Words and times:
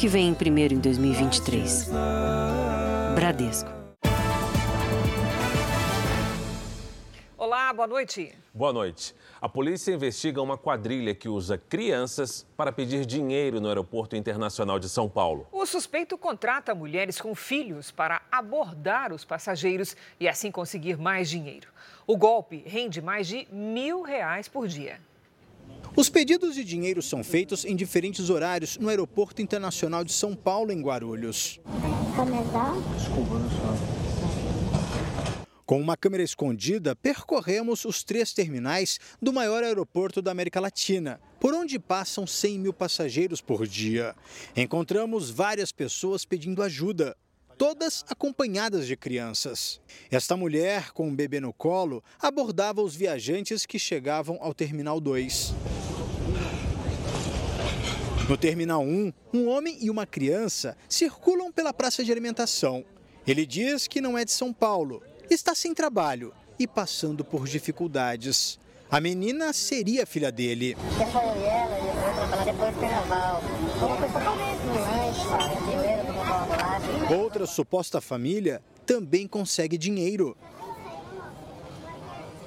que 0.00 0.08
vem 0.08 0.32
primeiro 0.32 0.72
em 0.72 0.78
2023. 0.78 1.90
Bradesco. 3.14 3.70
Olá, 7.36 7.70
boa 7.74 7.86
noite. 7.86 8.34
Boa 8.54 8.72
noite. 8.72 9.14
A 9.42 9.46
polícia 9.46 9.92
investiga 9.92 10.40
uma 10.40 10.56
quadrilha 10.56 11.14
que 11.14 11.28
usa 11.28 11.58
crianças 11.58 12.46
para 12.56 12.72
pedir 12.72 13.04
dinheiro 13.04 13.60
no 13.60 13.68
Aeroporto 13.68 14.16
Internacional 14.16 14.78
de 14.78 14.88
São 14.88 15.06
Paulo. 15.06 15.46
O 15.52 15.66
suspeito 15.66 16.16
contrata 16.16 16.74
mulheres 16.74 17.20
com 17.20 17.34
filhos 17.34 17.90
para 17.90 18.22
abordar 18.32 19.12
os 19.12 19.22
passageiros 19.22 19.94
e 20.18 20.26
assim 20.26 20.50
conseguir 20.50 20.96
mais 20.96 21.28
dinheiro. 21.28 21.68
O 22.06 22.16
golpe 22.16 22.62
rende 22.64 23.02
mais 23.02 23.26
de 23.26 23.46
mil 23.52 24.00
reais 24.00 24.48
por 24.48 24.66
dia. 24.66 24.98
Os 25.96 26.08
pedidos 26.08 26.54
de 26.54 26.64
dinheiro 26.64 27.02
são 27.02 27.22
feitos 27.22 27.64
em 27.64 27.76
diferentes 27.76 28.30
horários 28.30 28.78
no 28.78 28.88
Aeroporto 28.88 29.42
Internacional 29.42 30.04
de 30.04 30.12
São 30.12 30.34
Paulo, 30.34 30.72
em 30.72 30.80
Guarulhos. 30.80 31.60
Com 35.70 35.80
uma 35.80 35.96
câmera 35.96 36.24
escondida, 36.24 36.96
percorremos 36.96 37.84
os 37.84 38.02
três 38.02 38.32
terminais 38.32 38.98
do 39.22 39.32
maior 39.32 39.62
aeroporto 39.62 40.20
da 40.20 40.32
América 40.32 40.58
Latina, 40.58 41.20
por 41.38 41.54
onde 41.54 41.78
passam 41.78 42.26
100 42.26 42.58
mil 42.58 42.72
passageiros 42.72 43.40
por 43.40 43.66
dia. 43.66 44.16
Encontramos 44.56 45.30
várias 45.30 45.70
pessoas 45.70 46.24
pedindo 46.24 46.60
ajuda, 46.60 47.16
todas 47.60 48.06
acompanhadas 48.08 48.86
de 48.86 48.96
crianças. 48.96 49.82
Esta 50.10 50.34
mulher, 50.34 50.92
com 50.92 51.08
um 51.08 51.14
bebê 51.14 51.40
no 51.40 51.52
colo, 51.52 52.02
abordava 52.18 52.80
os 52.80 52.96
viajantes 52.96 53.66
que 53.66 53.78
chegavam 53.78 54.38
ao 54.40 54.54
Terminal 54.54 54.98
2. 54.98 55.52
No 58.26 58.38
Terminal 58.38 58.80
1, 58.82 59.12
um 59.34 59.46
homem 59.46 59.76
e 59.78 59.90
uma 59.90 60.06
criança 60.06 60.74
circulam 60.88 61.52
pela 61.52 61.74
praça 61.74 62.02
de 62.02 62.10
alimentação. 62.10 62.82
Ele 63.26 63.44
diz 63.44 63.86
que 63.86 64.00
não 64.00 64.16
é 64.16 64.24
de 64.24 64.32
São 64.32 64.54
Paulo, 64.54 65.02
está 65.28 65.54
sem 65.54 65.74
trabalho 65.74 66.32
e 66.58 66.66
passando 66.66 67.22
por 67.22 67.46
dificuldades. 67.46 68.58
A 68.90 69.02
menina 69.02 69.52
seria 69.52 70.06
filha 70.06 70.32
dele. 70.32 70.74
Outra 77.10 77.46
suposta 77.46 78.00
família 78.00 78.62
também 78.86 79.26
consegue 79.26 79.76
dinheiro. 79.76 80.36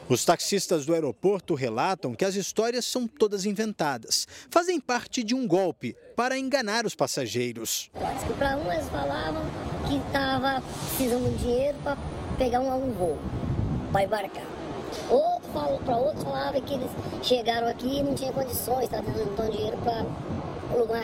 Os 0.10 0.26
taxistas 0.26 0.86
do 0.86 0.94
aeroporto 0.94 1.56
relatam 1.56 2.14
que 2.14 2.26
as 2.26 2.36
histórias 2.36 2.86
são 2.86 3.08
todas 3.08 3.46
inventadas, 3.46 4.28
fazem 4.50 4.80
parte 4.80 5.24
de 5.24 5.34
um 5.34 5.48
golpe 5.48 5.96
para 6.16 6.38
enganar 6.38 6.86
os 6.86 6.94
passageiros. 6.94 7.90
Para 8.38 8.58
um 8.58 8.72
eles 8.72 8.88
falavam 8.90 9.44
que 9.88 9.96
estava 9.96 10.62
precisando 10.88 11.32
de 11.38 11.44
dinheiro 11.44 11.78
para 11.84 11.98
pegar 12.38 12.60
um, 12.60 12.92
voo, 12.92 13.18
para 13.92 14.04
embarcar. 14.04 14.46
Outro 15.10 15.52
falou 15.52 15.80
para 15.80 15.98
outro 15.98 16.24
falava 16.24 16.60
que 16.62 16.74
eles 16.74 16.92
chegaram 17.24 17.68
aqui 17.68 18.00
e 18.00 18.04
não 18.04 18.14
tinham 18.14 18.34
condições, 18.34 18.84
estavam 18.84 19.12
dando 19.14 19.52
dinheiro 19.52 19.78
para 19.78 20.06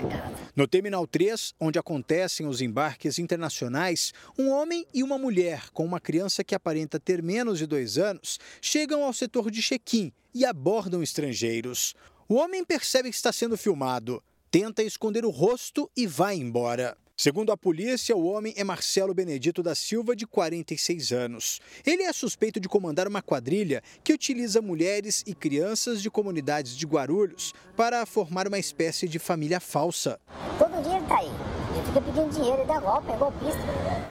casa. 0.10 0.50
No 0.56 0.68
Terminal 0.68 1.06
3, 1.08 1.54
onde 1.60 1.80
acontecem 1.80 2.48
os 2.48 2.62
embarques 2.62 3.20
internacionais, 3.20 4.14
um 4.38 4.50
homem 4.50 4.86
e 4.94 5.04
uma 5.04 5.18
mulher 5.18 5.70
com 5.72 5.86
uma 5.86 6.00
criança 6.00 6.44
que 6.44 6.56
aparenta 6.56 7.00
ter 7.00 7.22
menos 7.22 7.60
de 7.60 7.66
dois 7.66 7.98
anos 7.98 8.40
chegam 8.62 9.04
ao 9.04 9.14
setor 9.14 9.50
de 9.52 9.62
check-in 9.62 10.12
e 10.34 10.46
abordam 10.46 11.04
estrangeiros. 11.04 11.96
O 12.28 12.36
homem 12.36 12.64
percebe 12.64 13.10
que 13.10 13.16
está 13.16 13.32
sendo 13.32 13.58
filmado, 13.58 14.24
tenta 14.52 14.84
esconder 14.84 15.26
o 15.26 15.30
rosto 15.30 15.90
e 15.96 16.06
vai 16.06 16.36
embora. 16.36 16.98
Segundo 17.20 17.52
a 17.52 17.58
polícia, 17.58 18.16
o 18.16 18.24
homem 18.24 18.54
é 18.56 18.64
Marcelo 18.64 19.14
Benedito 19.14 19.62
da 19.62 19.76
Silva, 19.76 20.16
de 20.16 20.26
46 20.26 21.12
anos. 21.12 21.60
Ele 21.86 22.04
é 22.04 22.14
suspeito 22.14 22.62
de 22.62 22.70
comandar 22.70 23.10
uma 23.10 23.22
quadrilha 23.22 23.84
que 24.06 24.14
utiliza 24.14 24.62
mulheres 24.62 25.22
e 25.28 25.36
crianças 25.36 26.02
de 26.02 26.10
comunidades 26.10 26.78
de 26.78 26.86
Guarulhos 26.86 27.54
para 27.76 28.06
formar 28.06 28.48
uma 28.48 28.58
espécie 28.58 29.06
de 29.06 29.20
família 29.20 29.60
falsa. 29.60 30.18
Todo 30.58 30.82
dia 30.82 30.94
ele 30.94 31.04
está 31.04 31.18
aí 31.18 31.49
fica 31.90 32.02
pedindo 32.02 32.30
dinheiro, 32.30 32.66
dá 32.66 32.80
golpe, 32.80 33.12
é 33.12 33.18
golpista. 33.18 33.60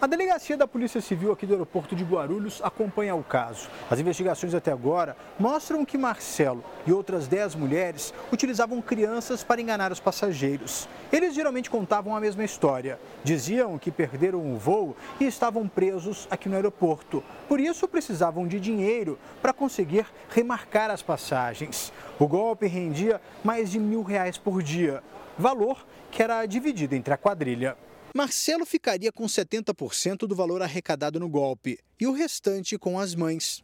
A 0.00 0.06
delegacia 0.06 0.56
da 0.56 0.66
Polícia 0.66 1.00
Civil 1.00 1.31
aqui 1.31 1.47
do 1.47 1.53
aeroporto 1.53 1.94
de 1.94 2.03
Guarulhos 2.03 2.61
acompanha 2.62 3.15
o 3.15 3.22
caso. 3.22 3.69
As 3.89 4.00
investigações 4.00 4.53
até 4.53 4.72
agora 4.72 5.16
mostram 5.39 5.84
que 5.84 5.97
Marcelo 5.97 6.65
e 6.84 6.93
outras 6.93 7.28
10 7.28 7.55
mulheres 7.55 8.12
utilizavam 8.33 8.83
crianças 8.83 9.44
para 9.44 9.61
enganar 9.61 9.93
os 9.93 10.00
passageiros. 10.00 10.89
Eles 11.12 11.34
geralmente 11.34 11.71
contavam 11.71 12.16
a 12.16 12.21
mesma 12.21 12.44
história. 12.44 12.99
Diziam 13.22 13.78
que 13.78 13.93
perderam 13.93 14.41
o 14.41 14.59
voo 14.59 14.97
e 15.21 15.25
estavam 15.25 15.69
presos 15.69 16.27
aqui 16.31 16.49
no 16.49 16.56
aeroporto. 16.56 17.22
Por 17.49 17.60
isso 17.60 17.87
precisavam 17.87 18.49
de 18.49 18.59
dinheiro 18.59 19.16
para 19.41 19.53
conseguir 19.53 20.06
remarcar 20.31 20.91
as 20.91 21.03
passagens. 21.03 21.93
O 22.19 22.27
golpe 22.27 22.66
rendia 22.66 23.21
mais 23.45 23.71
de 23.71 23.78
mil 23.78 24.03
reais 24.03 24.37
por 24.37 24.62
dia 24.62 25.00
valor 25.39 25.87
que 26.11 26.23
era 26.23 26.45
dividido 26.47 26.95
entre 26.95 27.13
a 27.13 27.17
quadrilha. 27.17 27.77
Marcelo 28.15 28.65
ficaria 28.65 29.13
com 29.13 29.25
70% 29.25 30.27
do 30.27 30.35
valor 30.35 30.63
arrecadado 30.63 31.21
no 31.21 31.29
golpe 31.29 31.79
e 32.01 32.07
o 32.07 32.13
restante 32.13 32.79
com 32.79 32.99
as 32.99 33.15
mães. 33.15 33.63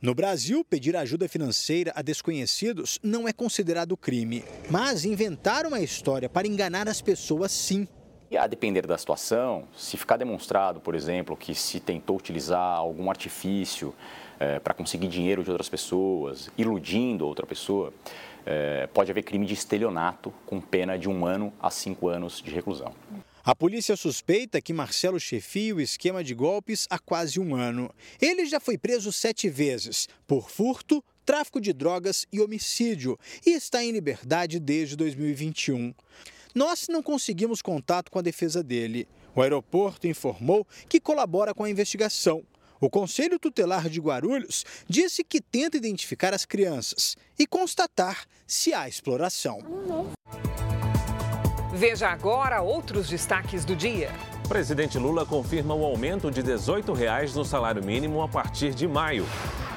No 0.00 0.16
Brasil, 0.16 0.64
pedir 0.64 0.96
ajuda 0.96 1.28
financeira 1.28 1.92
a 1.94 2.02
desconhecidos 2.02 2.98
não 3.04 3.28
é 3.28 3.32
considerado 3.32 3.96
crime, 3.96 4.42
mas 4.68 5.04
inventar 5.04 5.64
uma 5.64 5.78
história 5.78 6.28
para 6.28 6.48
enganar 6.48 6.88
as 6.88 7.00
pessoas, 7.00 7.52
sim. 7.52 7.86
E 8.28 8.36
a 8.36 8.46
depender 8.48 8.84
da 8.84 8.98
situação, 8.98 9.68
se 9.76 9.96
ficar 9.96 10.16
demonstrado, 10.16 10.80
por 10.80 10.96
exemplo, 10.96 11.36
que 11.36 11.54
se 11.54 11.78
tentou 11.78 12.16
utilizar 12.16 12.78
algum 12.78 13.10
artifício 13.10 13.94
é, 14.40 14.58
para 14.58 14.74
conseguir 14.74 15.06
dinheiro 15.06 15.44
de 15.44 15.50
outras 15.50 15.68
pessoas, 15.68 16.50
iludindo 16.58 17.24
outra 17.24 17.46
pessoa, 17.46 17.92
é, 18.44 18.86
pode 18.88 19.10
haver 19.10 19.22
crime 19.22 19.46
de 19.46 19.54
estelionato 19.54 20.32
com 20.46 20.60
pena 20.60 20.98
de 20.98 21.08
um 21.08 21.24
ano 21.26 21.52
a 21.60 21.70
cinco 21.70 22.08
anos 22.08 22.40
de 22.42 22.50
reclusão. 22.50 22.94
A 23.44 23.56
polícia 23.56 23.96
suspeita 23.96 24.60
que 24.60 24.72
Marcelo 24.72 25.18
chefia 25.18 25.74
o 25.74 25.80
esquema 25.80 26.22
de 26.22 26.32
golpes 26.32 26.86
há 26.88 26.98
quase 26.98 27.40
um 27.40 27.56
ano. 27.56 27.92
Ele 28.20 28.46
já 28.46 28.60
foi 28.60 28.78
preso 28.78 29.10
sete 29.10 29.48
vezes 29.48 30.08
por 30.28 30.48
furto, 30.48 31.02
tráfico 31.26 31.60
de 31.60 31.72
drogas 31.72 32.24
e 32.32 32.40
homicídio 32.40 33.18
e 33.44 33.50
está 33.50 33.82
em 33.82 33.90
liberdade 33.90 34.60
desde 34.60 34.94
2021. 34.94 35.92
Nós 36.54 36.86
não 36.88 37.02
conseguimos 37.02 37.60
contato 37.62 38.10
com 38.10 38.18
a 38.18 38.22
defesa 38.22 38.62
dele. 38.62 39.08
O 39.34 39.42
aeroporto 39.42 40.06
informou 40.06 40.66
que 40.88 41.00
colabora 41.00 41.52
com 41.54 41.64
a 41.64 41.70
investigação 41.70 42.44
o 42.82 42.90
Conselho 42.90 43.38
Tutelar 43.38 43.88
de 43.88 44.00
Guarulhos 44.00 44.64
disse 44.88 45.22
que 45.22 45.40
tenta 45.40 45.76
identificar 45.76 46.34
as 46.34 46.44
crianças 46.44 47.16
e 47.38 47.46
constatar 47.46 48.24
se 48.44 48.74
há 48.74 48.88
exploração. 48.88 49.60
Veja 51.72 52.08
agora 52.08 52.60
outros 52.60 53.08
destaques 53.08 53.64
do 53.64 53.76
dia. 53.76 54.10
Presidente 54.48 54.98
Lula 54.98 55.24
confirma 55.24 55.74
o 55.74 55.84
aumento 55.84 56.28
de 56.28 56.42
18 56.42 56.92
reais 56.92 57.36
no 57.36 57.44
salário 57.44 57.84
mínimo 57.84 58.20
a 58.20 58.28
partir 58.28 58.74
de 58.74 58.88
maio. 58.88 59.24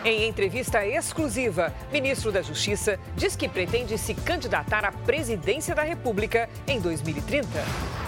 Em 0.03 0.27
entrevista 0.27 0.83
exclusiva, 0.83 1.72
ministro 1.91 2.31
da 2.31 2.41
Justiça 2.41 2.99
diz 3.16 3.35
que 3.35 3.47
pretende 3.47 3.99
se 3.99 4.16
candidatar 4.16 4.83
à 4.83 4.91
presidência 4.91 5.75
da 5.75 5.83
República 5.83 6.49
em 6.67 6.81
2030. 6.81 7.47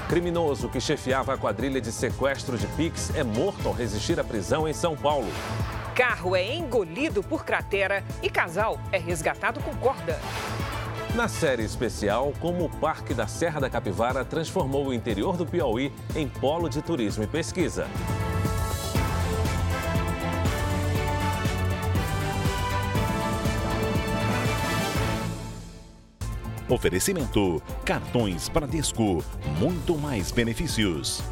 Criminoso 0.09 0.69
que 0.69 0.79
chefiava 0.79 1.33
a 1.33 1.37
quadrilha 1.37 1.81
de 1.81 1.91
sequestro 1.91 2.57
de 2.57 2.65
Pix 2.67 3.13
é 3.13 3.25
morto 3.25 3.67
ao 3.67 3.73
resistir 3.73 4.17
à 4.17 4.23
prisão 4.23 4.65
em 4.65 4.71
São 4.71 4.95
Paulo. 4.95 5.27
Carro 5.93 6.33
é 6.33 6.55
engolido 6.55 7.21
por 7.21 7.43
cratera 7.43 8.03
e 8.23 8.29
casal 8.29 8.79
é 8.91 8.97
resgatado 8.97 9.59
com 9.59 9.75
corda. 9.75 10.17
Na 11.13 11.27
série 11.27 11.63
especial, 11.63 12.31
como 12.39 12.65
o 12.65 12.69
Parque 12.69 13.13
da 13.13 13.27
Serra 13.27 13.59
da 13.59 13.69
Capivara 13.69 14.23
transformou 14.23 14.87
o 14.87 14.93
interior 14.93 15.35
do 15.35 15.45
Piauí 15.45 15.91
em 16.15 16.27
polo 16.27 16.69
de 16.69 16.81
turismo 16.81 17.23
e 17.23 17.27
pesquisa. 17.27 17.87
Oferecimento: 26.69 27.61
cartões 27.85 28.49
Bradesco, 28.49 29.23
muito 29.57 29.97
mais 29.97 30.31
benefícios. 30.31 31.23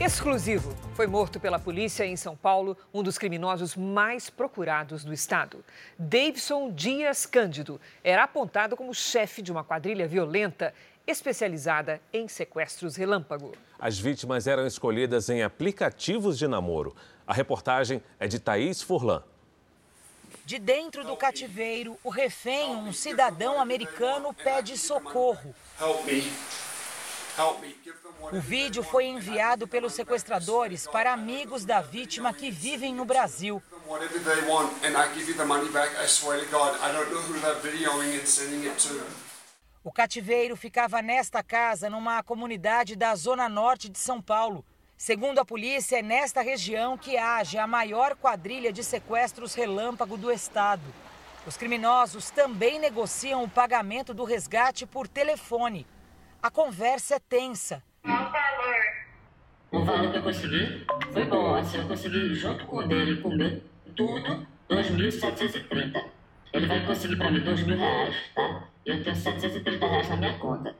Exclusivo. 0.00 0.74
Foi 0.94 1.06
morto 1.06 1.38
pela 1.38 1.58
polícia 1.58 2.04
em 2.04 2.16
São 2.16 2.34
Paulo 2.34 2.76
um 2.92 3.02
dos 3.02 3.18
criminosos 3.18 3.76
mais 3.76 4.30
procurados 4.30 5.04
do 5.04 5.12
estado. 5.12 5.64
Davidson 5.98 6.72
Dias 6.72 7.26
Cândido 7.26 7.80
era 8.02 8.24
apontado 8.24 8.76
como 8.76 8.94
chefe 8.94 9.42
de 9.42 9.52
uma 9.52 9.62
quadrilha 9.62 10.08
violenta 10.08 10.72
especializada 11.06 12.00
em 12.12 12.26
sequestros 12.26 12.96
relâmpago. 12.96 13.52
As 13.78 13.98
vítimas 13.98 14.46
eram 14.46 14.66
escolhidas 14.66 15.28
em 15.28 15.42
aplicativos 15.42 16.36
de 16.38 16.48
namoro. 16.48 16.96
A 17.26 17.34
reportagem 17.34 18.00
é 18.20 18.28
de 18.28 18.38
Thaís 18.38 18.80
Furlan. 18.80 19.22
De 20.44 20.60
dentro 20.60 21.02
do 21.04 21.16
cativeiro, 21.16 21.98
o 22.04 22.08
refém, 22.08 22.76
um 22.76 22.92
cidadão 22.92 23.60
americano, 23.60 24.32
pede 24.32 24.78
socorro. 24.78 25.52
O 28.32 28.40
vídeo 28.40 28.84
foi 28.84 29.06
enviado 29.06 29.66
pelos 29.66 29.92
sequestradores 29.92 30.86
para 30.86 31.12
amigos 31.12 31.64
da 31.64 31.80
vítima 31.80 32.32
que 32.32 32.48
vivem 32.48 32.94
no 32.94 33.04
Brasil. 33.04 33.60
O 39.82 39.92
cativeiro 39.92 40.56
ficava 40.56 41.02
nesta 41.02 41.42
casa, 41.42 41.90
numa 41.90 42.22
comunidade 42.22 42.94
da 42.94 43.16
zona 43.16 43.48
norte 43.48 43.88
de 43.88 43.98
São 43.98 44.22
Paulo. 44.22 44.64
Segundo 44.96 45.38
a 45.38 45.44
polícia, 45.44 45.98
é 45.98 46.02
nesta 46.02 46.40
região 46.40 46.96
que 46.96 47.18
age 47.18 47.58
a 47.58 47.66
maior 47.66 48.16
quadrilha 48.16 48.72
de 48.72 48.82
sequestros 48.82 49.54
relâmpago 49.54 50.16
do 50.16 50.32
estado. 50.32 50.82
Os 51.46 51.54
criminosos 51.54 52.30
também 52.30 52.78
negociam 52.78 53.44
o 53.44 53.48
pagamento 53.48 54.14
do 54.14 54.24
resgate 54.24 54.86
por 54.86 55.06
telefone. 55.06 55.86
A 56.42 56.50
conversa 56.50 57.16
é 57.16 57.18
tensa. 57.18 57.82
Qual 58.02 58.16
o 58.16 58.30
valor? 58.30 58.84
O 59.70 59.84
valor 59.84 60.12
que 60.12 60.18
eu 60.18 60.22
consegui 60.22 60.86
foi 61.12 61.24
bom. 61.26 61.54
Assim, 61.54 61.76
eu 61.76 61.86
consegui, 61.86 62.34
junto 62.34 62.64
com 62.64 62.76
o 62.78 62.88
dele, 62.88 63.20
comer 63.20 63.62
tudo, 63.94 64.46
2.730. 64.70 66.04
Ele 66.54 66.66
vai 66.66 66.86
conseguir 66.86 67.16
para 67.16 67.30
mim 67.30 67.40
2 67.40 67.66
mil 67.66 67.76
reais, 67.76 68.16
tá? 68.34 68.68
eu 68.86 69.04
tenho 69.04 69.14
730 69.14 69.86
reais 69.86 70.08
na 70.08 70.16
minha 70.16 70.38
conta. 70.38 70.74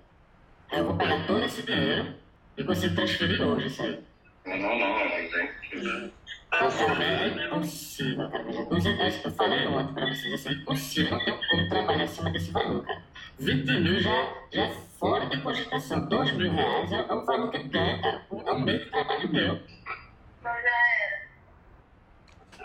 Aí 0.70 0.78
eu 0.78 0.86
vou 0.86 0.96
pegar 0.96 1.26
todo 1.26 1.44
esse 1.44 1.62
dinheiro 1.62 2.14
e 2.56 2.64
consigo 2.64 2.94
transferir 2.94 3.42
hoje 3.42 3.66
isso 3.66 3.82
aí. 3.82 4.00
Não, 4.46 4.56
não, 4.56 4.78
não, 4.78 4.98
não 4.98 5.08
tem 5.08 5.50
que. 5.70 6.12
Cara, 6.50 7.04
é 7.04 7.46
impossível, 7.46 8.30
cara. 8.30 8.44
Os 8.70 8.84
reais 8.84 9.16
que 9.16 9.26
eu 9.26 9.32
falei 9.32 9.66
ontem 9.66 9.94
pra 9.94 10.06
vocês, 10.06 10.34
assim, 10.34 10.48
é 10.48 10.52
impossível, 10.52 11.18
não 11.18 11.24
tem 11.24 11.38
como 11.50 11.68
trabalhar 11.68 12.04
acima 12.04 12.30
desse 12.30 12.50
valor, 12.50 12.84
cara. 12.84 13.02
20 13.38 13.80
mil 13.80 14.00
já, 14.00 14.34
já 14.52 14.62
é 14.62 14.70
fora 14.98 15.26
de 15.26 15.40
cogitação. 15.42 16.08
2 16.08 16.32
mil 16.32 16.52
reais 16.52 16.92
é, 16.92 17.00
é 17.00 17.12
o 17.12 17.24
valor 17.26 17.50
que 17.50 17.58
eu 17.58 17.68
ganho, 17.68 18.00
cara. 18.00 18.26
É 18.46 18.52
um 18.52 18.60
mês 18.60 18.84
de 18.84 18.90
trabalho 18.90 19.32
meu. 19.32 19.60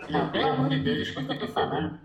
Não, 0.09 0.29
pelo 0.31 0.49
amor 0.49 0.69
de 0.69 0.79
Deus, 0.79 1.07
escuta 1.07 1.33
o 1.33 1.37
que 1.37 1.43
eu 1.43 1.47
tô 1.47 1.53
falando. 1.53 1.99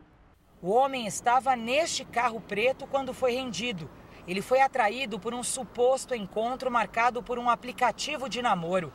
O 0.63 0.71
homem 0.71 1.07
estava 1.07 1.55
neste 1.55 2.05
carro 2.05 2.41
preto 2.41 2.87
quando 2.87 3.13
foi 3.13 3.33
rendido. 3.33 3.89
Ele 4.27 4.43
foi 4.43 4.61
atraído 4.61 5.21
por 5.21 5.33
um 5.33 5.43
suposto 5.43 6.15
encontro 6.15 6.71
marcado 6.71 7.23
por 7.23 7.39
um 7.39 7.49
aplicativo 7.49 8.29
de 8.29 8.43
namoro. 8.43 8.93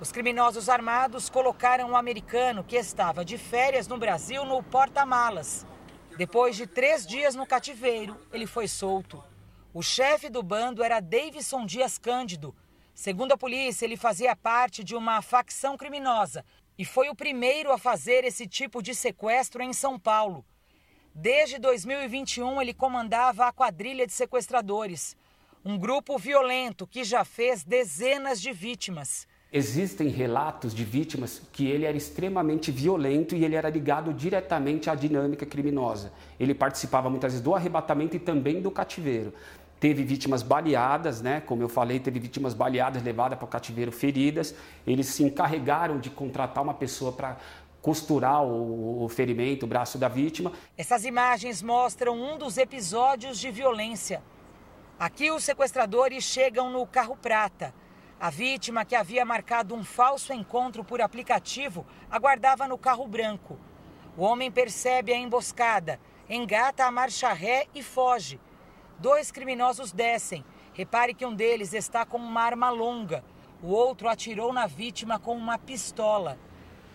Os 0.00 0.12
criminosos 0.12 0.68
armados 0.68 1.28
colocaram 1.28 1.90
o 1.90 1.96
americano, 1.96 2.62
que 2.62 2.76
estava 2.76 3.24
de 3.24 3.38
férias 3.38 3.88
no 3.88 3.98
Brasil, 3.98 4.44
no 4.44 4.62
porta-malas. 4.62 5.66
Depois 6.16 6.56
de 6.56 6.66
três 6.66 7.06
dias 7.06 7.34
no 7.34 7.46
cativeiro, 7.46 8.16
ele 8.32 8.46
foi 8.46 8.68
solto. 8.68 9.22
O 9.74 9.82
chefe 9.82 10.28
do 10.28 10.42
bando 10.42 10.84
era 10.84 11.00
Davidson 11.00 11.64
Dias 11.64 11.98
Cândido. 11.98 12.54
Segundo 12.94 13.32
a 13.32 13.38
polícia, 13.38 13.84
ele 13.84 13.96
fazia 13.96 14.36
parte 14.36 14.84
de 14.84 14.94
uma 14.94 15.22
facção 15.22 15.76
criminosa 15.76 16.44
e 16.76 16.84
foi 16.84 17.08
o 17.08 17.14
primeiro 17.16 17.72
a 17.72 17.78
fazer 17.78 18.24
esse 18.24 18.46
tipo 18.46 18.82
de 18.82 18.94
sequestro 18.94 19.62
em 19.62 19.72
São 19.72 19.98
Paulo. 19.98 20.44
Desde 21.14 21.58
2021, 21.58 22.62
ele 22.62 22.72
comandava 22.72 23.46
a 23.46 23.52
quadrilha 23.52 24.06
de 24.06 24.12
sequestradores, 24.14 25.14
um 25.62 25.76
grupo 25.76 26.16
violento 26.16 26.86
que 26.86 27.04
já 27.04 27.22
fez 27.22 27.62
dezenas 27.62 28.40
de 28.40 28.50
vítimas. 28.50 29.28
Existem 29.52 30.08
relatos 30.08 30.74
de 30.74 30.82
vítimas 30.82 31.42
que 31.52 31.66
ele 31.66 31.84
era 31.84 31.94
extremamente 31.94 32.70
violento 32.72 33.36
e 33.36 33.44
ele 33.44 33.54
era 33.54 33.68
ligado 33.68 34.14
diretamente 34.14 34.88
à 34.88 34.94
dinâmica 34.94 35.44
criminosa. 35.44 36.10
Ele 36.40 36.54
participava 36.54 37.10
muitas 37.10 37.32
vezes 37.32 37.44
do 37.44 37.54
arrebatamento 37.54 38.16
e 38.16 38.18
também 38.18 38.62
do 38.62 38.70
cativeiro. 38.70 39.34
Teve 39.82 40.04
vítimas 40.04 40.44
baleadas, 40.44 41.20
né? 41.20 41.40
como 41.40 41.60
eu 41.60 41.68
falei, 41.68 41.98
teve 41.98 42.20
vítimas 42.20 42.54
baleadas 42.54 43.02
levadas 43.02 43.36
para 43.36 43.44
o 43.44 43.48
cativeiro 43.48 43.90
feridas. 43.90 44.54
Eles 44.86 45.08
se 45.08 45.24
encarregaram 45.24 45.98
de 45.98 46.08
contratar 46.08 46.62
uma 46.62 46.72
pessoa 46.72 47.10
para 47.10 47.36
costurar 47.82 48.44
o, 48.44 49.04
o 49.04 49.08
ferimento, 49.08 49.66
o 49.66 49.68
braço 49.68 49.98
da 49.98 50.08
vítima. 50.08 50.52
Essas 50.78 51.04
imagens 51.04 51.60
mostram 51.60 52.14
um 52.14 52.38
dos 52.38 52.56
episódios 52.56 53.38
de 53.38 53.50
violência. 53.50 54.22
Aqui 54.98 55.32
os 55.32 55.42
sequestradores 55.42 56.22
chegam 56.22 56.70
no 56.70 56.86
carro 56.86 57.16
prata. 57.16 57.74
A 58.20 58.30
vítima, 58.30 58.84
que 58.84 58.94
havia 58.94 59.24
marcado 59.24 59.74
um 59.74 59.82
falso 59.82 60.32
encontro 60.32 60.84
por 60.84 61.00
aplicativo, 61.00 61.84
aguardava 62.08 62.68
no 62.68 62.78
carro 62.78 63.04
branco. 63.08 63.58
O 64.16 64.22
homem 64.22 64.48
percebe 64.48 65.12
a 65.12 65.16
emboscada, 65.16 65.98
engata 66.30 66.84
a 66.84 66.90
marcha 66.92 67.32
ré 67.32 67.66
e 67.74 67.82
foge. 67.82 68.38
Dois 68.96 69.32
criminosos 69.32 69.90
descem. 69.90 70.44
Repare 70.72 71.14
que 71.14 71.26
um 71.26 71.34
deles 71.34 71.72
está 71.72 72.06
com 72.06 72.18
uma 72.18 72.42
arma 72.42 72.70
longa. 72.70 73.24
O 73.60 73.68
outro 73.68 74.08
atirou 74.08 74.52
na 74.52 74.68
vítima 74.68 75.18
com 75.18 75.36
uma 75.36 75.58
pistola. 75.58 76.38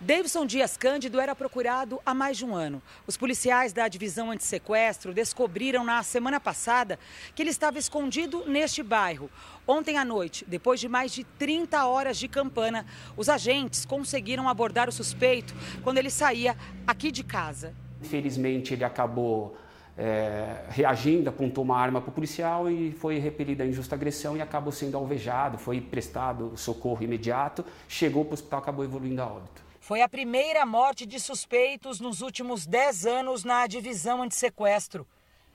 Davidson 0.00 0.46
Dias 0.46 0.76
Cândido 0.76 1.18
era 1.18 1.34
procurado 1.34 2.00
há 2.06 2.14
mais 2.14 2.36
de 2.36 2.44
um 2.44 2.54
ano. 2.54 2.80
Os 3.04 3.16
policiais 3.16 3.72
da 3.72 3.88
divisão 3.88 4.30
antissequestro 4.30 5.12
descobriram 5.12 5.82
na 5.82 6.04
semana 6.04 6.38
passada 6.38 7.00
que 7.34 7.42
ele 7.42 7.50
estava 7.50 7.80
escondido 7.80 8.44
neste 8.46 8.80
bairro. 8.80 9.28
Ontem 9.66 9.98
à 9.98 10.04
noite, 10.04 10.44
depois 10.46 10.78
de 10.78 10.88
mais 10.88 11.10
de 11.10 11.24
30 11.24 11.84
horas 11.84 12.16
de 12.16 12.28
campana, 12.28 12.86
os 13.16 13.28
agentes 13.28 13.84
conseguiram 13.84 14.48
abordar 14.48 14.88
o 14.88 14.92
suspeito 14.92 15.52
quando 15.82 15.98
ele 15.98 16.10
saía 16.10 16.56
aqui 16.86 17.10
de 17.10 17.24
casa. 17.24 17.74
Infelizmente, 18.00 18.74
ele 18.74 18.84
acabou 18.84 19.56
é, 19.96 20.62
reagindo, 20.68 21.28
apontou 21.28 21.64
uma 21.64 21.76
arma 21.76 22.00
para 22.00 22.10
o 22.10 22.12
policial 22.12 22.70
e 22.70 22.92
foi 22.92 23.18
repelida 23.18 23.64
a 23.64 23.66
injusta 23.66 23.96
agressão 23.96 24.36
e 24.36 24.40
acabou 24.40 24.70
sendo 24.70 24.96
alvejado. 24.96 25.58
Foi 25.58 25.80
prestado 25.80 26.52
socorro 26.54 27.02
imediato, 27.02 27.64
chegou 27.88 28.24
para 28.24 28.30
o 28.30 28.34
hospital, 28.34 28.60
acabou 28.60 28.84
evoluindo 28.84 29.20
a 29.20 29.26
óbito. 29.26 29.67
Foi 29.88 30.02
a 30.02 30.08
primeira 30.08 30.66
morte 30.66 31.06
de 31.06 31.18
suspeitos 31.18 31.98
nos 31.98 32.20
últimos 32.20 32.66
10 32.66 33.06
anos 33.06 33.42
na 33.42 33.66
divisão 33.66 34.22
antissequestro. 34.22 35.06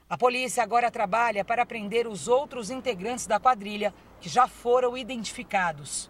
A 0.10 0.18
polícia 0.18 0.64
agora 0.64 0.90
trabalha 0.90 1.46
para 1.46 1.64
prender 1.68 2.08
os 2.08 2.28
outros 2.28 2.72
integrantes 2.72 3.28
da 3.28 3.40
quadrilha 3.40 3.94
que 4.20 4.28
já 4.28 4.48
foram 4.48 4.98
identificados. 4.98 6.10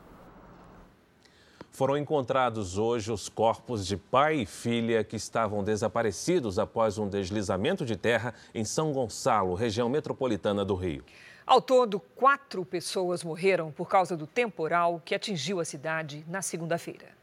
Foram 1.70 1.98
encontrados 1.98 2.78
hoje 2.78 3.12
os 3.12 3.28
corpos 3.28 3.86
de 3.86 3.98
pai 3.98 4.36
e 4.38 4.46
filha 4.46 5.04
que 5.04 5.18
estavam 5.18 5.62
desaparecidos 5.62 6.58
após 6.58 6.98
um 6.98 7.10
deslizamento 7.10 7.86
de 7.86 7.98
terra 7.98 8.34
em 8.56 8.64
São 8.64 8.94
Gonçalo, 8.94 9.54
região 9.54 9.90
metropolitana 9.90 10.64
do 10.64 10.76
Rio. 10.76 11.04
Ao 11.46 11.62
todo, 11.62 12.00
quatro 12.00 12.64
pessoas 12.64 13.22
morreram 13.22 13.70
por 13.70 13.90
causa 13.90 14.16
do 14.16 14.26
temporal 14.26 15.02
que 15.04 15.14
atingiu 15.14 15.60
a 15.60 15.66
cidade 15.66 16.24
na 16.30 16.42
segunda-feira. 16.42 17.22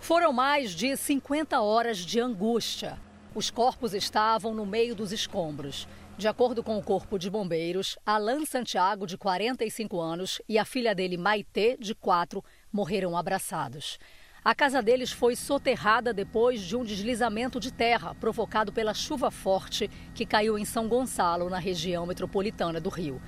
Foram 0.00 0.32
mais 0.32 0.72
de 0.72 0.96
50 0.96 1.60
horas 1.60 1.98
de 1.98 2.18
angústia. 2.18 2.98
Os 3.34 3.50
corpos 3.50 3.94
estavam 3.94 4.54
no 4.54 4.64
meio 4.64 4.94
dos 4.94 5.12
escombros. 5.12 5.86
De 6.16 6.26
acordo 6.26 6.64
com 6.64 6.76
o 6.76 6.82
Corpo 6.82 7.18
de 7.18 7.30
Bombeiros, 7.30 7.98
Alan 8.04 8.44
Santiago, 8.44 9.06
de 9.06 9.16
45 9.16 10.00
anos, 10.00 10.40
e 10.48 10.58
a 10.58 10.64
filha 10.64 10.94
dele, 10.94 11.16
Maitê, 11.16 11.76
de 11.78 11.94
4, 11.94 12.42
morreram 12.72 13.16
abraçados. 13.16 13.98
A 14.42 14.54
casa 14.54 14.82
deles 14.82 15.12
foi 15.12 15.36
soterrada 15.36 16.14
depois 16.14 16.62
de 16.62 16.74
um 16.76 16.82
deslizamento 16.82 17.60
de 17.60 17.70
terra 17.70 18.16
provocado 18.18 18.72
pela 18.72 18.94
chuva 18.94 19.30
forte 19.30 19.88
que 20.14 20.26
caiu 20.26 20.58
em 20.58 20.64
São 20.64 20.88
Gonçalo, 20.88 21.50
na 21.50 21.58
região 21.58 22.06
metropolitana 22.06 22.80
do 22.80 22.88
Rio. 22.88 23.20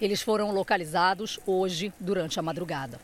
Eles 0.00 0.20
foram 0.20 0.52
localizados 0.52 1.40
hoje, 1.46 1.92
durante 1.98 2.38
a 2.38 2.42
madrugada. 2.42 3.00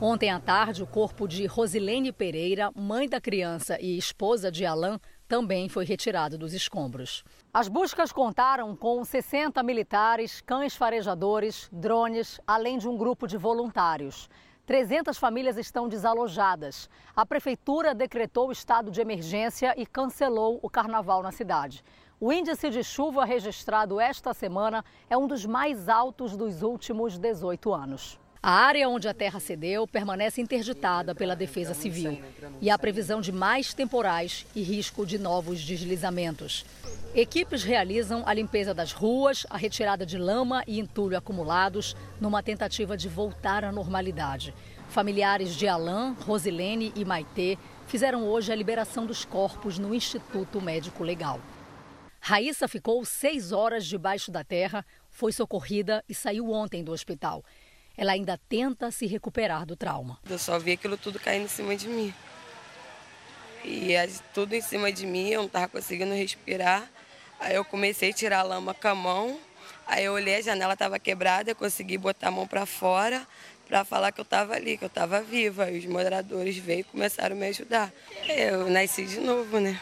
Ontem 0.00 0.30
à 0.30 0.38
tarde, 0.38 0.82
o 0.82 0.86
corpo 0.86 1.26
de 1.26 1.44
Rosilene 1.46 2.12
Pereira, 2.12 2.70
mãe 2.74 3.08
da 3.08 3.20
criança 3.20 3.76
e 3.80 3.98
esposa 3.98 4.50
de 4.50 4.64
Alain, 4.64 5.00
também 5.26 5.68
foi 5.68 5.84
retirado 5.84 6.38
dos 6.38 6.54
escombros. 6.54 7.24
As 7.52 7.68
buscas 7.68 8.12
contaram 8.12 8.76
com 8.76 9.04
60 9.04 9.62
militares, 9.62 10.40
cães 10.40 10.76
farejadores, 10.76 11.68
drones, 11.72 12.40
além 12.46 12.78
de 12.78 12.88
um 12.88 12.96
grupo 12.96 13.26
de 13.26 13.36
voluntários. 13.36 14.28
300 14.64 15.16
famílias 15.16 15.56
estão 15.56 15.88
desalojadas. 15.88 16.90
A 17.16 17.24
prefeitura 17.24 17.94
decretou 17.94 18.48
o 18.48 18.52
estado 18.52 18.90
de 18.90 19.00
emergência 19.00 19.74
e 19.76 19.86
cancelou 19.86 20.60
o 20.62 20.68
carnaval 20.68 21.22
na 21.22 21.32
cidade. 21.32 21.82
O 22.20 22.32
índice 22.32 22.68
de 22.68 22.84
chuva 22.84 23.24
registrado 23.24 24.00
esta 24.00 24.34
semana 24.34 24.84
é 25.08 25.16
um 25.16 25.26
dos 25.26 25.46
mais 25.46 25.88
altos 25.88 26.36
dos 26.36 26.62
últimos 26.62 27.18
18 27.18 27.72
anos. 27.72 28.20
A 28.40 28.52
área 28.52 28.88
onde 28.88 29.08
a 29.08 29.14
terra 29.14 29.40
cedeu 29.40 29.86
permanece 29.86 30.40
interditada 30.40 31.12
pela 31.12 31.34
Defesa 31.34 31.74
Civil 31.74 32.22
e 32.60 32.70
há 32.70 32.78
previsão 32.78 33.20
de 33.20 33.32
mais 33.32 33.74
temporais 33.74 34.46
e 34.54 34.62
risco 34.62 35.04
de 35.04 35.18
novos 35.18 35.64
deslizamentos. 35.64 36.64
Equipes 37.16 37.64
realizam 37.64 38.22
a 38.24 38.32
limpeza 38.32 38.72
das 38.72 38.92
ruas, 38.92 39.44
a 39.50 39.56
retirada 39.56 40.06
de 40.06 40.16
lama 40.16 40.62
e 40.68 40.78
entulho 40.78 41.18
acumulados, 41.18 41.96
numa 42.20 42.40
tentativa 42.40 42.96
de 42.96 43.08
voltar 43.08 43.64
à 43.64 43.72
normalidade. 43.72 44.54
Familiares 44.88 45.56
de 45.56 45.66
Alain, 45.66 46.14
Rosilene 46.20 46.92
e 46.94 47.04
Maitê 47.04 47.58
fizeram 47.88 48.24
hoje 48.24 48.52
a 48.52 48.56
liberação 48.56 49.04
dos 49.04 49.24
corpos 49.24 49.80
no 49.80 49.92
Instituto 49.92 50.60
Médico 50.60 51.02
Legal. 51.02 51.40
Raíssa 52.20 52.68
ficou 52.68 53.04
seis 53.04 53.50
horas 53.50 53.84
debaixo 53.84 54.30
da 54.30 54.44
terra, 54.44 54.84
foi 55.10 55.32
socorrida 55.32 56.04
e 56.08 56.14
saiu 56.14 56.50
ontem 56.50 56.84
do 56.84 56.92
hospital. 56.92 57.42
Ela 57.98 58.12
ainda 58.12 58.38
tenta 58.48 58.92
se 58.92 59.06
recuperar 59.06 59.66
do 59.66 59.74
trauma. 59.74 60.20
Eu 60.30 60.38
só 60.38 60.56
vi 60.56 60.70
aquilo 60.70 60.96
tudo 60.96 61.18
caindo 61.18 61.46
em 61.46 61.48
cima 61.48 61.74
de 61.74 61.88
mim. 61.88 62.14
E 63.64 63.94
tudo 64.32 64.54
em 64.54 64.60
cima 64.60 64.92
de 64.92 65.04
mim, 65.04 65.30
eu 65.30 65.40
não 65.40 65.46
estava 65.46 65.66
conseguindo 65.66 66.14
respirar. 66.14 66.88
Aí 67.40 67.56
eu 67.56 67.64
comecei 67.64 68.10
a 68.10 68.12
tirar 68.12 68.38
a 68.38 68.42
lama 68.44 68.72
com 68.72 68.86
a 68.86 68.94
mão. 68.94 69.40
Aí 69.84 70.04
eu 70.04 70.12
olhei, 70.12 70.36
a 70.36 70.40
janela 70.40 70.74
estava 70.74 70.96
quebrada, 71.00 71.50
eu 71.50 71.56
consegui 71.56 71.98
botar 71.98 72.28
a 72.28 72.30
mão 72.30 72.46
para 72.46 72.64
fora 72.64 73.26
para 73.66 73.84
falar 73.84 74.12
que 74.12 74.20
eu 74.20 74.22
estava 74.22 74.54
ali, 74.54 74.78
que 74.78 74.84
eu 74.84 74.88
estava 74.88 75.20
viva. 75.20 75.68
E 75.68 75.78
os 75.78 75.86
moradores 75.86 76.56
veio 76.56 76.80
e 76.80 76.84
começaram 76.84 77.34
a 77.34 77.38
me 77.38 77.48
ajudar. 77.48 77.92
Eu 78.28 78.70
nasci 78.70 79.04
de 79.06 79.18
novo, 79.18 79.58
né? 79.58 79.78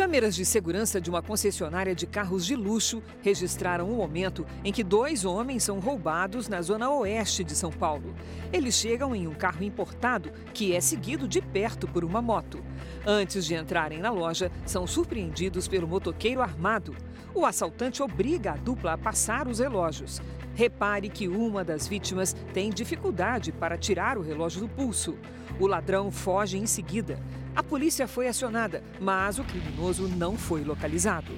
Câmeras 0.00 0.34
de 0.34 0.46
segurança 0.46 0.98
de 0.98 1.10
uma 1.10 1.20
concessionária 1.20 1.94
de 1.94 2.06
carros 2.06 2.46
de 2.46 2.56
luxo 2.56 3.02
registraram 3.20 3.86
o 3.90 3.96
momento 3.96 4.46
em 4.64 4.72
que 4.72 4.82
dois 4.82 5.26
homens 5.26 5.62
são 5.62 5.78
roubados 5.78 6.48
na 6.48 6.62
zona 6.62 6.90
oeste 6.90 7.44
de 7.44 7.54
São 7.54 7.70
Paulo. 7.70 8.14
Eles 8.50 8.76
chegam 8.76 9.14
em 9.14 9.28
um 9.28 9.34
carro 9.34 9.62
importado 9.62 10.32
que 10.54 10.74
é 10.74 10.80
seguido 10.80 11.28
de 11.28 11.42
perto 11.42 11.86
por 11.86 12.02
uma 12.02 12.22
moto. 12.22 12.64
Antes 13.06 13.44
de 13.44 13.54
entrarem 13.54 13.98
na 13.98 14.10
loja, 14.10 14.50
são 14.64 14.86
surpreendidos 14.86 15.68
pelo 15.68 15.86
motoqueiro 15.86 16.40
armado. 16.40 16.96
O 17.34 17.44
assaltante 17.44 18.02
obriga 18.02 18.52
a 18.52 18.56
dupla 18.56 18.94
a 18.94 18.98
passar 18.98 19.46
os 19.46 19.58
relógios. 19.58 20.22
Repare 20.54 21.10
que 21.10 21.28
uma 21.28 21.62
das 21.62 21.86
vítimas 21.86 22.34
tem 22.54 22.70
dificuldade 22.70 23.52
para 23.52 23.76
tirar 23.76 24.16
o 24.16 24.22
relógio 24.22 24.62
do 24.62 24.68
pulso. 24.68 25.18
O 25.58 25.66
ladrão 25.66 26.10
foge 26.10 26.56
em 26.56 26.64
seguida. 26.64 27.20
A 27.54 27.64
polícia 27.64 28.06
foi 28.06 28.28
acionada, 28.28 28.82
mas 29.00 29.40
o 29.40 29.44
criminoso 29.44 30.06
não 30.06 30.36
foi 30.36 30.62
localizado. 30.62 31.32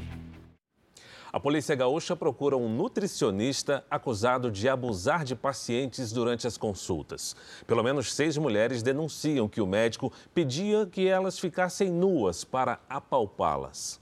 A 1.32 1.40
polícia 1.40 1.74
gaúcha 1.74 2.14
procura 2.14 2.54
um 2.54 2.68
nutricionista 2.68 3.82
acusado 3.90 4.50
de 4.50 4.68
abusar 4.68 5.24
de 5.24 5.34
pacientes 5.34 6.12
durante 6.12 6.46
as 6.46 6.58
consultas. 6.58 7.34
Pelo 7.66 7.82
menos 7.82 8.12
seis 8.12 8.36
mulheres 8.36 8.82
denunciam 8.82 9.48
que 9.48 9.62
o 9.62 9.66
médico 9.66 10.12
pedia 10.34 10.84
que 10.84 11.08
elas 11.08 11.38
ficassem 11.38 11.90
nuas 11.90 12.44
para 12.44 12.78
apalpá-las. 12.90 13.98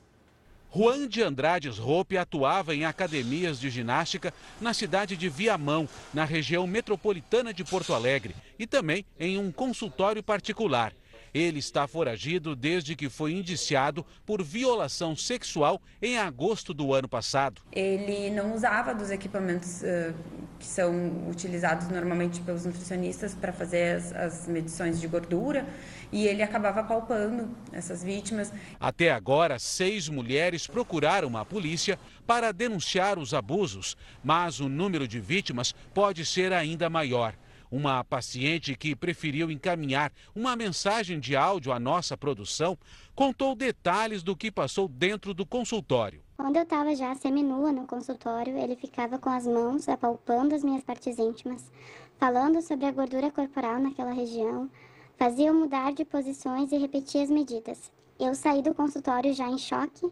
Juan 0.74 1.06
de 1.06 1.22
Andrades 1.22 1.78
Roupe 1.78 2.18
atuava 2.18 2.74
em 2.74 2.84
academias 2.84 3.60
de 3.60 3.70
ginástica 3.70 4.34
na 4.60 4.74
cidade 4.74 5.16
de 5.16 5.28
Viamão, 5.28 5.88
na 6.12 6.24
região 6.24 6.66
metropolitana 6.66 7.54
de 7.54 7.62
Porto 7.62 7.94
Alegre, 7.94 8.34
e 8.58 8.66
também 8.66 9.04
em 9.18 9.38
um 9.38 9.52
consultório 9.52 10.22
particular. 10.22 10.92
Ele 11.32 11.58
está 11.58 11.86
foragido 11.86 12.56
desde 12.56 12.96
que 12.96 13.08
foi 13.08 13.32
indiciado 13.32 14.04
por 14.26 14.42
violação 14.42 15.14
sexual 15.14 15.80
em 16.02 16.18
agosto 16.18 16.74
do 16.74 16.92
ano 16.92 17.08
passado. 17.08 17.62
Ele 17.72 18.30
não 18.30 18.54
usava 18.54 18.94
dos 18.94 19.10
equipamentos 19.10 19.82
uh, 19.82 20.14
que 20.58 20.66
são 20.66 21.28
utilizados 21.28 21.88
normalmente 21.88 22.40
pelos 22.40 22.64
nutricionistas 22.64 23.34
para 23.34 23.52
fazer 23.52 23.96
as, 23.96 24.12
as 24.12 24.48
medições 24.48 25.00
de 25.00 25.06
gordura 25.06 25.66
e 26.12 26.26
ele 26.26 26.42
acabava 26.42 26.82
palpando 26.82 27.48
essas 27.72 28.02
vítimas. 28.02 28.52
Até 28.78 29.10
agora, 29.10 29.58
seis 29.58 30.08
mulheres 30.08 30.66
procuraram 30.66 31.36
a 31.36 31.44
polícia 31.44 31.98
para 32.26 32.52
denunciar 32.52 33.18
os 33.18 33.32
abusos, 33.32 33.96
mas 34.22 34.60
o 34.60 34.68
número 34.68 35.06
de 35.06 35.20
vítimas 35.20 35.74
pode 35.94 36.24
ser 36.24 36.52
ainda 36.52 36.90
maior. 36.90 37.34
Uma 37.70 38.02
paciente 38.02 38.74
que 38.74 38.96
preferiu 38.96 39.48
encaminhar 39.48 40.12
uma 40.34 40.56
mensagem 40.56 41.20
de 41.20 41.36
áudio 41.36 41.72
à 41.72 41.78
nossa 41.78 42.16
produção 42.16 42.76
contou 43.14 43.54
detalhes 43.54 44.24
do 44.24 44.34
que 44.34 44.50
passou 44.50 44.88
dentro 44.88 45.32
do 45.32 45.46
consultório. 45.46 46.20
Quando 46.36 46.56
eu 46.56 46.64
estava 46.64 46.96
já 46.96 47.14
seminua 47.14 47.70
no 47.70 47.86
consultório, 47.86 48.58
ele 48.58 48.74
ficava 48.74 49.18
com 49.18 49.30
as 49.30 49.46
mãos 49.46 49.88
apalpando 49.88 50.52
as 50.52 50.64
minhas 50.64 50.82
partes 50.82 51.16
íntimas, 51.18 51.70
falando 52.18 52.60
sobre 52.60 52.86
a 52.86 52.92
gordura 52.92 53.30
corporal 53.30 53.78
naquela 53.78 54.12
região, 54.12 54.68
fazia 55.16 55.46
eu 55.46 55.54
mudar 55.54 55.92
de 55.92 56.04
posições 56.04 56.72
e 56.72 56.76
repetir 56.76 57.22
as 57.22 57.30
medidas. 57.30 57.92
Eu 58.18 58.34
saí 58.34 58.62
do 58.62 58.74
consultório 58.74 59.32
já 59.32 59.48
em 59.48 59.58
choque, 59.58 60.10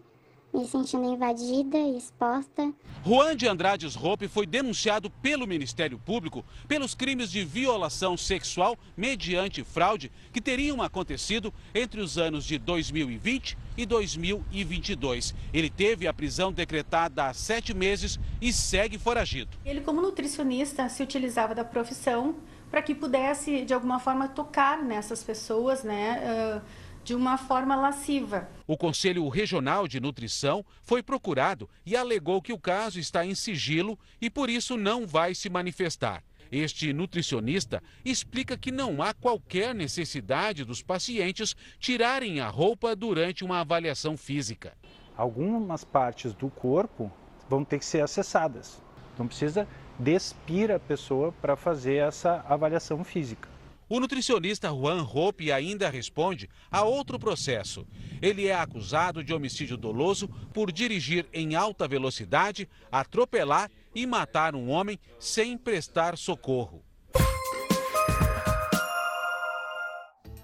me 0.52 0.66
sentindo 0.66 1.04
invadida 1.04 1.78
e 1.78 1.96
exposta. 1.96 2.72
Juan 3.04 3.36
de 3.36 3.46
Andrades 3.46 3.94
Roupe 3.94 4.28
foi 4.28 4.46
denunciado 4.46 5.10
pelo 5.10 5.46
Ministério 5.46 5.98
Público 5.98 6.44
pelos 6.66 6.94
crimes 6.94 7.30
de 7.30 7.44
violação 7.44 8.16
sexual 8.16 8.76
mediante 8.96 9.62
fraude 9.62 10.10
que 10.32 10.40
teriam 10.40 10.82
acontecido 10.82 11.52
entre 11.74 12.00
os 12.00 12.18
anos 12.18 12.44
de 12.44 12.58
2020 12.58 13.56
e 13.76 13.86
2022. 13.86 15.34
Ele 15.52 15.70
teve 15.70 16.08
a 16.08 16.12
prisão 16.12 16.52
decretada 16.52 17.26
há 17.26 17.34
sete 17.34 17.74
meses 17.74 18.18
e 18.40 18.52
segue 18.52 18.98
foragido. 18.98 19.56
Ele, 19.64 19.80
como 19.80 20.00
nutricionista, 20.00 20.88
se 20.88 21.02
utilizava 21.02 21.54
da 21.54 21.64
profissão 21.64 22.36
para 22.70 22.82
que 22.82 22.94
pudesse, 22.94 23.64
de 23.64 23.72
alguma 23.72 23.98
forma, 23.98 24.28
tocar 24.28 24.82
nessas 24.82 25.22
pessoas, 25.22 25.82
né? 25.82 26.60
Uh 26.62 26.87
de 27.08 27.14
uma 27.14 27.38
forma 27.38 27.74
lasciva. 27.74 28.46
O 28.66 28.76
Conselho 28.76 29.26
Regional 29.30 29.88
de 29.88 29.98
Nutrição 29.98 30.62
foi 30.82 31.02
procurado 31.02 31.66
e 31.86 31.96
alegou 31.96 32.42
que 32.42 32.52
o 32.52 32.58
caso 32.58 33.00
está 33.00 33.24
em 33.24 33.34
sigilo 33.34 33.98
e 34.20 34.28
por 34.28 34.50
isso 34.50 34.76
não 34.76 35.06
vai 35.06 35.34
se 35.34 35.48
manifestar. 35.48 36.22
Este 36.52 36.92
nutricionista 36.92 37.82
explica 38.04 38.58
que 38.58 38.70
não 38.70 39.02
há 39.02 39.14
qualquer 39.14 39.74
necessidade 39.74 40.64
dos 40.64 40.82
pacientes 40.82 41.56
tirarem 41.78 42.40
a 42.40 42.48
roupa 42.48 42.94
durante 42.94 43.42
uma 43.42 43.60
avaliação 43.60 44.14
física. 44.14 44.76
Algumas 45.16 45.84
partes 45.84 46.34
do 46.34 46.50
corpo 46.50 47.10
vão 47.48 47.64
ter 47.64 47.78
que 47.78 47.86
ser 47.86 48.02
acessadas. 48.02 48.82
Não 49.18 49.26
precisa 49.26 49.66
despir 49.98 50.70
a 50.70 50.78
pessoa 50.78 51.32
para 51.40 51.56
fazer 51.56 51.96
essa 51.96 52.44
avaliação 52.46 53.02
física. 53.02 53.57
O 53.88 53.98
nutricionista 53.98 54.68
Juan 54.68 55.02
Hope 55.02 55.50
ainda 55.50 55.88
responde 55.88 56.48
a 56.70 56.82
outro 56.82 57.18
processo. 57.18 57.86
Ele 58.20 58.46
é 58.46 58.54
acusado 58.54 59.24
de 59.24 59.32
homicídio 59.32 59.78
doloso 59.78 60.28
por 60.52 60.70
dirigir 60.70 61.26
em 61.32 61.54
alta 61.54 61.88
velocidade, 61.88 62.68
atropelar 62.92 63.70
e 63.94 64.06
matar 64.06 64.54
um 64.54 64.68
homem 64.68 64.98
sem 65.18 65.56
prestar 65.56 66.18
socorro. 66.18 66.84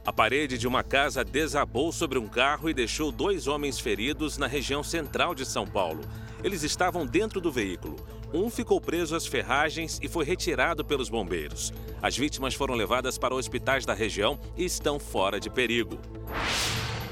A 0.07 0.13
parede 0.13 0.59
de 0.59 0.67
uma 0.67 0.83
casa 0.83 1.25
desabou 1.25 1.91
sobre 1.91 2.19
um 2.19 2.29
carro 2.29 2.69
e 2.69 2.75
deixou 2.75 3.11
dois 3.11 3.47
homens 3.47 3.79
feridos 3.79 4.37
na 4.37 4.47
região 4.47 4.83
central 4.83 5.35
de 5.35 5.47
São 5.47 5.67
Paulo. 5.67 6.03
Eles 6.43 6.63
estavam 6.63 7.07
dentro 7.07 7.41
do 7.41 7.51
veículo. 7.51 7.97
Um 8.35 8.51
ficou 8.51 8.81
preso 8.81 9.15
às 9.15 9.29
ferragens 9.29 10.01
e 10.03 10.09
foi 10.09 10.25
retirado 10.25 10.85
pelos 10.85 11.09
bombeiros. 11.09 11.73
As 12.03 12.17
vítimas 12.17 12.53
foram 12.53 12.75
levadas 12.75 13.17
para 13.17 13.33
hospitais 13.33 13.87
da 13.87 13.95
região 13.95 14.41
e 14.57 14.65
estão 14.65 14.99
fora 14.99 15.39
de 15.39 15.49
perigo. 15.49 15.97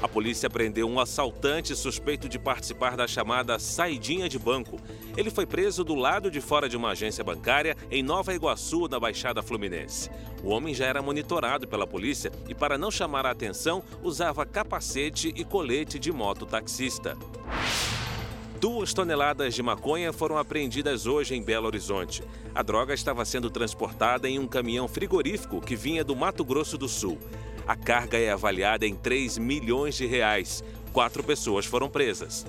A 0.01 0.07
polícia 0.09 0.49
prendeu 0.49 0.85
um 0.85 0.99
assaltante 0.99 1.73
suspeito 1.77 2.27
de 2.27 2.37
participar 2.37 2.97
da 2.97 3.07
chamada 3.07 3.57
saidinha 3.57 4.27
de 4.27 4.37
banco. 4.37 4.77
Ele 5.15 5.31
foi 5.31 5.45
preso 5.45 5.81
do 5.81 5.95
lado 5.95 6.29
de 6.29 6.41
fora 6.41 6.67
de 6.67 6.75
uma 6.75 6.89
agência 6.89 7.23
bancária 7.23 7.77
em 7.89 8.03
Nova 8.03 8.33
Iguaçu, 8.33 8.89
na 8.89 8.99
Baixada 8.99 9.41
Fluminense. 9.41 10.11
O 10.43 10.49
homem 10.49 10.75
já 10.75 10.87
era 10.87 11.01
monitorado 11.01 11.65
pela 11.65 11.87
polícia 11.87 12.33
e, 12.49 12.53
para 12.53 12.77
não 12.77 12.91
chamar 12.91 13.25
a 13.25 13.31
atenção, 13.31 13.81
usava 14.01 14.45
capacete 14.45 15.33
e 15.37 15.45
colete 15.45 15.97
de 15.97 16.11
mototaxista. 16.11 17.17
Duas 18.63 18.93
toneladas 18.93 19.53
de 19.53 19.61
maconha 19.61 20.13
foram 20.13 20.37
apreendidas 20.37 21.05
hoje 21.05 21.35
em 21.35 21.43
Belo 21.43 21.67
Horizonte. 21.67 22.23
A 22.55 22.63
droga 22.63 22.93
estava 22.93 23.25
sendo 23.25 23.49
transportada 23.49 24.29
em 24.29 24.39
um 24.39 24.47
caminhão 24.47 24.87
frigorífico 24.87 25.59
que 25.59 25.75
vinha 25.75 26.01
do 26.01 26.15
Mato 26.15 26.45
Grosso 26.45 26.77
do 26.77 26.87
Sul. 26.87 27.19
A 27.67 27.75
carga 27.75 28.17
é 28.17 28.31
avaliada 28.31 28.87
em 28.87 28.95
3 28.95 29.37
milhões 29.37 29.95
de 29.95 30.05
reais. 30.05 30.63
Quatro 30.93 31.21
pessoas 31.25 31.65
foram 31.65 31.89
presas. 31.89 32.45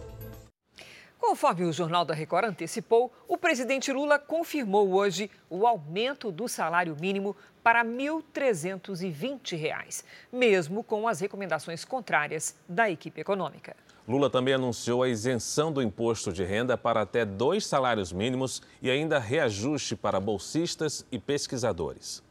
Conforme 1.19 1.65
o 1.65 1.73
Jornal 1.73 2.05
da 2.05 2.15
Record 2.15 2.45
antecipou, 2.45 3.13
o 3.27 3.37
presidente 3.37 3.93
Lula 3.93 4.17
confirmou 4.17 4.95
hoje 4.95 5.29
o 5.51 5.67
aumento 5.67 6.31
do 6.31 6.47
salário 6.47 6.97
mínimo 7.01 7.37
para 7.61 7.83
R$ 7.83 7.89
1.320, 7.89 10.05
mesmo 10.33 10.85
com 10.85 11.09
as 11.09 11.19
recomendações 11.19 11.85
contrárias 11.85 12.55
da 12.69 12.89
equipe 12.89 13.21
econômica. 13.21 13.75
Lula 14.07 14.29
também 14.29 14.53
anunciou 14.53 15.03
a 15.03 15.09
isenção 15.09 15.73
do 15.73 15.81
imposto 15.81 16.31
de 16.31 16.45
renda 16.45 16.77
para 16.77 17.01
até 17.01 17.25
dois 17.25 17.65
salários 17.65 18.13
mínimos 18.13 18.61
e 18.83 18.91
ainda 18.91 19.19
reajuste 19.19 19.97
para 19.97 20.21
bolsistas 20.21 21.07
e 21.11 21.19
pesquisadores. 21.19 22.23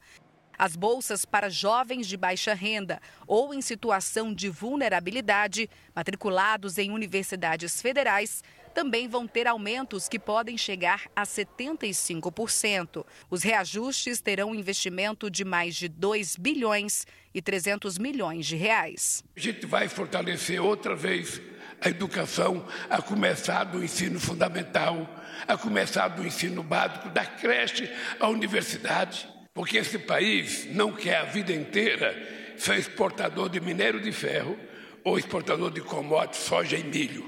As 0.60 0.76
bolsas 0.76 1.24
para 1.24 1.48
jovens 1.48 2.06
de 2.06 2.18
baixa 2.18 2.52
renda 2.52 3.00
ou 3.26 3.54
em 3.54 3.62
situação 3.62 4.30
de 4.30 4.50
vulnerabilidade, 4.50 5.70
matriculados 5.96 6.76
em 6.76 6.90
universidades 6.90 7.80
federais, 7.80 8.44
também 8.74 9.08
vão 9.08 9.26
ter 9.26 9.46
aumentos 9.46 10.06
que 10.06 10.18
podem 10.18 10.58
chegar 10.58 11.04
a 11.16 11.22
75%. 11.22 13.06
Os 13.30 13.42
reajustes 13.42 14.20
terão 14.20 14.54
investimento 14.54 15.30
de 15.30 15.46
mais 15.46 15.74
de 15.74 15.88
2 15.88 16.36
bilhões 16.36 17.06
e 17.32 17.40
300 17.40 17.96
milhões 17.96 18.44
de 18.44 18.56
reais. 18.56 19.24
A 19.34 19.40
gente 19.40 19.64
vai 19.64 19.88
fortalecer 19.88 20.62
outra 20.62 20.94
vez 20.94 21.40
a 21.80 21.88
educação, 21.88 22.66
a 22.90 23.00
começar 23.00 23.64
do 23.64 23.82
ensino 23.82 24.20
fundamental, 24.20 25.08
a 25.48 25.56
começar 25.56 26.08
do 26.08 26.26
ensino 26.26 26.62
básico, 26.62 27.08
da 27.08 27.24
creche 27.24 27.90
à 28.20 28.28
universidade. 28.28 29.39
Porque 29.54 29.78
esse 29.78 29.98
país 29.98 30.66
não 30.66 30.92
quer 30.92 31.16
a 31.16 31.24
vida 31.24 31.52
inteira 31.52 32.14
ser 32.56 32.78
exportador 32.78 33.48
de 33.48 33.60
minério 33.60 34.00
de 34.00 34.12
ferro 34.12 34.56
ou 35.04 35.18
exportador 35.18 35.70
de 35.70 35.80
commodities, 35.80 36.42
soja 36.42 36.76
e 36.76 36.84
milho. 36.84 37.24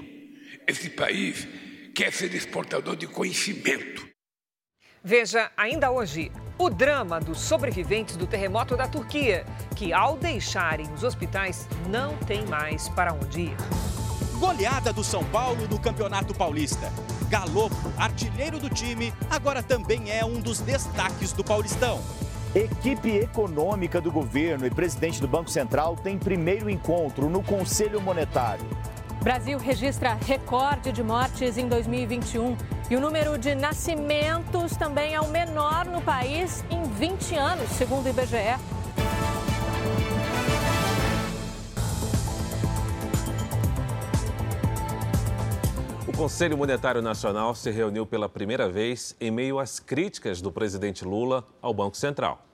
Esse 0.67 0.89
país 0.89 1.47
quer 1.95 2.13
ser 2.13 2.33
exportador 2.33 2.95
de 2.95 3.07
conhecimento. 3.07 4.07
Veja 5.03 5.51
ainda 5.57 5.91
hoje 5.91 6.31
o 6.57 6.69
drama 6.69 7.19
dos 7.19 7.39
sobreviventes 7.39 8.15
do 8.15 8.25
terremoto 8.25 8.77
da 8.77 8.87
Turquia, 8.87 9.45
que 9.75 9.91
ao 9.91 10.17
deixarem 10.17 10.89
os 10.93 11.03
hospitais 11.03 11.67
não 11.89 12.15
tem 12.19 12.45
mais 12.45 12.87
para 12.89 13.13
onde 13.13 13.41
ir. 13.41 13.92
Goleada 14.39 14.91
do 14.91 15.03
São 15.03 15.23
Paulo 15.23 15.67
no 15.69 15.79
Campeonato 15.79 16.33
Paulista. 16.33 16.91
Galopo, 17.29 17.75
artilheiro 17.97 18.59
do 18.59 18.69
time, 18.69 19.13
agora 19.29 19.61
também 19.61 20.11
é 20.11 20.25
um 20.25 20.39
dos 20.39 20.59
destaques 20.59 21.31
do 21.31 21.43
Paulistão. 21.43 22.01
Equipe 22.53 23.09
econômica 23.09 23.99
do 23.99 24.11
governo 24.11 24.65
e 24.65 24.69
presidente 24.69 25.19
do 25.19 25.27
Banco 25.27 25.49
Central 25.49 25.95
tem 25.95 26.17
primeiro 26.17 26.69
encontro 26.69 27.29
no 27.29 27.41
Conselho 27.41 28.01
Monetário. 28.01 28.65
Brasil 29.21 29.57
registra 29.57 30.17
recorde 30.25 30.91
de 30.91 31.01
mortes 31.01 31.57
em 31.57 31.67
2021 31.67 32.57
e 32.89 32.95
o 32.95 32.99
número 32.99 33.37
de 33.37 33.55
nascimentos 33.55 34.75
também 34.75 35.13
é 35.13 35.21
o 35.21 35.29
menor 35.29 35.85
no 35.85 36.01
país 36.01 36.63
em 36.69 36.83
20 36.83 37.35
anos, 37.35 37.69
segundo 37.69 38.05
o 38.05 38.09
IBGE. 38.09 38.59
Conselho 46.23 46.57
Monetário 46.57 47.01
Nacional 47.01 47.53
se 47.53 47.69
reuniu 47.69 48.05
pela 48.05 48.29
primeira 48.29 48.69
vez 48.69 49.13
em 49.19 49.29
meio 49.29 49.59
às 49.59 49.77
críticas 49.77 50.39
do 50.39 50.53
presidente 50.53 51.03
Lula 51.03 51.45
ao 51.61 51.73
Banco 51.73 51.97
Central. 51.97 52.47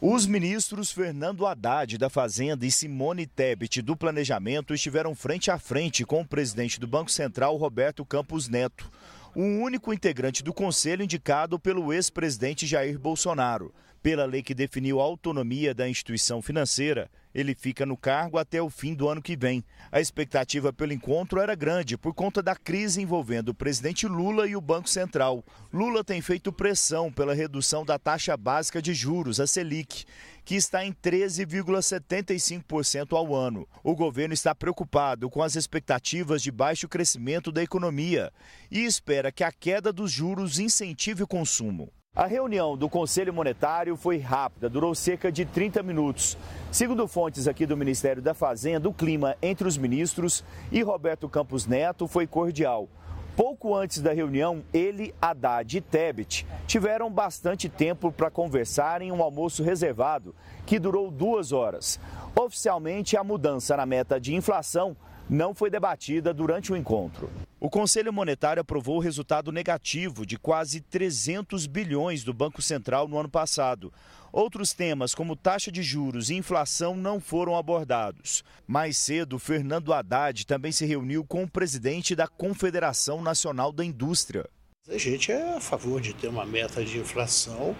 Os 0.00 0.24
ministros 0.24 0.92
Fernando 0.92 1.44
Haddad 1.44 1.98
da 1.98 2.08
Fazenda 2.08 2.64
e 2.64 2.70
Simone 2.70 3.26
Tebet 3.26 3.82
do 3.82 3.96
Planejamento 3.96 4.72
estiveram 4.72 5.16
frente 5.16 5.50
a 5.50 5.58
frente 5.58 6.04
com 6.04 6.20
o 6.20 6.24
presidente 6.24 6.78
do 6.78 6.86
Banco 6.86 7.10
Central, 7.10 7.56
Roberto 7.56 8.04
Campos 8.04 8.48
Neto, 8.48 8.88
o 9.34 9.42
único 9.42 9.92
integrante 9.92 10.40
do 10.40 10.54
conselho 10.54 11.02
indicado 11.02 11.58
pelo 11.58 11.92
ex-presidente 11.92 12.68
Jair 12.68 13.00
Bolsonaro. 13.00 13.74
Pela 14.00 14.26
lei 14.26 14.44
que 14.44 14.54
definiu 14.54 15.00
a 15.00 15.04
autonomia 15.04 15.74
da 15.74 15.88
instituição 15.88 16.40
financeira, 16.40 17.10
ele 17.34 17.54
fica 17.54 17.86
no 17.86 17.96
cargo 17.96 18.36
até 18.38 18.60
o 18.60 18.68
fim 18.70 18.94
do 18.94 19.08
ano 19.08 19.22
que 19.22 19.36
vem. 19.36 19.64
A 19.90 20.00
expectativa 20.00 20.72
pelo 20.72 20.92
encontro 20.92 21.40
era 21.40 21.54
grande 21.54 21.96
por 21.96 22.12
conta 22.14 22.42
da 22.42 22.56
crise 22.56 23.00
envolvendo 23.00 23.50
o 23.50 23.54
presidente 23.54 24.06
Lula 24.06 24.46
e 24.46 24.54
o 24.56 24.60
Banco 24.60 24.88
Central. 24.88 25.44
Lula 25.72 26.04
tem 26.04 26.20
feito 26.20 26.52
pressão 26.52 27.12
pela 27.12 27.34
redução 27.34 27.84
da 27.84 27.98
taxa 27.98 28.36
básica 28.36 28.82
de 28.82 28.94
juros, 28.94 29.40
a 29.40 29.46
Selic, 29.46 30.04
que 30.44 30.54
está 30.54 30.84
em 30.84 30.92
13,75% 30.92 33.16
ao 33.16 33.34
ano. 33.34 33.66
O 33.84 33.94
governo 33.94 34.32
está 34.32 34.54
preocupado 34.54 35.28
com 35.28 35.42
as 35.42 35.56
expectativas 35.56 36.40
de 36.42 36.50
baixo 36.50 36.88
crescimento 36.88 37.52
da 37.52 37.62
economia 37.62 38.32
e 38.70 38.84
espera 38.84 39.30
que 39.30 39.44
a 39.44 39.52
queda 39.52 39.92
dos 39.92 40.10
juros 40.10 40.58
incentive 40.58 41.22
o 41.22 41.26
consumo. 41.26 41.92
A 42.18 42.26
reunião 42.26 42.76
do 42.76 42.88
Conselho 42.88 43.32
Monetário 43.32 43.96
foi 43.96 44.18
rápida, 44.18 44.68
durou 44.68 44.92
cerca 44.92 45.30
de 45.30 45.44
30 45.44 45.84
minutos. 45.84 46.36
Segundo 46.72 47.06
fontes 47.06 47.46
aqui 47.46 47.64
do 47.64 47.76
Ministério 47.76 48.20
da 48.20 48.34
Fazenda, 48.34 48.88
o 48.88 48.92
clima 48.92 49.36
entre 49.40 49.68
os 49.68 49.78
ministros 49.78 50.42
e 50.72 50.82
Roberto 50.82 51.28
Campos 51.28 51.64
Neto 51.64 52.08
foi 52.08 52.26
cordial. 52.26 52.88
Pouco 53.36 53.72
antes 53.72 54.00
da 54.00 54.12
reunião, 54.12 54.64
ele, 54.74 55.14
Haddad 55.22 55.76
e 55.76 55.80
Tebet 55.80 56.44
tiveram 56.66 57.08
bastante 57.08 57.68
tempo 57.68 58.10
para 58.10 58.32
conversar 58.32 59.00
em 59.00 59.12
um 59.12 59.22
almoço 59.22 59.62
reservado, 59.62 60.34
que 60.66 60.80
durou 60.80 61.12
duas 61.12 61.52
horas. 61.52 62.00
Oficialmente, 62.34 63.16
a 63.16 63.22
mudança 63.22 63.76
na 63.76 63.86
meta 63.86 64.20
de 64.20 64.34
inflação 64.34 64.96
não 65.28 65.54
foi 65.54 65.70
debatida 65.70 66.32
durante 66.32 66.72
o 66.72 66.76
encontro. 66.76 67.30
O 67.60 67.68
Conselho 67.68 68.12
Monetário 68.12 68.60
aprovou 68.60 68.96
o 68.96 69.00
resultado 69.00 69.52
negativo 69.52 70.24
de 70.24 70.38
quase 70.38 70.80
300 70.80 71.66
bilhões 71.66 72.24
do 72.24 72.32
Banco 72.32 72.62
Central 72.62 73.08
no 73.08 73.18
ano 73.18 73.28
passado. 73.28 73.92
Outros 74.32 74.72
temas, 74.72 75.14
como 75.14 75.34
taxa 75.34 75.72
de 75.72 75.82
juros 75.82 76.30
e 76.30 76.34
inflação, 76.34 76.96
não 76.96 77.18
foram 77.18 77.56
abordados. 77.56 78.44
Mais 78.66 78.96
cedo, 78.96 79.38
Fernando 79.38 79.92
Haddad 79.92 80.46
também 80.46 80.70
se 80.70 80.86
reuniu 80.86 81.24
com 81.24 81.42
o 81.42 81.50
presidente 81.50 82.14
da 82.14 82.28
Confederação 82.28 83.22
Nacional 83.22 83.72
da 83.72 83.84
Indústria. 83.84 84.48
A 84.88 84.96
gente 84.96 85.32
é 85.32 85.56
a 85.56 85.60
favor 85.60 86.00
de 86.00 86.14
ter 86.14 86.28
uma 86.28 86.46
meta 86.46 86.84
de 86.84 86.98
inflação 86.98 87.74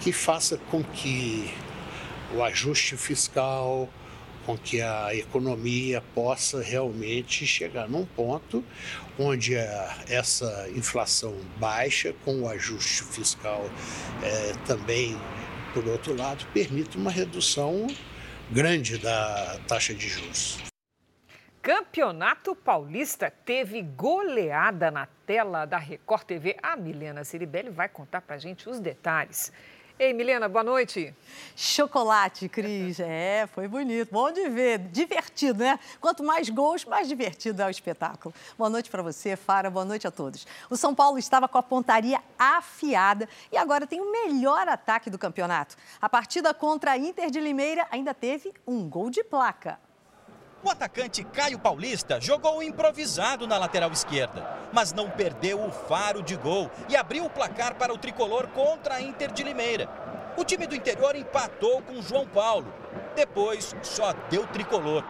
que 0.00 0.12
faça 0.12 0.58
com 0.70 0.82
que 0.82 1.50
o 2.34 2.42
ajuste 2.42 2.96
fiscal, 2.96 3.88
com 4.44 4.56
que 4.56 4.80
a 4.80 5.14
economia 5.14 6.02
possa 6.14 6.62
realmente 6.62 7.46
chegar 7.46 7.88
num 7.88 8.04
ponto 8.04 8.64
onde 9.18 9.54
essa 9.54 10.68
inflação 10.74 11.34
baixa, 11.58 12.14
com 12.24 12.42
o 12.42 12.48
ajuste 12.48 13.04
fiscal 13.04 13.68
é, 14.22 14.52
também, 14.66 15.18
por 15.74 15.86
outro 15.86 16.16
lado, 16.16 16.46
permite 16.52 16.96
uma 16.96 17.10
redução 17.10 17.86
grande 18.50 18.98
da 18.98 19.58
taxa 19.66 19.94
de 19.94 20.08
juros. 20.08 20.58
Campeonato 21.62 22.56
Paulista 22.56 23.30
teve 23.30 23.82
goleada 23.82 24.90
na 24.90 25.06
tela 25.24 25.64
da 25.64 25.78
Record 25.78 26.24
TV. 26.24 26.56
A 26.60 26.76
Milena 26.76 27.22
Ciribelli 27.22 27.70
vai 27.70 27.88
contar 27.88 28.20
para 28.20 28.36
gente 28.36 28.68
os 28.68 28.80
detalhes. 28.80 29.52
Ei, 29.98 30.12
Milena, 30.12 30.48
boa 30.48 30.64
noite. 30.64 31.14
Chocolate, 31.54 32.48
Cris. 32.48 32.98
É, 32.98 33.46
foi 33.46 33.68
bonito. 33.68 34.10
Bom 34.10 34.32
de 34.32 34.48
ver. 34.48 34.78
Divertido, 34.78 35.62
né? 35.62 35.78
Quanto 36.00 36.24
mais 36.24 36.48
gols, 36.48 36.84
mais 36.84 37.06
divertido 37.06 37.62
é 37.62 37.66
o 37.66 37.70
espetáculo. 37.70 38.34
Boa 38.56 38.70
noite 38.70 38.90
para 38.90 39.02
você, 39.02 39.36
Fara. 39.36 39.70
Boa 39.70 39.84
noite 39.84 40.06
a 40.06 40.10
todos. 40.10 40.46
O 40.70 40.76
São 40.76 40.94
Paulo 40.94 41.18
estava 41.18 41.46
com 41.46 41.58
a 41.58 41.62
pontaria 41.62 42.20
afiada 42.38 43.28
e 43.52 43.56
agora 43.56 43.86
tem 43.86 44.00
o 44.00 44.10
melhor 44.10 44.66
ataque 44.66 45.10
do 45.10 45.18
campeonato. 45.18 45.76
A 46.00 46.08
partida 46.08 46.54
contra 46.54 46.92
a 46.92 46.98
Inter 46.98 47.30
de 47.30 47.38
Limeira 47.38 47.86
ainda 47.90 48.14
teve 48.14 48.52
um 48.66 48.88
gol 48.88 49.10
de 49.10 49.22
placa. 49.22 49.78
O 50.64 50.70
atacante 50.70 51.24
Caio 51.24 51.58
Paulista 51.58 52.20
jogou 52.20 52.62
improvisado 52.62 53.48
na 53.48 53.58
lateral 53.58 53.90
esquerda, 53.90 54.46
mas 54.72 54.92
não 54.92 55.10
perdeu 55.10 55.60
o 55.60 55.72
faro 55.72 56.22
de 56.22 56.36
gol 56.36 56.70
e 56.88 56.96
abriu 56.96 57.24
o 57.24 57.30
placar 57.30 57.74
para 57.74 57.92
o 57.92 57.98
tricolor 57.98 58.46
contra 58.46 58.94
a 58.94 59.00
Inter 59.00 59.32
de 59.32 59.42
Limeira. 59.42 59.88
O 60.36 60.44
time 60.44 60.68
do 60.68 60.76
interior 60.76 61.16
empatou 61.16 61.82
com 61.82 62.00
João 62.00 62.28
Paulo. 62.28 62.72
Depois 63.16 63.74
só 63.82 64.12
deu 64.30 64.46
tricolor. 64.46 65.02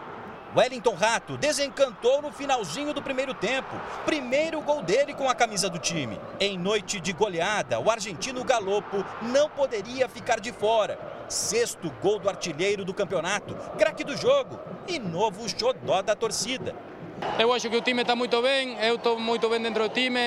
Wellington 0.57 0.95
Rato 0.95 1.37
desencantou 1.37 2.23
no 2.23 2.33
finalzinho 2.33 2.95
do 2.95 3.03
primeiro 3.03 3.35
tempo. 3.35 3.75
Primeiro 4.07 4.61
gol 4.63 4.83
dele 4.83 5.13
com 5.13 5.29
a 5.29 5.35
camisa 5.35 5.69
do 5.69 5.79
time. 5.79 6.19
Em 6.41 6.59
noite 6.59 6.99
de 6.99 7.13
goleada, 7.13 7.79
o 7.79 7.91
argentino 7.91 8.43
Galopo 8.43 9.05
não 9.21 9.51
poderia 9.51 10.09
ficar 10.09 10.41
de 10.41 10.51
fora. 10.51 10.99
Sexto 11.33 11.91
gol 12.03 12.19
do 12.19 12.29
artilheiro 12.29 12.85
do 12.85 12.93
campeonato, 12.93 13.55
craque 13.79 14.05
do 14.05 14.15
jogo 14.15 14.61
e 14.87 14.99
novo 14.99 15.49
xodó 15.49 16.03
da 16.03 16.15
torcida. 16.15 16.77
Eu 17.39 17.51
acho 17.55 17.71
que 17.71 17.77
o 17.77 17.81
time 17.81 18.03
está 18.03 18.15
muito 18.15 18.43
bem, 18.43 18.77
eu 18.81 18.97
estou 18.97 19.19
muito 19.19 19.49
bem 19.49 19.59
dentro 19.59 19.89
do 19.89 19.95
time, 19.95 20.19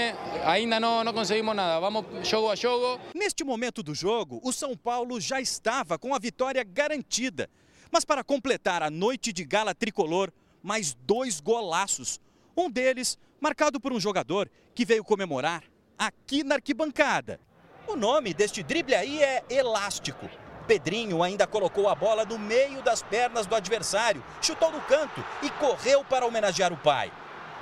ainda 0.44 0.80
não, 0.80 1.04
não 1.04 1.14
conseguimos 1.14 1.56
nada, 1.56 1.80
vamos 1.80 2.28
jogo 2.28 2.50
a 2.50 2.56
jogo. 2.56 3.00
Neste 3.14 3.44
momento 3.44 3.84
do 3.84 3.94
jogo, 3.94 4.42
o 4.44 4.52
São 4.52 4.76
Paulo 4.76 5.22
já 5.22 5.40
estava 5.40 6.00
com 6.00 6.16
a 6.16 6.18
vitória 6.18 6.64
garantida. 6.64 7.52
Mas 7.92 8.04
para 8.04 8.24
completar 8.24 8.82
a 8.82 8.90
noite 8.90 9.32
de 9.32 9.46
gala 9.46 9.76
tricolor, 9.76 10.32
mais 10.64 10.96
dois 11.06 11.40
golaços. 11.40 12.20
Um 12.58 12.68
deles 12.68 13.16
marcado 13.40 13.80
por 13.80 13.94
um 13.94 14.00
jogador 14.00 14.50
que 14.74 14.84
veio 14.84 15.04
comemorar 15.04 15.64
aqui 16.00 16.44
na 16.44 16.56
arquibancada. 16.56 17.40
O 17.88 17.96
nome 17.96 18.34
deste 18.34 18.64
drible 18.64 18.96
aí 18.96 19.22
é 19.22 19.44
Elástico. 19.48 20.28
Pedrinho 20.66 21.24
ainda 21.24 21.48
colocou 21.48 21.88
a 21.88 21.96
bola 21.96 22.26
no 22.26 22.38
meio 22.38 22.82
das 22.82 23.02
pernas 23.02 23.46
do 23.46 23.56
adversário, 23.56 24.24
chutou 24.42 24.72
no 24.72 24.82
canto 24.82 25.24
e 25.42 25.50
correu 25.52 26.04
para 26.04 26.26
homenagear 26.26 26.74
o 26.74 26.78
pai. 26.78 27.12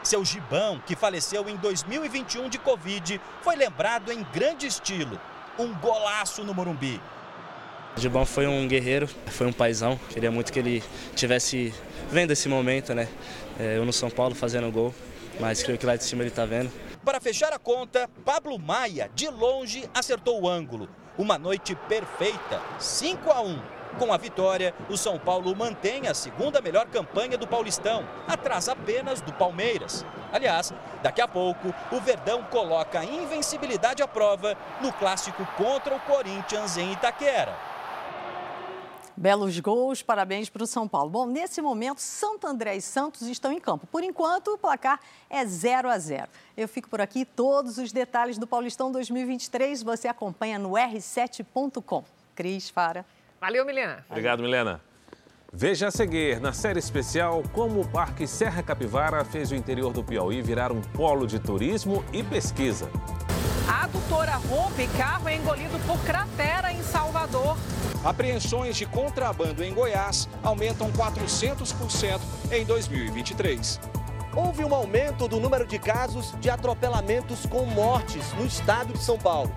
Seu 0.01 0.23
gibão, 0.25 0.81
que 0.85 0.95
faleceu 0.95 1.47
em 1.49 1.55
2021 1.55 2.49
de 2.49 2.57
Covid, 2.57 3.21
foi 3.41 3.55
lembrado 3.55 4.11
em 4.11 4.23
grande 4.33 4.67
estilo. 4.67 5.19
Um 5.57 5.73
golaço 5.75 6.43
no 6.43 6.53
Morumbi. 6.53 6.99
O 7.95 8.01
Gibão 8.01 8.25
foi 8.25 8.47
um 8.47 8.67
guerreiro, 8.67 9.07
foi 9.27 9.45
um 9.45 9.53
paizão. 9.53 9.99
Queria 10.09 10.31
muito 10.31 10.51
que 10.51 10.57
ele 10.57 10.83
tivesse 11.15 11.73
vendo 12.09 12.31
esse 12.31 12.49
momento, 12.49 12.93
né? 12.93 13.07
É, 13.59 13.77
eu 13.77 13.85
no 13.85 13.93
São 13.93 14.09
Paulo 14.09 14.33
fazendo 14.33 14.71
gol, 14.71 14.93
mas 15.39 15.61
creio 15.61 15.77
que 15.77 15.85
lá 15.85 15.95
de 15.95 16.03
cima 16.03 16.23
ele 16.23 16.29
está 16.29 16.43
vendo. 16.43 16.71
Para 17.05 17.21
fechar 17.21 17.53
a 17.53 17.59
conta, 17.59 18.09
Pablo 18.25 18.57
Maia, 18.57 19.11
de 19.13 19.27
longe, 19.29 19.87
acertou 19.93 20.41
o 20.41 20.49
ângulo. 20.49 20.89
Uma 21.15 21.37
noite 21.37 21.75
perfeita, 21.75 22.59
5 22.79 23.31
a 23.31 23.39
1. 23.41 23.61
Com 23.99 24.11
a 24.11 24.17
vitória, 24.17 24.73
o 24.89 24.97
São 24.97 25.19
Paulo 25.19 25.55
mantém 25.55 26.07
a 26.07 26.13
segunda 26.15 26.59
melhor 26.59 26.87
campanha 26.87 27.37
do 27.37 27.45
Paulistão, 27.45 28.03
atrás 28.27 28.67
apenas 28.67 29.21
do 29.21 29.31
Palmeiras. 29.31 30.03
Aliás, 30.31 30.73
daqui 31.03 31.21
a 31.21 31.27
pouco, 31.27 31.71
o 31.91 31.99
Verdão 31.99 32.41
coloca 32.49 32.99
a 32.99 33.05
invencibilidade 33.05 34.01
à 34.01 34.07
prova 34.07 34.57
no 34.81 34.91
clássico 34.91 35.45
contra 35.55 35.93
o 35.93 35.99
Corinthians 35.99 36.77
em 36.77 36.91
Itaquera. 36.91 37.72
Belos 39.15 39.59
gols, 39.59 40.01
parabéns 40.01 40.49
para 40.49 40.63
o 40.63 40.67
São 40.67 40.87
Paulo. 40.87 41.09
Bom, 41.09 41.25
nesse 41.25 41.61
momento, 41.61 41.99
Santo 41.99 42.47
André 42.47 42.75
e 42.75 42.81
Santos 42.81 43.21
estão 43.23 43.51
em 43.51 43.59
campo. 43.59 43.85
Por 43.87 44.03
enquanto, 44.03 44.53
o 44.53 44.57
placar 44.57 44.99
é 45.29 45.45
0 45.45 45.89
a 45.89 45.97
0. 45.97 46.27
Eu 46.57 46.67
fico 46.67 46.89
por 46.89 46.99
aqui. 46.99 47.23
Todos 47.23 47.77
os 47.77 47.91
detalhes 47.91 48.37
do 48.37 48.47
Paulistão 48.47 48.91
2023 48.91 49.83
você 49.83 50.07
acompanha 50.07 50.57
no 50.57 50.71
r7.com. 50.71 52.03
Cris, 52.35 52.69
Fara. 52.69 53.05
Valeu, 53.39 53.65
Milena. 53.65 54.05
Obrigado, 54.09 54.41
Milena. 54.41 54.81
Veja 55.55 55.89
a 55.89 55.91
seguir, 55.91 56.39
na 56.41 56.51
série 56.51 56.79
especial, 56.79 57.43
como 57.53 57.81
o 57.81 57.87
Parque 57.87 58.25
Serra 58.25 58.63
Capivara 58.63 59.23
fez 59.23 59.51
o 59.51 59.55
interior 59.55 59.93
do 59.93 60.03
Piauí 60.03 60.41
virar 60.41 60.71
um 60.71 60.81
polo 60.81 61.27
de 61.27 61.39
turismo 61.39 62.03
e 62.11 62.23
pesquisa. 62.23 62.89
A 63.69 63.83
adutora 63.83 64.31
rompe 64.49 64.87
carro 64.97 65.29
é 65.29 65.35
engolido 65.35 65.77
por 65.85 66.03
cratera 66.03 66.73
em 66.73 66.81
Salvador. 66.81 67.55
Apreensões 68.03 68.75
de 68.75 68.85
contrabando 68.85 69.63
em 69.63 69.73
Goiás 69.73 70.27
aumentam 70.43 70.91
400% 70.91 72.19
em 72.51 72.65
2023. 72.65 73.79
Houve 74.35 74.65
um 74.65 74.75
aumento 74.75 75.25
do 75.25 75.39
número 75.39 75.65
de 75.65 75.79
casos 75.79 76.33
de 76.41 76.49
atropelamentos 76.49 77.45
com 77.45 77.65
mortes 77.65 78.33
no 78.33 78.45
estado 78.45 78.91
de 78.91 78.99
São 78.99 79.17
Paulo. 79.17 79.49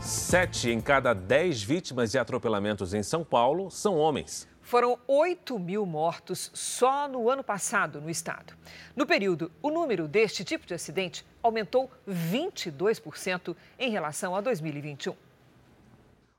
Sete 0.00 0.70
em 0.70 0.80
cada 0.80 1.12
dez 1.12 1.62
vítimas 1.62 2.12
de 2.12 2.18
atropelamentos 2.18 2.94
em 2.94 3.02
São 3.02 3.22
Paulo 3.22 3.70
são 3.70 3.98
homens. 3.98 4.48
Foram 4.72 4.98
8 5.06 5.58
mil 5.58 5.84
mortos 5.84 6.50
só 6.54 7.06
no 7.06 7.28
ano 7.28 7.44
passado 7.44 8.00
no 8.00 8.08
estado. 8.08 8.56
No 8.96 9.04
período, 9.04 9.52
o 9.60 9.70
número 9.70 10.08
deste 10.08 10.44
tipo 10.44 10.64
de 10.64 10.72
acidente 10.72 11.26
aumentou 11.42 11.90
22% 12.08 13.54
em 13.78 13.90
relação 13.90 14.34
a 14.34 14.40
2021. 14.40 15.14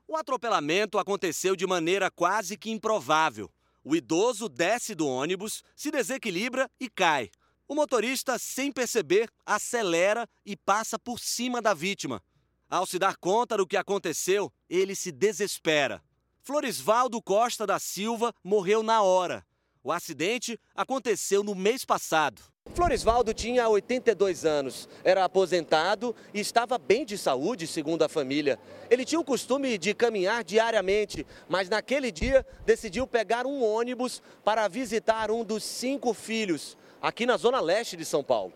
O 0.08 0.16
atropelamento 0.16 0.98
aconteceu 0.98 1.54
de 1.54 1.64
maneira 1.64 2.10
quase 2.10 2.56
que 2.56 2.72
improvável. 2.72 3.48
O 3.84 3.94
idoso 3.94 4.48
desce 4.48 4.96
do 4.96 5.06
ônibus, 5.06 5.62
se 5.76 5.92
desequilibra 5.92 6.68
e 6.80 6.90
cai. 6.90 7.30
O 7.68 7.74
motorista, 7.76 8.36
sem 8.36 8.72
perceber, 8.72 9.30
acelera 9.46 10.28
e 10.44 10.56
passa 10.56 10.98
por 10.98 11.20
cima 11.20 11.62
da 11.62 11.72
vítima. 11.72 12.20
Ao 12.68 12.84
se 12.84 12.98
dar 12.98 13.16
conta 13.16 13.56
do 13.56 13.64
que 13.64 13.76
aconteceu, 13.76 14.52
ele 14.68 14.96
se 14.96 15.12
desespera. 15.12 16.02
Floresvaldo 16.46 17.22
Costa 17.22 17.66
da 17.66 17.78
Silva 17.78 18.30
morreu 18.44 18.82
na 18.82 19.00
hora. 19.00 19.42
O 19.82 19.90
acidente 19.90 20.60
aconteceu 20.74 21.42
no 21.42 21.54
mês 21.54 21.86
passado. 21.86 22.42
Floresvaldo 22.74 23.32
tinha 23.32 23.66
82 23.66 24.44
anos, 24.44 24.86
era 25.02 25.24
aposentado 25.24 26.14
e 26.34 26.40
estava 26.40 26.76
bem 26.76 27.06
de 27.06 27.16
saúde, 27.16 27.66
segundo 27.66 28.02
a 28.02 28.10
família. 28.10 28.58
Ele 28.90 29.06
tinha 29.06 29.18
o 29.18 29.24
costume 29.24 29.78
de 29.78 29.94
caminhar 29.94 30.44
diariamente, 30.44 31.26
mas 31.48 31.70
naquele 31.70 32.12
dia 32.12 32.44
decidiu 32.66 33.06
pegar 33.06 33.46
um 33.46 33.64
ônibus 33.64 34.20
para 34.44 34.68
visitar 34.68 35.30
um 35.30 35.44
dos 35.44 35.64
cinco 35.64 36.12
filhos, 36.12 36.76
aqui 37.00 37.24
na 37.24 37.38
zona 37.38 37.58
leste 37.58 37.96
de 37.96 38.04
São 38.04 38.22
Paulo. 38.22 38.52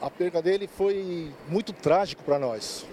A 0.00 0.08
perda 0.08 0.40
dele 0.40 0.68
foi 0.68 1.34
muito 1.48 1.72
trágico 1.72 2.22
para 2.22 2.38
nós, 2.38 2.86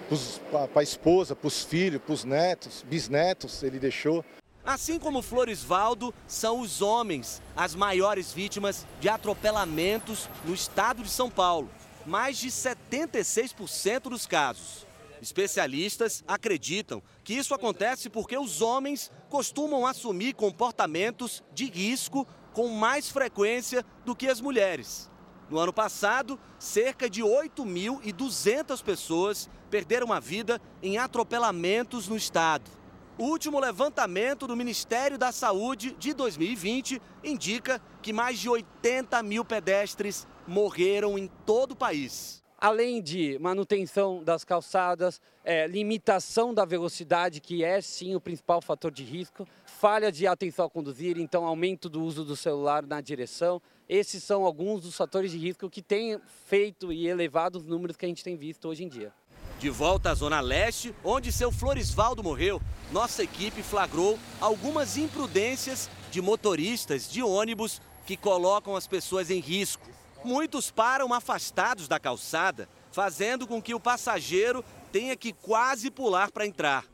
para 0.51 0.81
a 0.81 0.83
esposa, 0.83 1.35
para 1.35 1.47
os 1.47 1.63
filhos, 1.63 2.01
para 2.01 2.13
os 2.13 2.23
netos, 2.23 2.83
bisnetos, 2.87 3.61
ele 3.61 3.77
deixou. 3.77 4.25
Assim 4.65 4.97
como 4.97 5.21
Floresvaldo, 5.21 6.11
são 6.27 6.59
os 6.59 6.81
homens 6.81 7.43
as 7.55 7.75
maiores 7.75 8.33
vítimas 8.33 8.87
de 8.99 9.07
atropelamentos 9.07 10.27
no 10.43 10.55
estado 10.55 11.03
de 11.03 11.09
São 11.09 11.29
Paulo. 11.29 11.69
Mais 12.07 12.39
de 12.39 12.47
76% 12.49 14.09
dos 14.09 14.25
casos. 14.25 14.87
Especialistas 15.21 16.23
acreditam 16.27 17.03
que 17.23 17.33
isso 17.35 17.53
acontece 17.53 18.09
porque 18.09 18.35
os 18.35 18.61
homens 18.61 19.11
costumam 19.29 19.85
assumir 19.85 20.33
comportamentos 20.33 21.43
de 21.53 21.65
risco 21.65 22.27
com 22.51 22.69
mais 22.69 23.09
frequência 23.09 23.85
do 24.03 24.15
que 24.15 24.27
as 24.27 24.41
mulheres. 24.41 25.09
No 25.49 25.60
ano 25.60 25.71
passado, 25.71 26.39
cerca 26.58 27.10
de 27.10 27.21
8.200 27.21 28.84
pessoas 28.84 29.49
perderam 29.69 30.12
a 30.12 30.19
vida 30.19 30.60
em 30.81 30.97
atropelamentos 30.97 32.08
no 32.08 32.15
estado. 32.15 32.69
O 33.17 33.25
último 33.25 33.60
levantamento 33.60 34.45
do 34.45 34.58
Ministério 34.58 35.17
da 35.17 35.31
Saúde 35.31 35.95
de 35.97 36.13
2020 36.13 37.01
indica 37.23 37.81
que 38.01 38.12
mais 38.12 38.39
de 38.39 38.49
80 38.49 39.23
mil 39.23 39.45
pedestres 39.45 40.27
morreram 40.45 41.17
em 41.17 41.29
todo 41.45 41.71
o 41.71 41.75
país. 41.75 42.43
Além 42.58 43.01
de 43.01 43.38
manutenção 43.39 44.23
das 44.23 44.43
calçadas, 44.43 45.21
é, 45.43 45.67
limitação 45.67 46.53
da 46.53 46.65
velocidade, 46.65 47.39
que 47.39 47.63
é 47.63 47.79
sim 47.79 48.15
o 48.15 48.21
principal 48.21 48.62
fator 48.62 48.91
de 48.91 49.03
risco, 49.03 49.47
falha 49.65 50.12
de 50.12 50.25
atenção 50.25 50.63
ao 50.63 50.69
conduzir, 50.69 51.17
então 51.17 51.45
aumento 51.45 51.88
do 51.88 52.01
uso 52.01 52.25
do 52.25 52.36
celular 52.36 52.86
na 52.86 52.99
direção. 53.01 53.62
Esses 53.87 54.23
são 54.23 54.43
alguns 54.45 54.81
dos 54.81 54.95
fatores 54.95 55.31
de 55.31 55.37
risco 55.37 55.69
que 55.69 55.81
têm 55.81 56.19
feito 56.47 56.91
e 56.91 57.07
elevado 57.07 57.57
os 57.57 57.65
números 57.65 57.95
que 57.95 58.05
a 58.05 58.07
gente 58.07 58.23
tem 58.23 58.35
visto 58.35 58.67
hoje 58.67 58.83
em 58.83 58.87
dia. 58.87 59.13
De 59.59 59.69
volta 59.69 60.09
à 60.09 60.13
Zona 60.15 60.41
Leste, 60.41 60.93
onde 61.03 61.31
seu 61.31 61.51
Floresvaldo 61.51 62.23
morreu, 62.23 62.61
nossa 62.91 63.23
equipe 63.23 63.61
flagrou 63.61 64.19
algumas 64.41 64.97
imprudências 64.97 65.89
de 66.11 66.21
motoristas 66.21 67.09
de 67.09 67.21
ônibus 67.21 67.81
que 68.05 68.17
colocam 68.17 68.75
as 68.75 68.87
pessoas 68.87 69.29
em 69.29 69.39
risco. 69.39 69.87
Muitos 70.23 70.71
param 70.71 71.13
afastados 71.13 71.87
da 71.87 71.99
calçada, 71.99 72.67
fazendo 72.91 73.45
com 73.45 73.61
que 73.61 73.73
o 73.73 73.79
passageiro 73.79 74.65
tenha 74.91 75.15
que 75.15 75.31
quase 75.31 75.91
pular 75.91 76.31
para 76.31 76.45
entrar. 76.45 76.85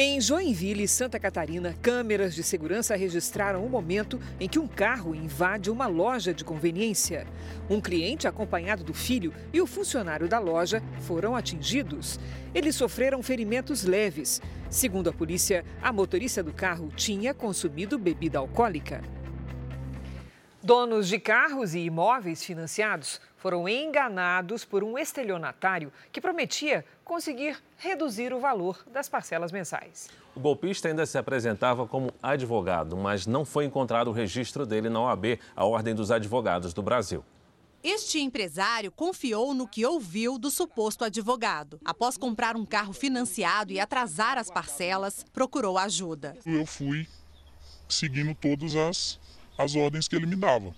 Em 0.00 0.20
Joinville, 0.20 0.86
Santa 0.86 1.18
Catarina, 1.18 1.74
câmeras 1.82 2.32
de 2.32 2.44
segurança 2.44 2.94
registraram 2.94 3.66
o 3.66 3.68
momento 3.68 4.20
em 4.38 4.48
que 4.48 4.56
um 4.56 4.68
carro 4.68 5.12
invade 5.12 5.72
uma 5.72 5.88
loja 5.88 6.32
de 6.32 6.44
conveniência. 6.44 7.26
Um 7.68 7.80
cliente, 7.80 8.28
acompanhado 8.28 8.84
do 8.84 8.94
filho, 8.94 9.34
e 9.52 9.60
o 9.60 9.66
funcionário 9.66 10.28
da 10.28 10.38
loja 10.38 10.80
foram 11.00 11.34
atingidos. 11.34 12.20
Eles 12.54 12.76
sofreram 12.76 13.24
ferimentos 13.24 13.82
leves. 13.82 14.40
Segundo 14.70 15.10
a 15.10 15.12
polícia, 15.12 15.64
a 15.82 15.92
motorista 15.92 16.44
do 16.44 16.52
carro 16.52 16.92
tinha 16.94 17.34
consumido 17.34 17.98
bebida 17.98 18.38
alcoólica. 18.38 19.02
Donos 20.60 21.06
de 21.06 21.20
carros 21.20 21.72
e 21.72 21.78
imóveis 21.78 22.42
financiados 22.42 23.20
foram 23.36 23.68
enganados 23.68 24.64
por 24.64 24.82
um 24.82 24.98
estelionatário 24.98 25.92
que 26.10 26.20
prometia 26.20 26.84
conseguir 27.04 27.62
reduzir 27.76 28.32
o 28.32 28.40
valor 28.40 28.84
das 28.92 29.08
parcelas 29.08 29.52
mensais. 29.52 30.10
O 30.34 30.40
golpista 30.40 30.88
ainda 30.88 31.06
se 31.06 31.16
apresentava 31.16 31.86
como 31.86 32.12
advogado, 32.20 32.96
mas 32.96 33.24
não 33.24 33.44
foi 33.44 33.66
encontrado 33.66 34.08
o 34.08 34.12
registro 34.12 34.66
dele 34.66 34.88
na 34.88 35.00
OAB, 35.00 35.38
a 35.54 35.64
Ordem 35.64 35.94
dos 35.94 36.10
Advogados 36.10 36.74
do 36.74 36.82
Brasil. 36.82 37.24
Este 37.80 38.18
empresário 38.18 38.90
confiou 38.90 39.54
no 39.54 39.68
que 39.68 39.86
ouviu 39.86 40.36
do 40.36 40.50
suposto 40.50 41.04
advogado. 41.04 41.78
Após 41.84 42.18
comprar 42.18 42.56
um 42.56 42.66
carro 42.66 42.92
financiado 42.92 43.72
e 43.72 43.78
atrasar 43.78 44.36
as 44.36 44.50
parcelas, 44.50 45.24
procurou 45.32 45.78
ajuda. 45.78 46.36
Eu 46.44 46.66
fui 46.66 47.06
seguindo 47.88 48.34
todas 48.34 48.74
as, 48.74 49.20
as 49.58 49.74
ordens 49.74 50.08
que 50.08 50.16
ele 50.16 50.26
me 50.26 50.36
dava 50.36 50.72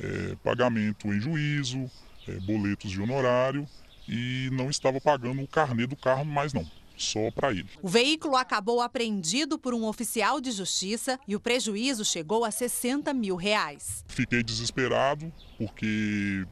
é, 0.00 0.36
pagamento 0.42 1.08
em 1.08 1.20
juízo, 1.20 1.90
é, 2.26 2.32
boletos 2.40 2.90
de 2.90 3.00
honorário 3.00 3.66
e 4.08 4.48
não 4.52 4.70
estava 4.70 5.00
pagando 5.00 5.42
o 5.42 5.46
carnê 5.46 5.86
do 5.86 5.96
carro 5.96 6.24
mais 6.24 6.52
não. 6.52 6.66
Só 6.96 7.30
para 7.30 7.50
ele. 7.50 7.68
O 7.80 7.88
veículo 7.88 8.36
acabou 8.36 8.82
apreendido 8.82 9.58
por 9.58 9.72
um 9.72 9.86
oficial 9.86 10.38
de 10.38 10.50
justiça 10.50 11.18
e 11.26 11.34
o 11.34 11.40
prejuízo 11.40 12.04
chegou 12.04 12.44
a 12.44 12.50
60 12.50 13.14
mil 13.14 13.36
reais. 13.36 14.04
Fiquei 14.06 14.42
desesperado 14.42 15.32
porque 15.56 16.44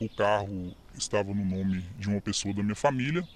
o 0.00 0.08
carro 0.10 0.76
estava 0.96 1.34
no 1.34 1.44
nome 1.44 1.84
de 1.98 2.08
uma 2.08 2.20
pessoa 2.20 2.54
da 2.54 2.62
minha 2.62 2.76
família 2.76 3.26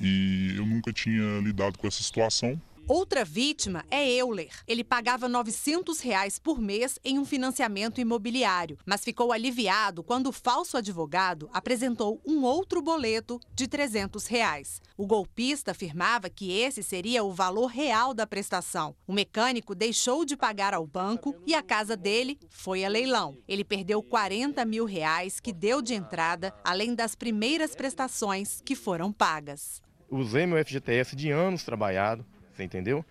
e 0.00 0.54
eu 0.56 0.66
nunca 0.66 0.92
tinha 0.92 1.38
lidado 1.40 1.78
com 1.78 1.86
essa 1.86 2.02
situação. 2.02 2.60
Outra 2.86 3.24
vítima 3.24 3.82
é 3.90 4.06
Euler. 4.06 4.50
Ele 4.68 4.84
pagava 4.84 5.26
900 5.26 6.00
reais 6.00 6.38
por 6.38 6.60
mês 6.60 6.98
em 7.02 7.18
um 7.18 7.24
financiamento 7.24 7.98
imobiliário, 7.98 8.76
mas 8.84 9.02
ficou 9.02 9.32
aliviado 9.32 10.02
quando 10.02 10.26
o 10.26 10.32
falso 10.32 10.76
advogado 10.76 11.48
apresentou 11.50 12.20
um 12.26 12.42
outro 12.42 12.82
boleto 12.82 13.40
de 13.54 13.66
300 13.66 14.26
reais. 14.26 14.82
O 14.98 15.06
golpista 15.06 15.70
afirmava 15.70 16.28
que 16.28 16.52
esse 16.52 16.82
seria 16.82 17.24
o 17.24 17.32
valor 17.32 17.68
real 17.68 18.12
da 18.12 18.26
prestação. 18.26 18.94
O 19.06 19.14
mecânico 19.14 19.74
deixou 19.74 20.22
de 20.22 20.36
pagar 20.36 20.74
ao 20.74 20.86
banco 20.86 21.34
e 21.46 21.54
a 21.54 21.62
casa 21.62 21.96
dele 21.96 22.38
foi 22.50 22.84
a 22.84 22.88
leilão. 22.88 23.38
Ele 23.48 23.64
perdeu 23.64 24.02
40 24.02 24.62
mil 24.66 24.84
reais 24.84 25.40
que 25.40 25.54
deu 25.54 25.80
de 25.80 25.94
entrada, 25.94 26.54
além 26.62 26.94
das 26.94 27.14
primeiras 27.14 27.74
prestações 27.74 28.60
que 28.62 28.76
foram 28.76 29.10
pagas. 29.10 29.82
Usei 30.10 30.44
meu 30.44 30.62
FGTS 30.62 31.16
de 31.16 31.30
anos 31.30 31.64
trabalhado 31.64 32.26
você 32.56 32.64
entendeu? 32.64 33.04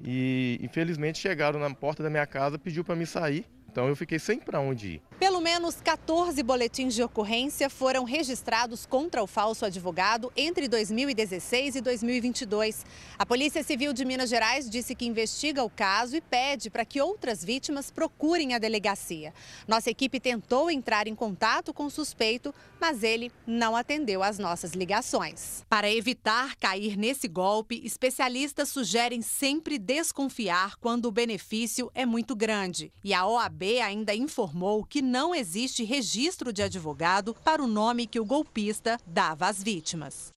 E 0.00 0.58
infelizmente 0.62 1.18
chegaram 1.18 1.58
na 1.58 1.72
porta 1.74 2.02
da 2.02 2.10
minha 2.10 2.26
casa, 2.26 2.58
pediu 2.58 2.84
para 2.84 2.94
me 2.94 3.06
sair. 3.06 3.44
Então 3.70 3.88
eu 3.88 3.96
fiquei 3.96 4.18
sem 4.18 4.38
para 4.38 4.60
onde 4.60 4.94
ir. 4.94 5.02
Pelo 5.18 5.40
menos 5.40 5.80
14 5.80 6.40
boletins 6.44 6.94
de 6.94 7.02
ocorrência 7.02 7.68
foram 7.68 8.04
registrados 8.04 8.86
contra 8.86 9.20
o 9.20 9.26
falso 9.26 9.64
advogado 9.64 10.32
entre 10.36 10.68
2016 10.68 11.74
e 11.74 11.80
2022. 11.80 12.86
A 13.18 13.26
Polícia 13.26 13.64
Civil 13.64 13.92
de 13.92 14.04
Minas 14.04 14.30
Gerais 14.30 14.70
disse 14.70 14.94
que 14.94 15.04
investiga 15.04 15.64
o 15.64 15.68
caso 15.68 16.14
e 16.14 16.20
pede 16.20 16.70
para 16.70 16.84
que 16.84 17.00
outras 17.00 17.44
vítimas 17.44 17.90
procurem 17.90 18.54
a 18.54 18.58
delegacia. 18.58 19.34
Nossa 19.66 19.90
equipe 19.90 20.20
tentou 20.20 20.70
entrar 20.70 21.08
em 21.08 21.16
contato 21.16 21.74
com 21.74 21.86
o 21.86 21.90
suspeito, 21.90 22.54
mas 22.80 23.02
ele 23.02 23.32
não 23.44 23.74
atendeu 23.74 24.22
às 24.22 24.38
nossas 24.38 24.70
ligações. 24.70 25.64
Para 25.68 25.90
evitar 25.90 26.54
cair 26.54 26.96
nesse 26.96 27.26
golpe, 27.26 27.82
especialistas 27.84 28.68
sugerem 28.68 29.20
sempre 29.20 29.80
desconfiar 29.80 30.76
quando 30.76 31.06
o 31.06 31.12
benefício 31.12 31.90
é 31.92 32.06
muito 32.06 32.36
grande. 32.36 32.92
E 33.02 33.12
a 33.12 33.26
OAB 33.26 33.80
ainda 33.82 34.14
informou 34.14 34.84
que 34.84 35.07
não 35.08 35.34
existe 35.34 35.82
registro 35.82 36.52
de 36.52 36.62
advogado 36.62 37.34
para 37.42 37.62
o 37.62 37.66
nome 37.66 38.06
que 38.06 38.20
o 38.20 38.24
golpista 38.24 39.00
dava 39.06 39.48
às 39.48 39.62
vítimas. 39.62 40.30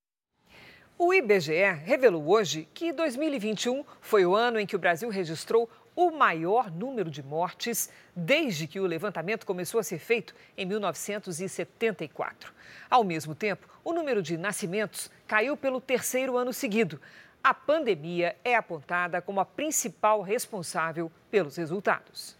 O 0.97 1.13
IBGE 1.13 1.73
revelou 1.83 2.29
hoje 2.29 2.69
que 2.73 2.93
2021 2.93 3.83
foi 3.99 4.25
o 4.25 4.35
ano 4.35 4.59
em 4.59 4.65
que 4.65 4.75
o 4.75 4.79
Brasil 4.79 5.09
registrou 5.09 5.69
o 5.93 6.09
maior 6.09 6.71
número 6.71 7.09
de 7.09 7.21
mortes 7.21 7.89
desde 8.15 8.65
que 8.65 8.79
o 8.79 8.85
levantamento 8.85 9.45
começou 9.45 9.79
a 9.79 9.83
ser 9.83 9.99
feito 9.99 10.33
em 10.55 10.65
1974. 10.65 12.53
Ao 12.89 13.03
mesmo 13.03 13.35
tempo, 13.35 13.67
o 13.83 13.91
número 13.91 14.21
de 14.21 14.37
nascimentos 14.37 15.11
caiu 15.27 15.57
pelo 15.57 15.81
terceiro 15.81 16.37
ano 16.37 16.53
seguido. 16.53 17.01
A 17.43 17.53
pandemia 17.53 18.37
é 18.43 18.55
apontada 18.55 19.21
como 19.21 19.41
a 19.41 19.45
principal 19.45 20.21
responsável 20.21 21.11
pelos 21.29 21.57
resultados. 21.57 22.39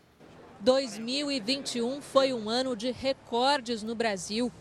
2021 0.63 2.03
foi 2.03 2.31
um 2.33 2.47
ano 2.47 2.75
de 2.75 2.91
recordes 2.91 3.81
no 3.81 3.95
Brasil, 3.95 4.51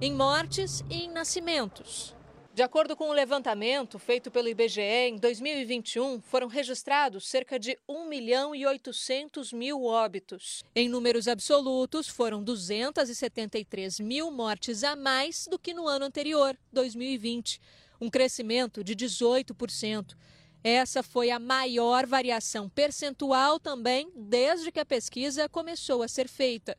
em 0.00 0.10
mortes 0.10 0.82
e 0.88 1.04
em 1.04 1.10
nascimentos. 1.10 2.16
De 2.54 2.62
acordo 2.62 2.96
com 2.96 3.04
o 3.04 3.10
um 3.10 3.12
levantamento 3.12 3.98
feito 3.98 4.30
pelo 4.30 4.48
IBGE, 4.48 4.80
em 4.80 5.16
2021 5.16 6.22
foram 6.22 6.46
registrados 6.46 7.28
cerca 7.28 7.58
de 7.58 7.78
1 7.86 8.08
milhão 8.08 8.54
e 8.54 8.66
800 8.66 9.52
mil 9.52 9.84
óbitos. 9.84 10.64
Em 10.74 10.88
números 10.88 11.28
absolutos, 11.28 12.08
foram 12.08 12.42
273 12.42 14.00
mil 14.00 14.30
mortes 14.30 14.82
a 14.82 14.96
mais 14.96 15.46
do 15.46 15.58
que 15.58 15.74
no 15.74 15.86
ano 15.86 16.06
anterior, 16.06 16.56
2020, 16.72 17.60
um 18.00 18.08
crescimento 18.08 18.82
de 18.82 18.96
18%. 18.96 20.16
Essa 20.62 21.02
foi 21.02 21.30
a 21.30 21.38
maior 21.38 22.04
variação 22.04 22.68
percentual 22.68 23.58
também 23.58 24.12
desde 24.14 24.70
que 24.70 24.78
a 24.78 24.84
pesquisa 24.84 25.48
começou 25.48 26.02
a 26.02 26.08
ser 26.08 26.28
feita. 26.28 26.76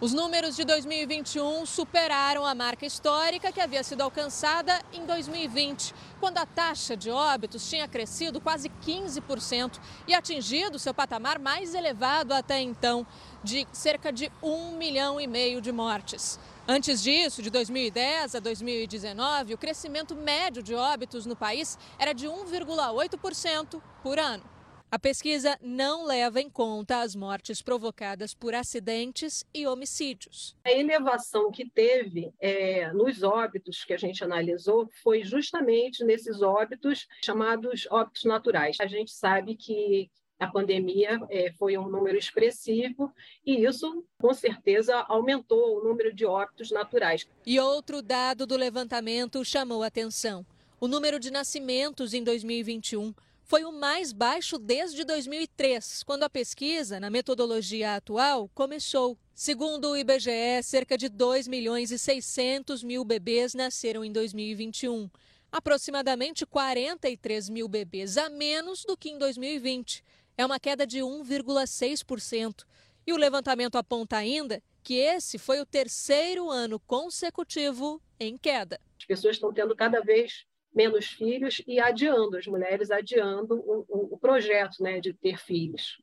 Os 0.00 0.12
números 0.12 0.56
de 0.56 0.64
2021 0.64 1.64
superaram 1.64 2.44
a 2.44 2.54
marca 2.54 2.86
histórica 2.86 3.52
que 3.52 3.60
havia 3.60 3.84
sido 3.84 4.00
alcançada 4.00 4.80
em 4.92 5.04
2020, 5.04 5.94
quando 6.18 6.38
a 6.38 6.46
taxa 6.46 6.96
de 6.96 7.10
óbitos 7.10 7.68
tinha 7.68 7.86
crescido 7.86 8.40
quase 8.40 8.70
15% 8.84 9.78
e 10.08 10.14
atingido 10.14 10.78
seu 10.78 10.94
patamar 10.94 11.38
mais 11.38 11.74
elevado 11.74 12.32
até 12.32 12.60
então, 12.60 13.06
de 13.44 13.64
cerca 13.72 14.10
de 14.10 14.32
1 14.42 14.76
milhão 14.76 15.20
e 15.20 15.26
meio 15.26 15.60
de 15.60 15.70
mortes. 15.70 16.40
Antes 16.72 17.02
disso, 17.02 17.42
de 17.42 17.50
2010 17.50 18.36
a 18.36 18.38
2019, 18.38 19.54
o 19.54 19.58
crescimento 19.58 20.14
médio 20.14 20.62
de 20.62 20.72
óbitos 20.72 21.26
no 21.26 21.34
país 21.34 21.76
era 21.98 22.12
de 22.12 22.28
1,8% 22.28 23.82
por 24.04 24.20
ano. 24.20 24.44
A 24.88 24.96
pesquisa 24.96 25.58
não 25.60 26.04
leva 26.04 26.40
em 26.40 26.48
conta 26.48 27.00
as 27.00 27.16
mortes 27.16 27.60
provocadas 27.60 28.34
por 28.34 28.54
acidentes 28.54 29.44
e 29.52 29.66
homicídios. 29.66 30.56
A 30.64 30.70
elevação 30.70 31.50
que 31.50 31.68
teve 31.68 32.32
é, 32.38 32.92
nos 32.92 33.24
óbitos 33.24 33.84
que 33.84 33.92
a 33.92 33.98
gente 33.98 34.22
analisou 34.22 34.88
foi 35.02 35.24
justamente 35.24 36.04
nesses 36.04 36.40
óbitos 36.40 37.08
chamados 37.24 37.88
óbitos 37.90 38.24
naturais. 38.24 38.76
A 38.80 38.86
gente 38.86 39.10
sabe 39.10 39.56
que 39.56 40.08
a 40.40 40.46
pandemia 40.46 41.20
é, 41.28 41.52
foi 41.52 41.76
um 41.76 41.86
número 41.86 42.16
expressivo 42.16 43.12
e 43.44 43.66
isso, 43.66 44.02
com 44.18 44.32
certeza, 44.32 44.96
aumentou 45.06 45.78
o 45.78 45.84
número 45.84 46.12
de 46.14 46.24
óbitos 46.24 46.70
naturais. 46.70 47.28
E 47.44 47.60
outro 47.60 48.00
dado 48.00 48.46
do 48.46 48.56
levantamento 48.56 49.44
chamou 49.44 49.82
atenção: 49.82 50.44
o 50.80 50.88
número 50.88 51.20
de 51.20 51.30
nascimentos 51.30 52.14
em 52.14 52.24
2021 52.24 53.12
foi 53.44 53.64
o 53.64 53.72
mais 53.72 54.12
baixo 54.12 54.56
desde 54.56 55.04
2003, 55.04 56.04
quando 56.04 56.22
a 56.22 56.30
pesquisa, 56.30 56.98
na 56.98 57.10
metodologia 57.10 57.96
atual, 57.96 58.48
começou. 58.54 59.18
Segundo 59.34 59.90
o 59.90 59.96
IBGE, 59.96 60.62
cerca 60.62 60.96
de 60.96 61.08
2 61.08 61.48
milhões 61.48 61.90
e 61.90 61.98
600 61.98 62.82
mil 62.82 63.04
bebês 63.04 63.52
nasceram 63.52 64.04
em 64.04 64.12
2021. 64.12 65.10
Aproximadamente 65.52 66.46
43 66.46 67.48
mil 67.48 67.66
bebês 67.66 68.16
a 68.16 68.30
menos 68.30 68.84
do 68.84 68.96
que 68.96 69.10
em 69.10 69.18
2020 69.18 70.04
é 70.40 70.46
uma 70.46 70.58
queda 70.58 70.86
de 70.86 71.00
1,6%. 71.00 72.64
E 73.06 73.12
o 73.12 73.16
levantamento 73.16 73.76
aponta 73.76 74.16
ainda 74.16 74.62
que 74.82 74.94
esse 74.94 75.38
foi 75.38 75.60
o 75.60 75.66
terceiro 75.66 76.50
ano 76.50 76.80
consecutivo 76.80 78.00
em 78.18 78.38
queda. 78.38 78.80
As 78.98 79.04
pessoas 79.04 79.36
estão 79.36 79.52
tendo 79.52 79.76
cada 79.76 80.00
vez 80.00 80.46
menos 80.74 81.06
filhos 81.06 81.60
e 81.66 81.78
adiando, 81.78 82.38
as 82.38 82.46
mulheres 82.46 82.90
adiando 82.90 83.54
o, 83.54 83.84
o, 83.88 84.14
o 84.14 84.18
projeto 84.18 84.82
né, 84.82 85.00
de 85.00 85.12
ter 85.12 85.38
filhos. 85.38 85.98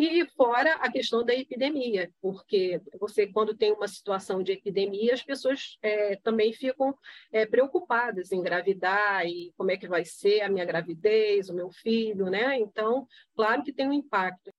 E 0.00 0.24
fora 0.36 0.74
a 0.74 0.92
questão 0.92 1.24
da 1.24 1.34
epidemia, 1.34 2.08
porque 2.22 2.80
você, 3.00 3.26
quando 3.26 3.52
tem 3.52 3.72
uma 3.72 3.88
situação 3.88 4.44
de 4.44 4.52
epidemia, 4.52 5.12
as 5.12 5.24
pessoas 5.24 5.76
é, 5.82 6.14
também 6.14 6.52
ficam 6.52 6.96
é, 7.32 7.44
preocupadas 7.44 8.30
em 8.30 8.38
engravidar 8.38 9.26
e 9.26 9.52
como 9.56 9.72
é 9.72 9.76
que 9.76 9.88
vai 9.88 10.04
ser 10.04 10.42
a 10.42 10.48
minha 10.48 10.64
gravidez, 10.64 11.48
o 11.48 11.54
meu 11.54 11.72
filho, 11.72 12.30
né? 12.30 12.56
Então, 12.60 13.08
claro 13.34 13.64
que 13.64 13.72
tem 13.72 13.88
um 13.88 13.92
impacto. 13.92 14.52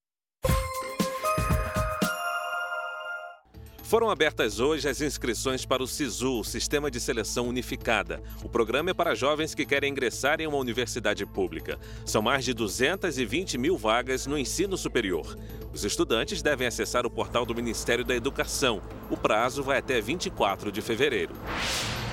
Foram 3.89 4.11
abertas 4.11 4.59
hoje 4.59 4.87
as 4.87 5.01
inscrições 5.01 5.65
para 5.65 5.81
o 5.81 5.87
SISU, 5.87 6.43
Sistema 6.43 6.91
de 6.91 6.99
Seleção 6.99 7.47
Unificada. 7.47 8.21
O 8.43 8.47
programa 8.47 8.91
é 8.91 8.93
para 8.93 9.15
jovens 9.15 9.55
que 9.55 9.65
querem 9.65 9.89
ingressar 9.89 10.39
em 10.39 10.45
uma 10.45 10.59
universidade 10.59 11.25
pública. 11.25 11.79
São 12.05 12.21
mais 12.21 12.45
de 12.45 12.53
220 12.53 13.57
mil 13.57 13.75
vagas 13.79 14.27
no 14.27 14.37
ensino 14.37 14.77
superior. 14.77 15.35
Os 15.73 15.83
estudantes 15.85 16.43
devem 16.43 16.67
acessar 16.67 17.03
o 17.03 17.09
portal 17.09 17.47
do 17.47 17.55
Ministério 17.55 18.05
da 18.05 18.13
Educação. 18.13 18.79
O 19.09 19.17
prazo 19.17 19.63
vai 19.63 19.79
até 19.79 19.99
24 19.99 20.71
de 20.71 20.83
fevereiro. 20.83 21.33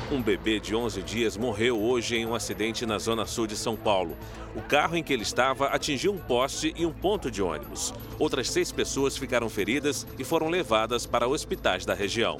Um 0.08 0.22
bebê 0.22 0.60
de 0.60 0.72
11 0.72 1.02
dias 1.02 1.36
morreu 1.36 1.82
hoje 1.82 2.14
em 2.14 2.24
um 2.24 2.32
acidente 2.32 2.86
na 2.86 2.96
zona 2.96 3.26
sul 3.26 3.44
de 3.44 3.56
São 3.56 3.74
Paulo. 3.74 4.16
O 4.54 4.62
carro 4.62 4.96
em 4.96 5.02
que 5.02 5.12
ele 5.12 5.24
estava 5.24 5.66
atingiu 5.66 6.12
um 6.12 6.18
poste 6.18 6.72
e 6.76 6.86
um 6.86 6.92
ponto 6.92 7.28
de 7.28 7.42
ônibus. 7.42 7.92
Outras 8.16 8.48
seis 8.48 8.70
pessoas 8.70 9.16
ficaram 9.16 9.48
feridas 9.48 10.06
e 10.16 10.22
foram 10.22 10.48
levadas 10.48 11.06
para 11.06 11.26
hospitais 11.26 11.84
da 11.84 11.92
região. 11.92 12.38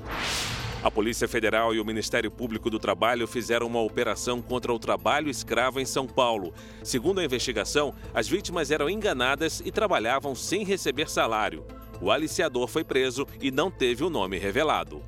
A 0.81 0.89
Polícia 0.93 1.27
Federal 1.27 1.75
e 1.75 1.81
o 1.81 1.85
Ministério 1.85 2.31
Público 2.31 2.71
do 2.71 2.79
Trabalho 2.79 3.27
fizeram 3.27 3.67
uma 3.67 3.81
operação 3.81 4.41
contra 4.41 4.73
o 4.73 4.79
trabalho 4.79 5.29
escravo 5.29 5.81
em 5.81 5.85
São 5.85 6.07
Paulo. 6.07 6.55
Segundo 6.85 7.19
a 7.19 7.25
investigação, 7.25 7.93
as 8.15 8.29
vítimas 8.29 8.71
eram 8.71 8.89
enganadas 8.89 9.61
e 9.65 9.73
trabalhavam 9.73 10.37
sem 10.37 10.65
receber 10.65 11.11
salário. 11.11 11.65
O 12.01 12.13
aliciador 12.13 12.69
foi 12.69 12.85
preso 12.85 13.27
e 13.41 13.51
não 13.51 13.73
teve 13.73 14.05
o 14.05 14.11
nome 14.11 14.39
revelado. 14.39 15.03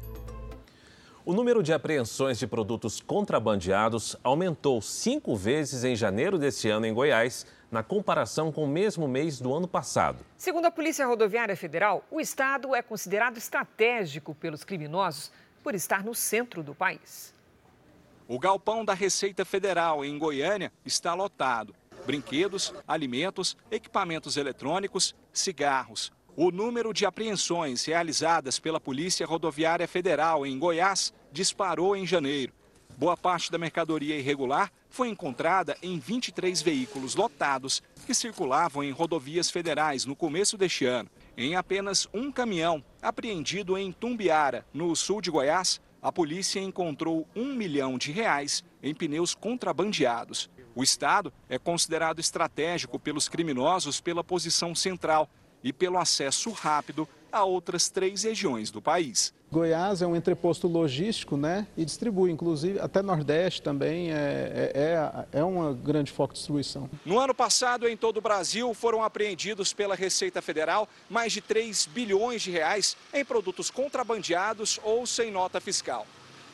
O 1.29 1.35
número 1.35 1.62
de 1.62 1.75
apreensões 1.75 2.38
de 2.38 2.47
produtos 2.47 3.03
contrabandeados 3.03 4.17
aumentou 4.25 4.81
cinco 4.81 5.37
vezes 5.37 5.85
em 5.85 5.95
janeiro 5.95 6.38
deste 6.38 6.71
ano 6.71 6.87
em 6.87 6.95
Goiás, 6.95 7.45
na 7.71 7.83
comparação 7.83 8.51
com 8.51 8.64
o 8.64 8.67
mesmo 8.67 9.07
mês 9.07 9.38
do 9.38 9.55
ano 9.55 9.69
passado. 9.69 10.25
Segundo 10.38 10.64
a 10.64 10.71
Polícia 10.71 11.07
Rodoviária 11.07 11.55
Federal, 11.55 12.03
o 12.11 12.19
estado 12.19 12.75
é 12.75 12.81
considerado 12.81 13.37
estratégico 13.37 14.35
pelos 14.35 14.64
criminosos 14.64 15.31
por 15.62 15.75
estar 15.75 16.03
no 16.03 16.14
centro 16.14 16.62
do 16.62 16.75
país. 16.75 17.35
O 18.27 18.38
galpão 18.38 18.83
da 18.83 18.95
Receita 18.95 19.45
Federal 19.45 20.03
em 20.03 20.19
Goiânia 20.19 20.73
está 20.83 21.12
lotado. 21.12 21.75
Brinquedos, 22.07 22.73
alimentos, 22.87 23.55
equipamentos 23.71 24.38
eletrônicos, 24.38 25.14
cigarros, 25.31 26.11
o 26.35 26.51
número 26.53 26.95
de 26.95 27.05
apreensões 27.05 27.85
realizadas 27.85 28.59
pela 28.59 28.81
Polícia 28.81 29.27
Rodoviária 29.27 29.88
Federal 29.88 30.47
em 30.47 30.59
Goiás 30.59 31.12
disparou 31.33 31.97
em 31.97 32.07
janeiro. 32.07 32.53
Boa 32.97 33.17
parte 33.17 33.53
da 33.53 33.59
mercadoria 33.59 34.19
irregular 34.19 34.73
foi 34.91 35.09
encontrada 35.09 35.77
em 35.83 35.99
23 35.99 36.61
veículos 36.62 37.14
lotados 37.14 37.83
que 38.05 38.14
circulavam 38.14 38.83
em 38.83 38.91
rodovias 38.91 39.51
federais 39.51 40.05
no 40.05 40.17
começo 40.17 40.57
deste 40.57 40.85
ano. 40.85 41.09
Em 41.37 41.55
apenas 41.55 42.09
um 42.12 42.33
caminhão 42.33 42.85
apreendido 43.01 43.79
em 43.79 43.93
Tumbiara, 43.93 44.67
no 44.75 44.97
sul 44.97 45.21
de 45.21 45.31
Goiás, 45.31 45.81
a 46.03 46.11
polícia 46.11 46.61
encontrou 46.61 47.27
um 47.37 47.55
milhão 47.55 47.99
de 47.99 48.11
reais 48.11 48.64
em 48.83 48.95
pneus 48.95 49.35
contrabandeados. 49.35 50.51
O 50.75 50.83
estado 50.83 51.33
é 51.49 51.59
considerado 51.59 52.21
estratégico 52.21 52.99
pelos 52.99 53.29
criminosos 53.29 54.01
pela 54.01 54.25
posição 54.25 54.75
central 54.75 55.29
e 55.62 55.73
pelo 55.73 55.99
acesso 55.99 56.51
rápido 56.51 57.09
a 57.31 57.45
outras 57.45 57.91
três 57.91 58.23
regiões 58.23 58.71
do 58.71 58.81
país. 58.81 59.35
Goiás 59.50 60.02
é 60.02 60.06
um 60.06 60.14
entreposto 60.14 60.68
logístico 60.68 61.34
né, 61.34 61.66
e 61.74 61.82
distribui, 61.82 62.30
inclusive, 62.30 62.78
até 62.78 63.00
Nordeste 63.00 63.62
também 63.62 64.12
é, 64.12 64.72
é, 64.74 65.26
é, 65.32 65.38
é 65.40 65.44
uma 65.44 65.72
grande 65.72 66.12
foco 66.12 66.34
de 66.34 66.38
distribuição. 66.38 66.90
No 67.04 67.18
ano 67.18 67.34
passado, 67.34 67.88
em 67.88 67.96
todo 67.96 68.18
o 68.18 68.20
Brasil, 68.20 68.74
foram 68.74 69.02
apreendidos 69.02 69.72
pela 69.72 69.94
Receita 69.94 70.42
Federal 70.42 70.87
mais 71.08 71.32
de 71.32 71.40
3 71.40 71.87
bilhões 71.87 72.42
de 72.42 72.50
reais 72.50 72.94
em 73.14 73.24
produtos 73.24 73.70
contrabandeados 73.70 74.78
ou 74.84 75.06
sem 75.06 75.30
nota 75.30 75.61
fiscal. 75.61 76.06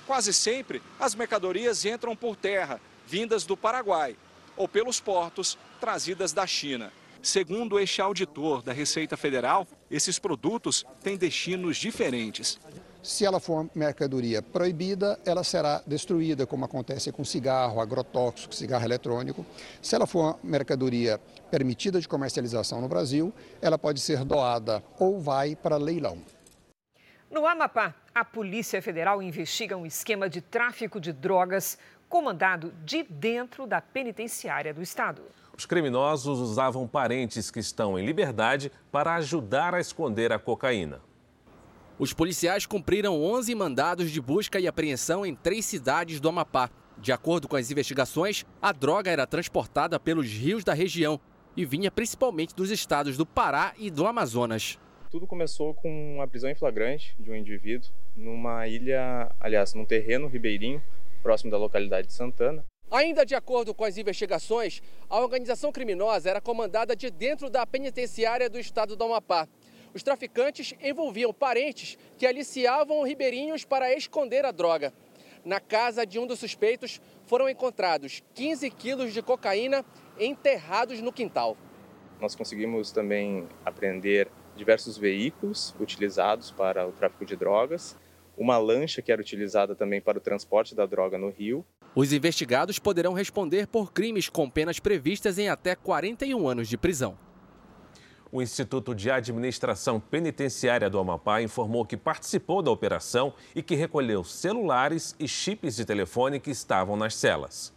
Quase 0.07 0.33
sempre, 0.33 0.81
as 1.01 1.17
mercadorias 1.17 1.85
entram 1.85 2.15
por 2.15 2.37
terra, 2.37 2.81
vindas 3.09 3.45
do 3.45 3.57
Paraguai, 3.57 4.17
ou 4.57 4.69
pelos 4.69 5.01
portos, 5.01 5.59
trazidas 5.81 6.33
da 6.33 6.47
China. 6.47 6.93
Segundo 7.25 7.81
este 7.81 8.03
auditor 8.03 8.63
da 8.63 8.71
Receita 8.71 9.17
Federal, 9.17 9.67
esses 9.91 10.19
produtos 10.19 10.85
têm 11.03 11.17
destinos 11.17 11.79
diferentes. 11.79 12.61
Se 13.03 13.25
ela 13.25 13.41
for 13.41 13.67
mercadoria 13.75 14.43
proibida, 14.43 15.19
ela 15.25 15.43
será 15.43 15.83
destruída, 15.87 16.47
como 16.47 16.67
acontece 16.67 17.11
com 17.11 17.25
cigarro, 17.25 17.81
agrotóxico, 17.81 18.55
cigarro 18.55 18.85
eletrônico. 18.85 19.47
Se 19.81 19.95
ela 19.95 20.07
for 20.07 20.39
mercadoria 20.43 21.19
permitida 21.51 21.99
de 21.99 22.07
comercialização 22.07 22.83
no 22.83 22.89
Brasil, 22.89 23.33
ela 23.63 23.79
pode 23.79 24.01
ser 24.01 24.23
doada 24.23 24.85
ou 24.99 25.19
vai 25.19 25.57
para 25.57 25.79
leilão. 25.79 26.19
No 27.31 27.47
Amapá, 27.47 27.95
a 28.15 28.23
Polícia 28.23 28.83
Federal 28.83 29.23
investiga 29.23 29.79
um 29.79 29.87
esquema 29.87 30.29
de 30.29 30.43
tráfico 30.43 31.01
de 31.01 31.11
drogas 31.11 31.79
comandado 32.07 32.71
de 32.85 33.03
dentro 33.03 33.67
da 33.67 33.81
penitenciária 33.81 34.75
do 34.75 34.83
estado. 34.83 35.23
Os 35.57 35.67
criminosos 35.67 36.41
usavam 36.41 36.87
parentes 36.89 37.51
que 37.51 37.61
estão 37.61 37.97
em 37.99 38.05
liberdade 38.05 38.73
para 38.91 39.15
ajudar 39.15 39.73
a 39.75 39.81
esconder 39.81 40.33
a 40.33 40.39
cocaína. 40.39 41.01
Os 41.97 42.13
policiais 42.13 42.67
cumpriram 42.67 43.23
11 43.23 43.55
mandados 43.55 44.11
de 44.11 44.21
busca 44.21 44.59
e 44.59 44.67
apreensão 44.67 45.25
em 45.25 45.33
três 45.33 45.65
cidades 45.65 46.19
do 46.19 46.29
Amapá. 46.29 46.69
De 46.99 47.13
acordo 47.13 47.47
com 47.47 47.55
as 47.55 47.71
investigações, 47.71 48.45
a 48.61 48.73
droga 48.73 49.11
era 49.11 49.29
transportada 49.29 49.99
pelos 50.01 50.27
rios 50.27 50.65
da 50.65 50.75
região 50.75 51.21
e 51.57 51.65
vinha 51.65 51.91
principalmente 51.91 52.55
dos 52.55 52.71
estados 52.71 53.17
do 53.17 53.25
Pará 53.25 53.75
e 53.79 53.91
do 53.91 54.07
Amazonas. 54.07 54.77
Tudo 55.09 55.25
começou 55.25 55.73
com 55.73 56.17
uma 56.17 56.27
prisão 56.27 56.51
em 56.51 56.57
flagrante 56.57 57.15
de 57.17 57.31
um 57.31 57.37
indivíduo 57.37 57.89
numa 58.17 58.67
ilha, 58.67 59.31
aliás, 59.39 59.73
num 59.73 59.85
terreno 59.85 60.27
ribeirinho, 60.27 60.83
próximo 61.23 61.53
da 61.53 61.57
localidade 61.57 62.09
de 62.09 62.13
Santana. 62.13 62.65
Ainda 62.91 63.27
de 63.27 63.35
acordo 63.35 63.75
com 63.75 63.85
as 63.85 63.99
investigações, 63.99 64.81
a 65.11 65.19
organização 65.19 65.73
criminosa 65.73 66.31
era 66.31 66.41
comandada 66.41 66.95
de 66.95 67.11
dentro 67.11 67.51
da 67.51 67.67
penitenciária 67.67 68.49
do 68.49 68.59
estado 68.59 68.95
do 68.95 69.05
Amapá. 69.05 69.49
Os 69.93 70.03
traficantes 70.03 70.75
envolviam 70.81 71.33
parentes 71.33 71.99
que 72.17 72.27
aliciavam 72.27 73.03
ribeirinhos 73.03 73.65
para 73.65 73.93
esconder 73.95 74.45
a 74.45 74.53
droga. 74.53 74.93
Na 75.45 75.61
casa 75.61 76.07
de 76.07 76.19
um 76.19 76.27
dos 76.27 76.39
suspeitos 76.39 77.01
foram 77.27 77.49
encontrados 77.49 78.23
15 78.35 78.71
quilos 78.71 79.13
de 79.13 79.23
cocaína 79.23 79.85
enterrados 80.19 81.01
no 81.01 81.13
quintal. 81.13 81.57
Nós 82.21 82.35
conseguimos 82.35 82.93
também 82.93 83.47
apreender 83.65 84.31
diversos 84.57 84.97
veículos 84.97 85.75
utilizados 85.81 86.51
para 86.51 86.87
o 86.87 86.93
tráfico 86.93 87.25
de 87.25 87.37
drogas, 87.37 87.97
uma 88.37 88.57
lancha 88.57 89.03
que 89.03 89.13
era 89.13 89.21
utilizada 89.21 89.75
também 89.75 90.01
para 90.01 90.19
o 90.19 90.21
transporte 90.21 90.75
da 90.75 90.87
droga 90.87 91.19
no 91.19 91.29
rio 91.29 91.65
os 91.95 92.13
investigados 92.13 92.79
poderão 92.79 93.13
responder 93.13 93.67
por 93.67 93.93
crimes 93.93 94.29
com 94.29 94.51
penas 94.51 94.81
previstas 94.81 95.39
em 95.39 95.49
até 95.49 95.77
41 95.77 96.49
anos 96.49 96.69
de 96.69 96.77
prisão. 96.77 97.17
O 98.33 98.43
Instituto 98.43 98.97
de 98.97 99.13
Administração 99.13 100.01
Penitenciária 100.01 100.91
do 100.91 100.99
Amapá 100.99 101.41
informou 101.41 101.87
que 101.87 101.97
participou 101.97 102.63
da 102.63 102.71
operação 102.71 103.33
e 103.55 103.63
que 103.63 103.77
recolheu 103.77 104.25
celulares 104.25 105.15
e 105.21 105.29
chips 105.29 105.77
de 105.77 105.85
telefone 105.85 106.41
que 106.41 106.51
estavam 106.51 106.97
nas 106.97 107.15
celas. 107.15 107.73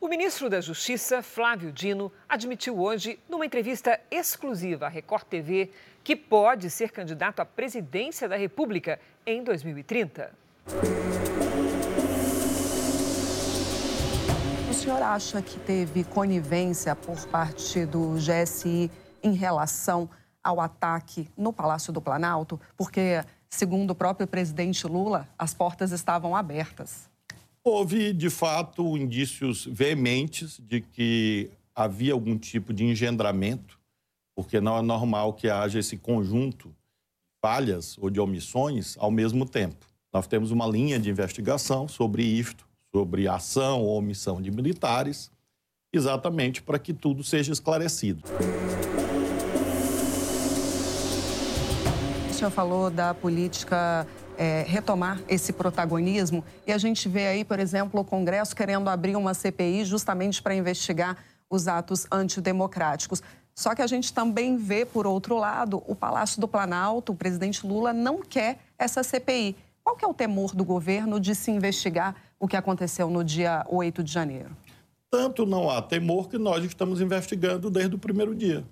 O 0.00 0.06
ministro 0.06 0.48
da 0.48 0.60
Justiça, 0.60 1.20
Flávio 1.20 1.72
Dino, 1.72 2.12
admitiu 2.28 2.78
hoje, 2.78 3.18
numa 3.28 3.46
entrevista 3.46 3.98
exclusiva 4.08 4.86
à 4.86 4.88
Record 4.88 5.24
TV, 5.24 5.70
que 6.04 6.14
pode 6.14 6.70
ser 6.70 6.92
candidato 6.92 7.40
à 7.40 7.44
presidência 7.44 8.28
da 8.28 8.36
República 8.36 9.00
em 9.26 9.42
2030. 9.42 10.30
Senhor 14.84 15.00
acha 15.00 15.40
que 15.40 15.58
teve 15.60 16.04
conivência 16.04 16.94
por 16.94 17.16
parte 17.28 17.86
do 17.86 18.16
GSI 18.16 18.90
em 19.22 19.32
relação 19.32 20.10
ao 20.42 20.60
ataque 20.60 21.26
no 21.38 21.54
Palácio 21.54 21.90
do 21.90 22.02
Planalto? 22.02 22.60
Porque, 22.76 23.24
segundo 23.48 23.92
o 23.92 23.94
próprio 23.94 24.26
presidente 24.26 24.86
Lula, 24.86 25.26
as 25.38 25.54
portas 25.54 25.90
estavam 25.90 26.36
abertas. 26.36 27.08
Houve, 27.64 28.12
de 28.12 28.28
fato, 28.28 28.98
indícios 28.98 29.64
veementes 29.64 30.60
de 30.60 30.82
que 30.82 31.50
havia 31.74 32.12
algum 32.12 32.36
tipo 32.36 32.70
de 32.70 32.84
engendramento, 32.84 33.80
porque 34.36 34.60
não 34.60 34.76
é 34.76 34.82
normal 34.82 35.32
que 35.32 35.48
haja 35.48 35.78
esse 35.78 35.96
conjunto 35.96 36.68
de 36.68 36.74
falhas 37.40 37.96
ou 37.96 38.10
de 38.10 38.20
omissões 38.20 38.96
ao 38.98 39.10
mesmo 39.10 39.48
tempo. 39.48 39.86
Nós 40.12 40.26
temos 40.26 40.50
uma 40.50 40.66
linha 40.66 40.98
de 40.98 41.08
investigação 41.08 41.88
sobre 41.88 42.22
isto, 42.22 42.66
sobre 42.94 43.26
ação 43.26 43.82
ou 43.82 43.98
omissão 43.98 44.40
de 44.40 44.52
militares, 44.52 45.28
exatamente 45.92 46.62
para 46.62 46.78
que 46.78 46.94
tudo 46.94 47.24
seja 47.24 47.52
esclarecido. 47.52 48.22
senhor 52.32 52.50
falou 52.50 52.90
da 52.90 53.14
política 53.14 54.06
é, 54.36 54.64
retomar 54.68 55.20
esse 55.28 55.52
protagonismo 55.52 56.44
e 56.66 56.72
a 56.72 56.78
gente 56.78 57.08
vê 57.08 57.26
aí, 57.26 57.44
por 57.44 57.58
exemplo, 57.58 58.00
o 58.00 58.04
Congresso 58.04 58.54
querendo 58.54 58.88
abrir 58.88 59.16
uma 59.16 59.34
CPI 59.34 59.84
justamente 59.84 60.42
para 60.42 60.54
investigar 60.54 61.16
os 61.48 61.66
atos 61.66 62.06
antidemocráticos. 62.12 63.22
Só 63.56 63.74
que 63.74 63.82
a 63.82 63.86
gente 63.86 64.12
também 64.12 64.56
vê, 64.56 64.84
por 64.84 65.06
outro 65.06 65.36
lado, 65.36 65.82
o 65.86 65.94
Palácio 65.94 66.40
do 66.40 66.46
Planalto, 66.46 67.12
o 67.12 67.16
presidente 67.16 67.66
Lula 67.66 67.92
não 67.92 68.20
quer 68.20 68.58
essa 68.78 69.02
CPI. 69.02 69.56
Qual 69.82 69.96
que 69.96 70.04
é 70.04 70.08
o 70.08 70.14
temor 70.14 70.54
do 70.54 70.64
governo 70.64 71.18
de 71.18 71.34
se 71.34 71.50
investigar 71.50 72.14
o 72.44 72.48
que 72.48 72.56
aconteceu 72.56 73.08
no 73.08 73.24
dia 73.24 73.64
8 73.70 74.04
de 74.04 74.12
janeiro? 74.12 74.54
Tanto 75.10 75.46
não 75.46 75.70
há 75.70 75.80
temor 75.80 76.28
que 76.28 76.36
nós 76.36 76.62
estamos 76.62 77.00
investigando 77.00 77.70
desde 77.70 77.94
o 77.94 77.98
primeiro 77.98 78.34
dia. 78.34 78.62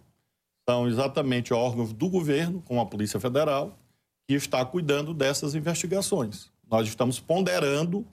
São 0.69 0.87
exatamente 0.87 1.55
órgãos 1.55 1.91
do 1.91 2.11
governo, 2.11 2.63
como 2.67 2.81
a 2.83 2.87
Polícia 2.87 3.19
Federal, 3.19 3.79
que 4.29 4.35
está 4.35 4.63
cuidando 4.63 5.15
dessas 5.15 5.55
investigações. 5.55 6.51
Nós 6.71 6.87
estamos 6.87 7.19
ponderando 7.19 8.07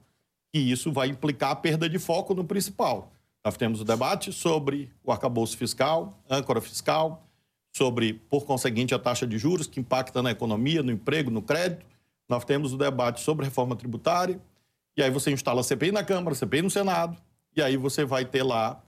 que 0.53 0.59
isso 0.59 0.93
vai 0.93 1.09
implicar 1.09 1.51
a 1.51 1.55
perda 1.57 1.89
de 1.89 1.99
foco 1.99 2.33
no 2.33 2.45
principal. 2.45 3.11
Nós 3.43 3.57
temos 3.57 3.81
o 3.81 3.85
debate 3.85 4.31
sobre 4.31 4.89
o 5.03 5.11
arcabouço 5.11 5.57
fiscal, 5.57 6.17
âncora 6.29 6.61
fiscal, 6.61 7.27
sobre, 7.75 8.13
por 8.13 8.45
conseguinte, 8.45 8.95
a 8.95 8.99
taxa 8.99 9.27
de 9.27 9.37
juros 9.37 9.67
que 9.67 9.81
impacta 9.81 10.23
na 10.23 10.31
economia, 10.31 10.81
no 10.81 10.91
emprego, 10.91 11.29
no 11.29 11.41
crédito. 11.41 11.85
Nós 12.29 12.45
temos 12.45 12.71
o 12.71 12.77
debate 12.77 13.19
sobre 13.19 13.43
reforma 13.43 13.75
tributária. 13.75 14.39
E 14.99 15.01
aí 15.01 15.09
você 15.09 15.31
instala 15.31 15.61
a 15.61 15.63
CPI 15.63 15.93
na 15.93 16.03
Câmara, 16.03 16.35
CPI 16.35 16.61
no 16.61 16.69
Senado, 16.69 17.15
e 17.55 17.61
aí 17.61 17.77
você 17.77 18.03
vai 18.03 18.25
ter 18.25 18.43
lá 18.43 18.83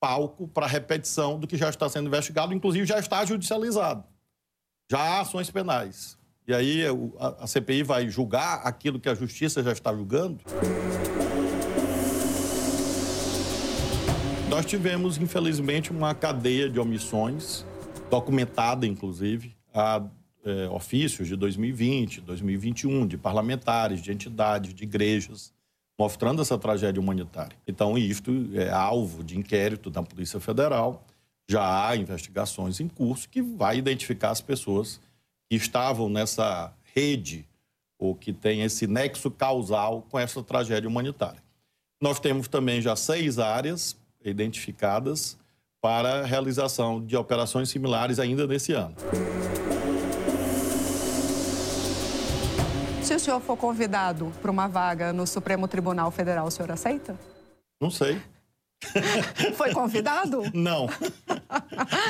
palco 0.00 0.48
para 0.48 0.66
repetição 0.66 1.38
do 1.38 1.46
que 1.46 1.56
já 1.56 1.70
está 1.70 1.88
sendo 1.88 2.08
investigado, 2.08 2.52
inclusive 2.52 2.84
já 2.84 2.98
está 2.98 3.24
judicializado. 3.24 4.02
Já 4.90 4.98
há 4.98 5.20
ações 5.20 5.48
penais. 5.48 6.18
E 6.48 6.52
aí 6.52 6.82
a 7.38 7.46
CPI 7.46 7.84
vai 7.84 8.08
julgar 8.08 8.62
aquilo 8.64 8.98
que 8.98 9.08
a 9.08 9.14
justiça 9.14 9.62
já 9.62 9.70
está 9.70 9.94
julgando. 9.94 10.40
Nós 14.48 14.66
tivemos, 14.66 15.16
infelizmente, 15.16 15.92
uma 15.92 16.12
cadeia 16.12 16.68
de 16.68 16.80
omissões, 16.80 17.64
documentada, 18.10 18.84
inclusive, 18.84 19.54
a 19.72 20.02
é, 20.46 20.68
ofícios 20.68 21.26
de 21.26 21.34
2020, 21.34 22.20
2021, 22.20 23.06
de 23.06 23.18
parlamentares, 23.18 24.00
de 24.00 24.12
entidades, 24.12 24.72
de 24.72 24.84
igrejas, 24.84 25.52
mostrando 25.98 26.40
essa 26.40 26.56
tragédia 26.56 27.00
humanitária. 27.00 27.56
Então, 27.66 27.98
isto 27.98 28.30
é 28.54 28.70
alvo 28.70 29.24
de 29.24 29.36
inquérito 29.36 29.90
da 29.90 30.02
Polícia 30.02 30.38
Federal. 30.38 31.04
Já 31.48 31.88
há 31.88 31.96
investigações 31.96 32.78
em 32.78 32.86
curso 32.86 33.28
que 33.28 33.42
vai 33.42 33.78
identificar 33.78 34.30
as 34.30 34.40
pessoas 34.40 35.00
que 35.50 35.56
estavam 35.56 36.08
nessa 36.08 36.72
rede 36.94 37.44
ou 37.98 38.14
que 38.14 38.32
tem 38.32 38.62
esse 38.62 38.86
nexo 38.86 39.30
causal 39.30 40.06
com 40.08 40.18
essa 40.18 40.42
tragédia 40.42 40.88
humanitária. 40.88 41.42
Nós 42.00 42.20
temos 42.20 42.46
também 42.46 42.80
já 42.80 42.94
seis 42.94 43.38
áreas 43.38 43.96
identificadas 44.24 45.36
para 45.80 46.24
realização 46.24 47.04
de 47.04 47.16
operações 47.16 47.68
similares 47.68 48.18
ainda 48.18 48.46
nesse 48.46 48.72
ano. 48.72 48.94
Se 53.06 53.14
o 53.14 53.20
senhor 53.20 53.40
for 53.40 53.56
convidado 53.56 54.32
para 54.42 54.50
uma 54.50 54.66
vaga 54.66 55.12
no 55.12 55.28
Supremo 55.28 55.68
Tribunal 55.68 56.10
Federal, 56.10 56.44
o 56.44 56.50
senhor 56.50 56.72
aceita? 56.72 57.16
Não 57.80 57.88
sei. 57.88 58.20
Foi 59.54 59.72
convidado? 59.72 60.42
Não. 60.52 60.88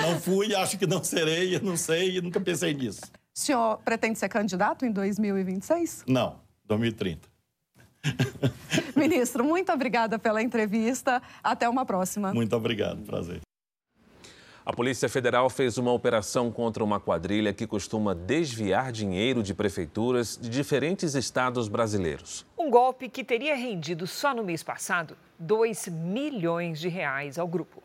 Não 0.00 0.18
fui, 0.18 0.54
acho 0.54 0.78
que 0.78 0.86
não 0.86 1.04
serei, 1.04 1.60
não 1.60 1.76
sei, 1.76 2.18
nunca 2.22 2.40
pensei 2.40 2.72
nisso. 2.72 3.02
O 3.04 3.38
senhor 3.38 3.76
pretende 3.84 4.18
ser 4.18 4.30
candidato 4.30 4.86
em 4.86 4.90
2026? 4.90 6.04
Não, 6.08 6.40
2030. 6.64 7.28
Ministro, 8.96 9.44
muito 9.44 9.70
obrigada 9.70 10.18
pela 10.18 10.40
entrevista. 10.40 11.20
Até 11.44 11.68
uma 11.68 11.84
próxima. 11.84 12.32
Muito 12.32 12.56
obrigado, 12.56 13.02
prazer. 13.02 13.42
A 14.66 14.72
Polícia 14.72 15.08
Federal 15.08 15.48
fez 15.48 15.78
uma 15.78 15.92
operação 15.92 16.50
contra 16.50 16.82
uma 16.82 16.98
quadrilha 16.98 17.52
que 17.52 17.68
costuma 17.68 18.12
desviar 18.16 18.90
dinheiro 18.90 19.40
de 19.40 19.54
prefeituras 19.54 20.36
de 20.36 20.48
diferentes 20.48 21.14
estados 21.14 21.68
brasileiros. 21.68 22.44
Um 22.58 22.68
golpe 22.68 23.08
que 23.08 23.22
teria 23.22 23.54
rendido 23.54 24.08
só 24.08 24.34
no 24.34 24.42
mês 24.42 24.64
passado 24.64 25.16
2 25.38 25.86
milhões 25.86 26.80
de 26.80 26.88
reais 26.88 27.38
ao 27.38 27.46
grupo. 27.46 27.80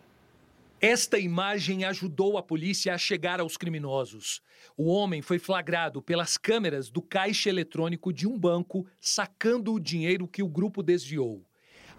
Esta 0.81 1.19
imagem 1.19 1.85
ajudou 1.85 2.35
a 2.35 2.41
polícia 2.41 2.95
a 2.95 2.97
chegar 2.97 3.39
aos 3.39 3.57
criminosos. 3.57 4.41
O 4.75 4.87
homem 4.87 5.21
foi 5.21 5.37
flagrado 5.37 6.01
pelas 6.01 6.35
câmeras 6.35 6.89
do 6.89 6.99
caixa 6.99 7.47
eletrônico 7.47 8.11
de 8.11 8.27
um 8.27 8.39
banco 8.39 8.87
sacando 8.99 9.71
o 9.71 9.79
dinheiro 9.79 10.27
que 10.27 10.41
o 10.41 10.47
grupo 10.47 10.81
desviou. 10.81 11.45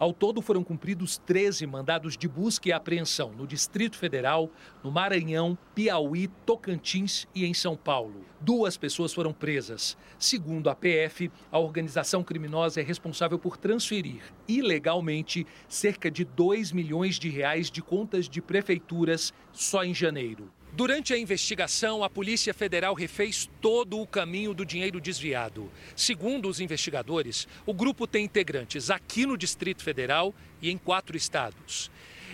Ao 0.03 0.12
todo, 0.12 0.42
foram 0.42 0.64
cumpridos 0.64 1.16
13 1.16 1.64
mandados 1.64 2.16
de 2.16 2.26
busca 2.26 2.68
e 2.68 2.72
apreensão 2.72 3.30
no 3.30 3.46
Distrito 3.46 3.96
Federal, 3.96 4.50
no 4.82 4.90
Maranhão, 4.90 5.57
Piauí, 5.76 6.26
Tocantins 6.44 7.28
e 7.32 7.44
em 7.44 7.55
São 7.55 7.76
Paulo. 7.76 8.24
Duas 8.40 8.76
pessoas 8.76 9.14
foram 9.14 9.32
presas. 9.32 9.96
Segundo 10.18 10.68
a 10.68 10.74
PF, 10.74 11.30
a 11.53 11.59
organização 11.61 12.24
criminosa 12.24 12.80
é 12.80 12.82
responsável 12.82 13.38
por 13.38 13.57
transferir 13.57 14.22
ilegalmente 14.48 15.46
cerca 15.68 16.11
de 16.11 16.24
2 16.24 16.72
milhões 16.72 17.16
de 17.16 17.28
reais 17.28 17.70
de 17.70 17.80
contas 17.80 18.28
de 18.28 18.42
prefeituras 18.42 19.32
só 19.53 19.84
em 19.84 19.94
janeiro. 19.94 20.50
Durante 20.74 21.12
a 21.12 21.18
investigação, 21.18 22.02
a 22.02 22.08
Polícia 22.08 22.54
Federal 22.54 22.94
refez 22.94 23.46
todo 23.60 24.00
o 24.00 24.06
caminho 24.06 24.54
do 24.54 24.64
dinheiro 24.64 25.02
desviado. 25.02 25.70
Segundo 25.94 26.48
os 26.48 26.60
investigadores, 26.60 27.46
o 27.66 27.74
grupo 27.74 28.06
tem 28.06 28.24
integrantes 28.24 28.88
aqui 28.88 29.26
no 29.26 29.36
Distrito 29.36 29.82
Federal 29.82 30.34
e 30.62 30.70
em 30.70 30.78
quatro 30.78 31.14
estados. 31.14 31.90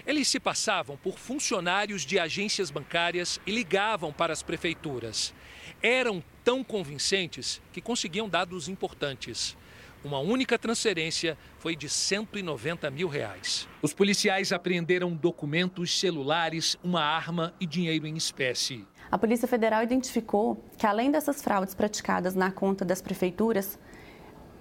Eles 0.06 0.28
se 0.28 0.38
passavam 0.38 0.96
por 0.96 1.18
funcionários 1.18 2.06
de 2.06 2.16
agências 2.16 2.70
bancárias 2.70 3.40
e 3.44 3.50
ligavam 3.50 4.12
para 4.12 4.32
as 4.32 4.40
prefeituras. 4.40 5.34
Eram 5.82 6.22
tão 6.44 6.62
convincentes 6.62 7.60
que 7.72 7.80
conseguiam 7.80 8.28
dados 8.28 8.68
importantes. 8.68 9.56
Uma 10.04 10.20
única 10.20 10.56
transferência 10.56 11.36
foi 11.58 11.74
de 11.74 11.88
190 11.88 12.88
mil 12.90 13.08
reais. 13.08 13.68
Os 13.82 13.92
policiais 13.92 14.52
apreenderam 14.52 15.12
documentos, 15.12 15.98
celulares, 15.98 16.76
uma 16.84 17.02
arma 17.02 17.52
e 17.60 17.66
dinheiro 17.66 18.06
em 18.06 18.16
espécie. 18.16 18.86
A 19.10 19.18
Polícia 19.18 19.48
Federal 19.48 19.82
identificou 19.82 20.62
que, 20.76 20.86
além 20.86 21.10
dessas 21.10 21.42
fraudes 21.42 21.74
praticadas 21.74 22.36
na 22.36 22.52
conta 22.52 22.84
das 22.84 23.02
prefeituras, 23.02 23.76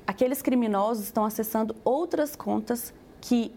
aqueles 0.08 0.42
criminosos 0.42 1.06
estão 1.06 1.24
acessando 1.24 1.76
outras 1.84 2.36
contas 2.36 2.92
que, 3.22 3.52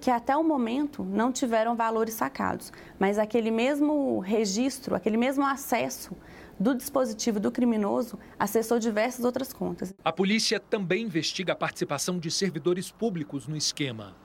que 0.00 0.10
até 0.10 0.34
o 0.34 0.42
momento 0.42 1.02
não 1.04 1.30
tiveram 1.30 1.76
valores 1.76 2.14
sacados, 2.14 2.72
mas 2.98 3.18
aquele 3.18 3.50
mesmo 3.50 4.18
registro, 4.20 4.94
aquele 4.94 5.18
mesmo 5.18 5.44
acesso 5.44 6.16
do 6.58 6.74
dispositivo 6.74 7.38
do 7.38 7.50
criminoso 7.50 8.18
acessou 8.38 8.78
diversas 8.78 9.24
outras 9.24 9.52
contas. 9.52 9.94
A 10.04 10.12
polícia 10.12 10.58
também 10.58 11.04
investiga 11.04 11.52
a 11.52 11.56
participação 11.56 12.18
de 12.18 12.30
servidores 12.30 12.90
públicos 12.90 13.46
no 13.46 13.56
esquema. 13.56 14.16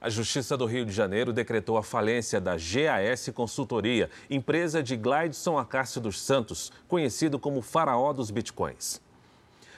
A 0.00 0.08
Justiça 0.08 0.56
do 0.56 0.64
Rio 0.64 0.86
de 0.86 0.92
Janeiro 0.92 1.30
decretou 1.30 1.76
a 1.76 1.82
falência 1.82 2.40
da 2.40 2.52
GAS 2.52 3.28
Consultoria, 3.34 4.08
empresa 4.30 4.82
de 4.82 4.96
Glideson 4.96 5.58
Acácio 5.58 6.00
dos 6.00 6.18
Santos, 6.18 6.72
conhecido 6.88 7.38
como 7.38 7.60
faraó 7.60 8.12
dos 8.12 8.30
bitcoins. 8.30 9.00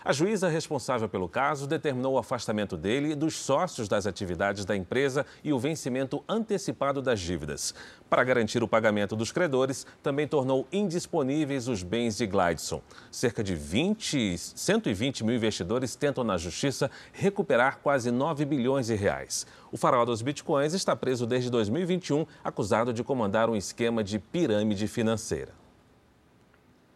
A 0.05 0.13
juíza 0.13 0.49
responsável 0.49 1.09
pelo 1.09 1.29
caso 1.29 1.65
determinou 1.65 2.15
o 2.15 2.19
afastamento 2.19 2.77
dele 2.77 3.13
e 3.13 3.15
dos 3.15 3.37
sócios 3.37 3.87
das 3.87 4.05
atividades 4.05 4.65
da 4.65 4.77
empresa 4.77 5.25
e 5.45 5.53
o 5.53 5.61
vencimento 5.61 6.25
antecipado 6.29 7.01
das 7.01 7.21
dívidas. 7.21 7.73
Para 8.11 8.25
garantir 8.25 8.65
o 8.65 8.69
pagamento 8.69 9.15
dos 9.15 9.31
credores, 9.31 9.87
também 10.03 10.27
tornou 10.27 10.67
indisponíveis 10.73 11.69
os 11.69 11.85
bens 11.85 12.17
de 12.17 12.27
Glideson. 12.27 12.83
Cerca 13.13 13.45
de 13.45 13.55
20, 13.55 14.37
120 14.37 15.23
mil 15.23 15.37
investidores 15.37 15.95
tentam 15.95 16.25
na 16.25 16.37
justiça 16.37 16.91
recuperar 17.13 17.79
quase 17.81 18.11
9 18.11 18.45
bilhões 18.45 18.89
de 18.89 18.97
reais. 18.97 19.47
O 19.71 19.77
faraó 19.77 20.05
dos 20.05 20.21
bitcoins 20.21 20.75
está 20.75 20.97
preso 20.97 21.29
desde 21.29 21.49
2021, 21.49 22.27
acusado 22.43 22.93
de 22.93 23.05
comandar 23.05 23.49
um 23.49 23.55
esquema 23.55 24.03
de 24.03 24.19
pirâmide 24.19 24.89
financeira. 24.89 25.62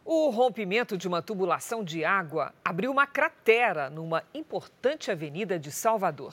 O 0.09 0.30
rompimento 0.30 0.96
de 0.96 1.09
uma 1.09 1.20
tubulação 1.20 1.82
de 1.82 2.04
água 2.04 2.54
abriu 2.64 2.92
uma 2.92 3.09
cratera 3.09 3.90
numa 3.90 4.22
importante 4.32 5.11
avenida 5.11 5.59
de 5.59 5.72
Salvador. 5.72 6.32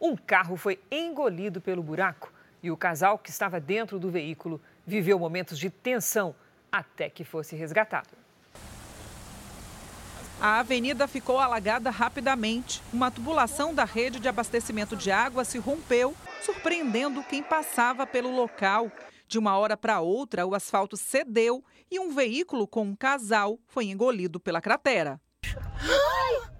Um 0.00 0.16
carro 0.16 0.56
foi 0.56 0.80
engolido 0.90 1.60
pelo 1.60 1.84
buraco 1.84 2.32
e 2.60 2.68
o 2.68 2.76
casal 2.76 3.16
que 3.16 3.30
estava 3.30 3.60
dentro 3.60 4.00
do 4.00 4.10
veículo 4.10 4.60
viveu 4.84 5.20
momentos 5.20 5.56
de 5.56 5.70
tensão 5.70 6.34
até 6.70 7.08
que 7.08 7.22
fosse 7.22 7.54
resgatado. 7.54 8.08
A 10.40 10.58
avenida 10.58 11.06
ficou 11.06 11.38
alagada 11.38 11.90
rapidamente. 11.90 12.82
Uma 12.92 13.08
tubulação 13.08 13.72
da 13.72 13.84
rede 13.84 14.18
de 14.18 14.26
abastecimento 14.26 14.96
de 14.96 15.12
água 15.12 15.44
se 15.44 15.58
rompeu, 15.58 16.12
surpreendendo 16.40 17.22
quem 17.22 17.40
passava 17.40 18.04
pelo 18.04 18.34
local. 18.34 18.90
De 19.32 19.38
uma 19.38 19.56
hora 19.56 19.78
para 19.78 19.98
outra, 19.98 20.46
o 20.46 20.54
asfalto 20.54 20.94
cedeu 20.94 21.64
e 21.90 21.98
um 21.98 22.14
veículo 22.14 22.68
com 22.68 22.82
um 22.82 22.94
casal 22.94 23.58
foi 23.66 23.86
engolido 23.86 24.38
pela 24.38 24.60
cratera. 24.60 25.18
Ai! 25.46 26.50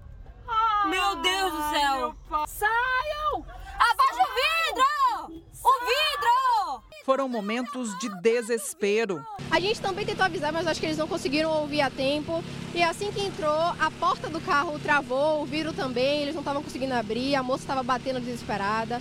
Meu 0.89 1.15
Deus 1.17 1.51
do 1.51 1.69
céu! 1.69 2.15
Saiam! 2.47 3.45
Abaixa 3.77 4.23
o 4.23 4.33
vidro! 4.33 5.43
O 5.63 5.85
vidro! 5.85 6.83
Foram 7.05 7.29
momentos 7.29 7.95
de 7.99 8.09
desespero. 8.23 9.23
A 9.51 9.59
gente 9.59 9.79
também 9.79 10.03
tentou 10.03 10.25
avisar, 10.25 10.51
mas 10.51 10.65
acho 10.65 10.79
que 10.79 10.87
eles 10.87 10.97
não 10.97 11.07
conseguiram 11.07 11.51
ouvir 11.51 11.81
a 11.81 11.91
tempo. 11.91 12.43
E 12.73 12.81
assim 12.81 13.11
que 13.11 13.21
entrou, 13.21 13.51
a 13.51 13.91
porta 13.99 14.29
do 14.29 14.41
carro 14.41 14.79
travou, 14.79 15.43
o 15.43 15.45
vidro 15.45 15.73
também, 15.73 16.23
eles 16.23 16.33
não 16.33 16.41
estavam 16.41 16.63
conseguindo 16.63 16.95
abrir, 16.95 17.35
a 17.35 17.43
moça 17.43 17.65
estava 17.65 17.83
batendo 17.83 18.19
desesperada. 18.19 18.99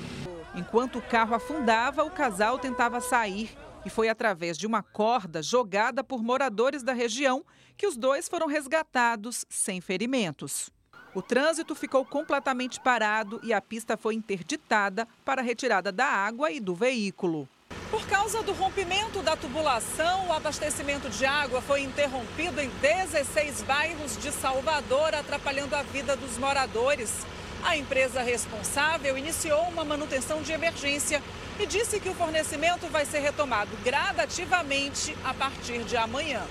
Enquanto 0.55 0.99
o 0.99 1.03
carro 1.03 1.35
afundava, 1.35 2.05
o 2.05 2.11
casal 2.11 2.59
tentava 2.59 3.01
sair 3.01 3.57
e 3.87 3.91
foi 3.91 4.09
através 4.09 4.59
de 4.59 4.67
uma 4.67 4.83
corda 4.83 5.43
jogada 5.43 6.05
por 6.05 6.23
moradores 6.23 6.83
da 6.83 6.93
região 6.93 7.45
que 7.77 7.87
os 7.87 7.97
dois 7.97 8.29
foram 8.29 8.47
resgatados 8.47 9.47
sem 9.49 9.81
ferimentos. 9.81 10.71
O 11.15 11.21
trânsito 11.21 11.75
ficou 11.75 12.05
completamente 12.05 12.81
parado 12.81 13.41
e 13.43 13.53
a 13.53 13.61
pista 13.61 13.97
foi 13.97 14.15
interditada 14.15 15.07
para 15.25 15.43
a 15.43 15.45
retirada 15.45 15.91
da 15.91 16.07
água 16.07 16.51
e 16.51 16.61
do 16.61 16.75
veículo. 16.75 17.49
Por 17.91 18.07
causa 18.07 18.43
do 18.43 18.53
rompimento 18.53 19.23
da 19.23 19.37
tubulação, 19.37 20.29
o 20.29 20.33
abastecimento 20.33 21.11
de 21.11 21.27
água 21.27 21.61
foi 21.61 21.83
interrompido 21.83 22.61
em 22.61 22.71
16 22.81 23.63
bairros 23.63 24.17
de 24.17 24.33
Salvador, 24.33 25.15
atrapalhando 25.15 25.75
a 25.75 25.83
vida 25.83 26.17
dos 26.17 26.39
moradores. 26.39 27.27
A 27.65 27.77
empresa 27.77 28.21
responsável 28.23 29.17
iniciou 29.17 29.63
uma 29.69 29.85
manutenção 29.85 30.43
de 30.43 30.51
emergência 30.53 31.23
e 31.61 31.65
disse 31.65 32.01
que 32.01 32.09
o 32.09 32.15
fornecimento 32.15 32.89
vai 32.89 33.05
ser 33.07 33.21
retomado 33.21 33.71
gradativamente 33.85 35.17
a 35.25 35.33
partir 35.33 35.85
de 35.85 35.97
amanhã. 35.97 36.43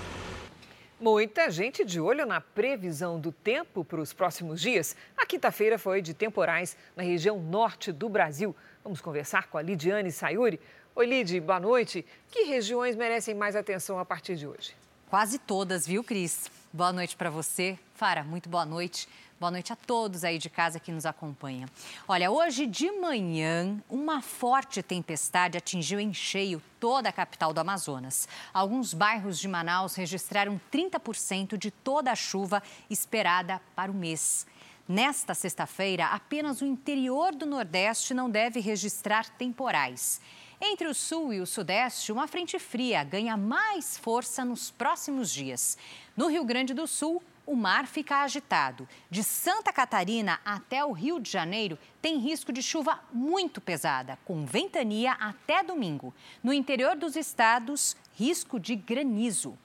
Muita 0.99 1.51
gente 1.51 1.83
de 1.83 1.99
olho 1.99 2.25
na 2.25 2.39
previsão 2.39 3.19
do 3.19 3.31
tempo 3.31 3.83
para 3.83 3.99
os 3.99 4.13
próximos 4.13 4.61
dias. 4.61 4.95
A 5.17 5.25
quinta-feira 5.25 5.77
foi 5.77 6.01
de 6.01 6.13
temporais 6.13 6.77
na 6.95 7.03
região 7.03 7.39
norte 7.39 7.91
do 7.91 8.07
Brasil. 8.07 8.55
Vamos 8.81 9.01
conversar 9.01 9.47
com 9.47 9.57
a 9.57 9.61
Lidiane 9.61 10.11
Sayuri. 10.11 10.59
Oi, 10.95 11.05
Lid, 11.05 11.39
boa 11.41 11.59
noite. 11.59 12.05
Que 12.29 12.43
regiões 12.43 12.95
merecem 12.95 13.35
mais 13.35 13.55
atenção 13.55 13.99
a 13.99 14.05
partir 14.05 14.37
de 14.37 14.47
hoje? 14.47 14.75
Quase 15.09 15.39
todas, 15.39 15.85
viu, 15.85 16.05
Cris? 16.05 16.49
Boa 16.71 16.93
noite 16.93 17.17
para 17.17 17.29
você. 17.29 17.77
Fara, 17.95 18.23
muito 18.23 18.47
boa 18.47 18.65
noite. 18.65 19.09
Boa 19.41 19.49
noite 19.49 19.73
a 19.73 19.75
todos 19.75 20.23
aí 20.23 20.37
de 20.37 20.51
casa 20.51 20.79
que 20.79 20.91
nos 20.91 21.03
acompanham. 21.03 21.67
Olha, 22.07 22.29
hoje 22.29 22.67
de 22.67 22.91
manhã, 22.91 23.81
uma 23.89 24.21
forte 24.21 24.83
tempestade 24.83 25.57
atingiu 25.57 25.99
em 25.99 26.13
cheio 26.13 26.61
toda 26.79 27.09
a 27.09 27.11
capital 27.11 27.51
do 27.51 27.59
Amazonas. 27.59 28.29
Alguns 28.53 28.93
bairros 28.93 29.39
de 29.39 29.47
Manaus 29.47 29.95
registraram 29.95 30.61
30% 30.71 31.57
de 31.57 31.71
toda 31.71 32.11
a 32.11 32.15
chuva 32.15 32.61
esperada 32.87 33.59
para 33.75 33.91
o 33.91 33.95
mês. 33.95 34.45
Nesta 34.87 35.33
sexta-feira, 35.33 36.05
apenas 36.05 36.61
o 36.61 36.65
interior 36.65 37.33
do 37.33 37.47
Nordeste 37.47 38.13
não 38.13 38.29
deve 38.29 38.59
registrar 38.59 39.27
temporais. 39.27 40.21
Entre 40.61 40.85
o 40.85 40.93
sul 40.93 41.33
e 41.33 41.41
o 41.41 41.47
sudeste, 41.47 42.11
uma 42.11 42.27
frente 42.27 42.59
fria 42.59 43.03
ganha 43.03 43.35
mais 43.35 43.97
força 43.97 44.45
nos 44.45 44.69
próximos 44.69 45.31
dias. 45.33 45.79
No 46.15 46.27
Rio 46.27 46.45
Grande 46.45 46.75
do 46.75 46.85
Sul, 46.85 47.23
o 47.45 47.55
mar 47.55 47.87
fica 47.87 48.23
agitado. 48.23 48.87
De 49.09 49.23
Santa 49.23 49.73
Catarina 49.73 50.39
até 50.45 50.83
o 50.85 50.91
Rio 50.91 51.19
de 51.19 51.29
Janeiro, 51.29 51.77
tem 52.01 52.17
risco 52.17 52.51
de 52.51 52.61
chuva 52.61 52.99
muito 53.11 53.59
pesada, 53.59 54.17
com 54.25 54.45
ventania 54.45 55.13
até 55.13 55.63
domingo. 55.63 56.13
No 56.43 56.53
interior 56.53 56.95
dos 56.95 57.15
estados, 57.15 57.95
risco 58.15 58.59
de 58.59 58.75
granizo. 58.75 59.57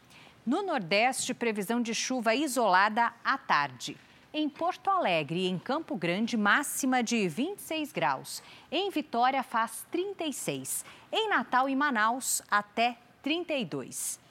No 0.44 0.62
Nordeste, 0.62 1.34
previsão 1.34 1.82
de 1.82 1.94
chuva 1.94 2.34
isolada 2.34 3.12
à 3.24 3.36
tarde. 3.36 3.96
Em 4.32 4.48
Porto 4.48 4.90
Alegre 4.90 5.40
e 5.40 5.48
em 5.48 5.58
Campo 5.58 5.96
Grande, 5.96 6.36
máxima 6.36 7.02
de 7.02 7.26
26 7.26 7.90
graus. 7.90 8.42
Em 8.70 8.90
Vitória, 8.90 9.42
faz 9.42 9.86
36. 9.90 10.84
Em 11.10 11.28
Natal 11.28 11.68
e 11.68 11.74
Manaus, 11.74 12.42
até 12.50 12.98
32. 13.22 14.25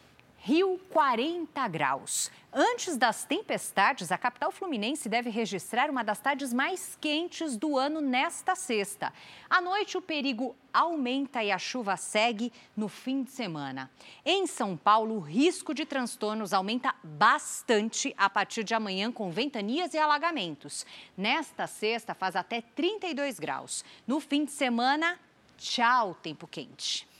Rio, 0.48 0.80
40 0.91 1.68
graus. 1.70 2.30
Antes 2.54 2.98
das 2.98 3.26
tempestades, 3.26 4.12
a 4.12 4.18
capital 4.18 4.52
fluminense 4.52 5.10
deve 5.10 5.32
registrar 5.32 5.89
uma 5.89 6.04
das 6.04 6.20
tardes 6.20 6.54
mais 6.54 6.96
quentes 7.02 7.58
do 7.58 7.76
ano 7.80 8.00
nesta 8.00 8.54
sexta. 8.54 9.12
À 9.50 9.60
noite, 9.60 9.98
o 9.98 10.02
perigo 10.04 10.56
aumenta 10.72 11.43
e 11.43 11.52
a 11.52 11.58
chuva 11.58 11.98
segue 11.98 12.54
no 12.78 12.88
fim 12.88 13.24
de 13.24 13.32
semana. 13.32 13.89
Em 14.24 14.46
São 14.46 14.78
Paulo, 14.78 15.16
o 15.16 15.20
risco 15.20 15.74
de 15.74 15.84
transtornos 15.84 16.54
aumenta 16.54 16.93
bastante 17.04 18.14
a 18.16 18.30
partir 18.30 18.64
de 18.64 18.76
amanhã, 18.76 19.12
com 19.12 19.32
ventanias 19.32 19.96
e 19.96 19.98
alagamentos. 19.98 20.86
Nesta 21.18 21.66
sexta, 21.66 22.14
faz 22.14 22.36
até 22.36 22.62
32 22.62 23.39
graus. 23.39 23.84
No 24.06 24.20
fim 24.20 24.46
de 24.46 24.52
semana, 24.52 25.20
tchau, 25.58 26.14
tempo 26.22 26.46
quente. 26.46 27.14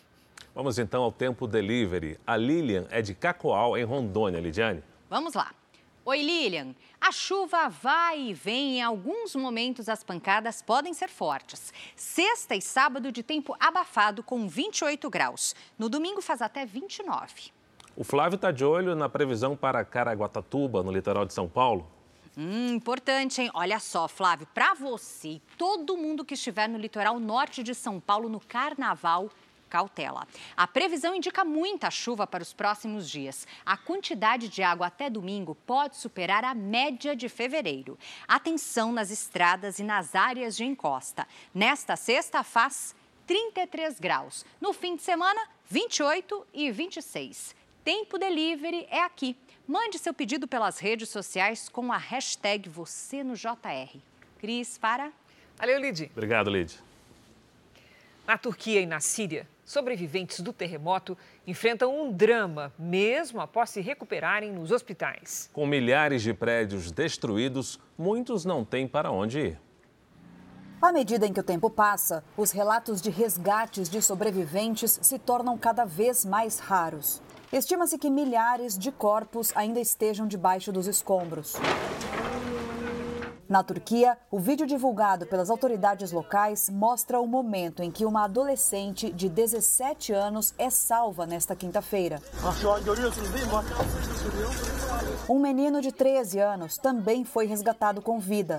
Vamos 0.56 0.80
então 0.80 1.04
ao 1.04 1.12
tempo 1.12 1.48
delivery. 1.48 2.18
A 2.26 2.38
Lilian 2.38 2.88
é 2.90 3.02
de 3.02 3.14
Cacoal, 3.14 3.78
em 3.78 3.84
Rondônia, 3.84 4.40
Lidiane. 4.40 4.82
Vamos 5.10 5.34
lá. 5.34 5.54
Oi, 6.06 6.22
Lilian. 6.22 6.74
A 7.02 7.12
chuva 7.12 7.68
vai 7.68 8.30
e 8.30 8.34
vem. 8.34 8.78
Em 8.78 8.82
alguns 8.82 9.36
momentos, 9.36 9.90
as 9.90 10.02
pancadas 10.02 10.62
podem 10.62 10.94
ser 10.94 11.10
fortes. 11.10 11.74
Sexta 11.94 12.56
e 12.56 12.62
sábado 12.62 13.12
de 13.12 13.22
tempo 13.22 13.54
abafado, 13.60 14.24
com 14.24 14.48
28 14.48 15.10
graus. 15.10 15.54
No 15.78 15.90
domingo, 15.90 16.22
faz 16.22 16.42
até 16.42 16.66
29. 16.66 17.52
O 17.98 18.06
Flávio 18.06 18.38
está 18.38 18.50
de 18.50 18.64
olho 18.64 18.96
na 18.96 19.10
previsão 19.10 19.58
para 19.58 19.84
Caraguatatuba, 19.84 20.82
no 20.82 20.92
litoral 20.92 21.26
de 21.26 21.34
São 21.34 21.50
Paulo. 21.50 21.86
Hum, 22.38 22.76
importante, 22.76 23.42
hein? 23.42 23.50
Olha 23.54 23.80
só, 23.80 24.08
Flávio, 24.08 24.48
para 24.54 24.74
você 24.74 25.28
e 25.28 25.42
todo 25.58 25.98
mundo 25.98 26.24
que 26.24 26.34
estiver 26.34 26.70
no 26.70 26.78
litoral 26.78 27.20
norte 27.20 27.64
de 27.64 27.74
São 27.74 28.00
Paulo 28.00 28.28
no 28.30 28.40
carnaval, 28.42 29.30
cautela. 29.76 30.26
A 30.56 30.66
previsão 30.66 31.14
indica 31.14 31.44
muita 31.44 31.92
chuva 31.92 32.26
para 32.26 32.42
os 32.42 32.54
próximos 32.54 33.10
dias. 33.10 33.46
A 33.66 33.76
quantidade 33.76 34.48
de 34.48 34.64
água 34.64 34.88
até 34.88 35.10
domingo 35.10 35.54
pode 35.54 35.98
superar 35.98 36.46
a 36.46 36.54
média 36.54 37.14
de 37.14 37.28
fevereiro. 37.28 38.00
Atenção 38.26 38.94
nas 38.94 39.12
estradas 39.12 39.78
e 39.78 39.84
nas 39.84 40.16
áreas 40.16 40.56
de 40.56 40.64
encosta. 40.64 41.28
Nesta 41.54 41.98
sexta 41.98 42.42
faz 42.42 42.96
33 43.28 44.00
graus. 44.00 44.46
No 44.62 44.72
fim 44.72 44.96
de 44.96 45.02
semana, 45.02 45.42
28 45.70 46.48
e 46.54 46.72
26. 46.72 47.54
Tempo 47.84 48.18
Delivery 48.18 48.88
é 48.90 49.02
aqui. 49.04 49.36
Mande 49.68 50.00
seu 50.00 50.14
pedido 50.14 50.48
pelas 50.48 50.80
redes 50.80 51.10
sociais 51.10 51.68
com 51.68 51.92
a 51.92 51.98
hashtag 51.98 52.70
você 52.70 53.26
no 53.26 53.34
JR. 53.34 54.00
Cris, 54.40 54.78
para. 54.78 55.12
Valeu, 55.58 55.82
Lid. 55.82 56.10
Obrigado, 56.14 56.50
Lid. 56.50 56.80
Na 58.26 58.38
Turquia 58.38 58.82
e 58.82 58.86
na 58.86 59.00
Síria, 59.00 59.48
sobreviventes 59.66 60.40
do 60.40 60.54
terremoto 60.54 61.18
enfrentam 61.46 61.94
um 62.00 62.12
drama, 62.12 62.72
mesmo 62.78 63.42
após 63.42 63.72
se 63.72 63.82
recuperarem 63.82 64.52
nos 64.54 64.72
hospitais. 64.72 65.50
Com 65.52 65.66
milhares 65.66 66.22
de 66.22 66.34
prédios 66.34 66.92
destruídos, 66.92 67.80
muitos 67.98 68.46
não 68.46 68.64
têm 68.64 68.88
para 68.88 69.12
onde 69.12 69.40
ir. 69.40 69.60
À 70.82 70.94
medida 70.94 71.26
em 71.26 71.34
que 71.34 71.40
o 71.40 71.44
tempo 71.44 71.70
passa, 71.70 72.24
os 72.38 72.52
relatos 72.52 73.02
de 73.02 73.10
resgates 73.10 73.90
de 73.90 74.02
sobreviventes 74.02 75.00
se 75.02 75.18
tornam 75.18 75.58
cada 75.58 75.84
vez 75.84 76.24
mais 76.24 76.60
raros. 76.60 77.22
Estima-se 77.52 77.98
que 77.98 78.10
milhares 78.10 78.78
de 78.78 78.92
corpos 78.92 79.52
ainda 79.56 79.80
estejam 79.80 80.28
debaixo 80.28 80.72
dos 80.72 80.88
escombros. 80.88 81.56
Na 83.48 83.62
Turquia, 83.62 84.18
o 84.32 84.40
vídeo 84.40 84.66
divulgado 84.66 85.28
pelas 85.28 85.52
autoridades 85.52 86.12
locais 86.12 86.68
mostra 86.68 87.20
o 87.20 87.28
momento 87.28 87.84
em 87.84 87.92
que 87.92 88.04
uma 88.04 88.24
adolescente 88.24 89.12
de 89.12 89.30
17 89.30 90.12
anos 90.14 90.54
é 90.58 90.72
salva 90.72 91.28
nesta 91.28 91.56
quinta-feira. 91.56 92.20
Um 95.30 95.40
menino 95.40 95.80
de 95.80 95.92
13 95.92 96.40
anos 96.40 96.78
também 96.78 97.24
foi 97.24 97.46
resgatado 97.46 98.02
com 98.02 98.20
vida. 98.20 98.58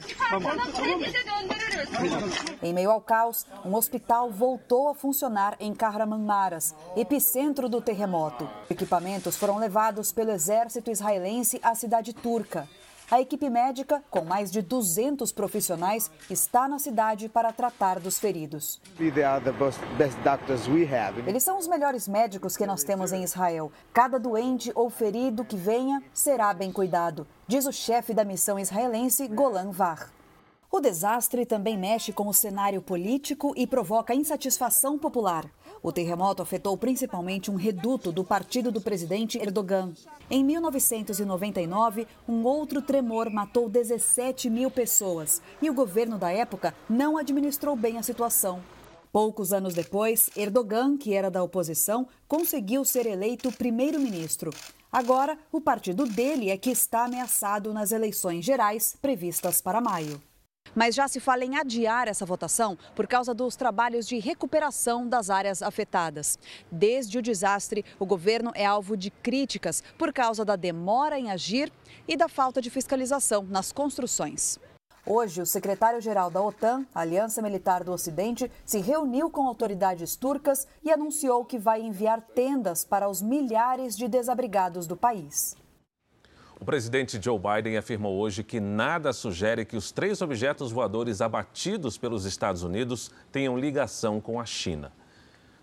Em 2.62 2.72
meio 2.72 2.92
ao 2.92 3.00
caos, 3.00 3.44
um 3.64 3.74
hospital 3.74 4.30
voltou 4.30 4.88
a 4.88 4.94
funcionar 4.94 5.56
em 5.58 5.74
Kahramanmaras, 5.74 6.74
epicentro 6.96 7.68
do 7.68 7.80
terremoto. 7.80 8.48
Equipamentos 8.70 9.36
foram 9.36 9.58
levados 9.58 10.12
pelo 10.12 10.30
exército 10.30 10.92
israelense 10.92 11.58
à 11.60 11.74
cidade 11.74 12.12
turca. 12.12 12.68
A 13.08 13.20
equipe 13.20 13.48
médica, 13.48 14.02
com 14.10 14.24
mais 14.24 14.50
de 14.50 14.60
200 14.60 15.30
profissionais, 15.30 16.10
está 16.28 16.66
na 16.66 16.80
cidade 16.80 17.28
para 17.28 17.52
tratar 17.52 18.00
dos 18.00 18.18
feridos. 18.18 18.80
Eles 21.24 21.44
são 21.44 21.56
os 21.56 21.68
melhores 21.68 22.08
médicos 22.08 22.56
que 22.56 22.66
nós 22.66 22.82
temos 22.82 23.12
em 23.12 23.22
Israel. 23.22 23.70
Cada 23.92 24.18
doente 24.18 24.72
ou 24.74 24.90
ferido 24.90 25.44
que 25.44 25.56
venha 25.56 26.02
será 26.12 26.52
bem 26.52 26.72
cuidado, 26.72 27.28
diz 27.46 27.64
o 27.64 27.72
chefe 27.72 28.12
da 28.12 28.24
missão 28.24 28.58
israelense 28.58 29.28
Golan 29.28 29.70
Var. 29.70 30.15
O 30.70 30.80
desastre 30.80 31.46
também 31.46 31.78
mexe 31.78 32.12
com 32.12 32.26
o 32.26 32.34
cenário 32.34 32.82
político 32.82 33.54
e 33.56 33.66
provoca 33.66 34.14
insatisfação 34.14 34.98
popular. 34.98 35.48
O 35.82 35.92
terremoto 35.92 36.42
afetou 36.42 36.76
principalmente 36.76 37.50
um 37.50 37.54
reduto 37.54 38.10
do 38.10 38.24
partido 38.24 38.72
do 38.72 38.80
presidente 38.80 39.38
Erdogan. 39.38 39.92
Em 40.28 40.42
1999, 40.42 42.06
um 42.28 42.44
outro 42.44 42.82
tremor 42.82 43.30
matou 43.30 43.68
17 43.68 44.50
mil 44.50 44.70
pessoas 44.70 45.40
e 45.62 45.70
o 45.70 45.74
governo 45.74 46.18
da 46.18 46.32
época 46.32 46.74
não 46.90 47.16
administrou 47.16 47.76
bem 47.76 47.98
a 47.98 48.02
situação. 48.02 48.60
Poucos 49.12 49.52
anos 49.52 49.72
depois, 49.72 50.28
Erdogan, 50.36 50.98
que 50.98 51.14
era 51.14 51.30
da 51.30 51.42
oposição, 51.42 52.08
conseguiu 52.26 52.84
ser 52.84 53.06
eleito 53.06 53.52
primeiro-ministro. 53.52 54.50
Agora, 54.92 55.38
o 55.52 55.60
partido 55.60 56.04
dele 56.04 56.50
é 56.50 56.56
que 56.56 56.70
está 56.70 57.04
ameaçado 57.04 57.72
nas 57.72 57.92
eleições 57.92 58.44
gerais 58.44 58.96
previstas 59.00 59.60
para 59.60 59.80
maio. 59.80 60.20
Mas 60.76 60.94
já 60.94 61.08
se 61.08 61.18
fala 61.18 61.42
em 61.42 61.56
adiar 61.56 62.06
essa 62.06 62.26
votação 62.26 62.76
por 62.94 63.06
causa 63.06 63.32
dos 63.32 63.56
trabalhos 63.56 64.06
de 64.06 64.18
recuperação 64.18 65.08
das 65.08 65.30
áreas 65.30 65.62
afetadas. 65.62 66.38
Desde 66.70 67.18
o 67.18 67.22
desastre, 67.22 67.82
o 67.98 68.04
governo 68.04 68.52
é 68.54 68.66
alvo 68.66 68.94
de 68.94 69.10
críticas 69.10 69.82
por 69.96 70.12
causa 70.12 70.44
da 70.44 70.54
demora 70.54 71.18
em 71.18 71.30
agir 71.30 71.72
e 72.06 72.14
da 72.14 72.28
falta 72.28 72.60
de 72.60 72.68
fiscalização 72.68 73.42
nas 73.44 73.72
construções. 73.72 74.58
Hoje, 75.06 75.40
o 75.40 75.46
secretário-geral 75.46 76.30
da 76.30 76.42
OTAN, 76.42 76.84
Aliança 76.94 77.40
Militar 77.40 77.82
do 77.82 77.92
Ocidente, 77.92 78.50
se 78.64 78.80
reuniu 78.80 79.30
com 79.30 79.46
autoridades 79.46 80.14
turcas 80.14 80.66
e 80.84 80.90
anunciou 80.90 81.42
que 81.44 81.58
vai 81.58 81.80
enviar 81.80 82.20
tendas 82.20 82.84
para 82.84 83.08
os 83.08 83.22
milhares 83.22 83.96
de 83.96 84.08
desabrigados 84.08 84.86
do 84.86 84.96
país. 84.96 85.56
O 86.58 86.64
presidente 86.64 87.22
Joe 87.22 87.38
Biden 87.38 87.76
afirmou 87.76 88.18
hoje 88.18 88.42
que 88.42 88.58
nada 88.58 89.12
sugere 89.12 89.64
que 89.64 89.76
os 89.76 89.92
três 89.92 90.22
objetos 90.22 90.72
voadores 90.72 91.20
abatidos 91.20 91.98
pelos 91.98 92.24
Estados 92.24 92.62
Unidos 92.62 93.10
tenham 93.30 93.58
ligação 93.58 94.20
com 94.22 94.40
a 94.40 94.46
China. 94.46 94.90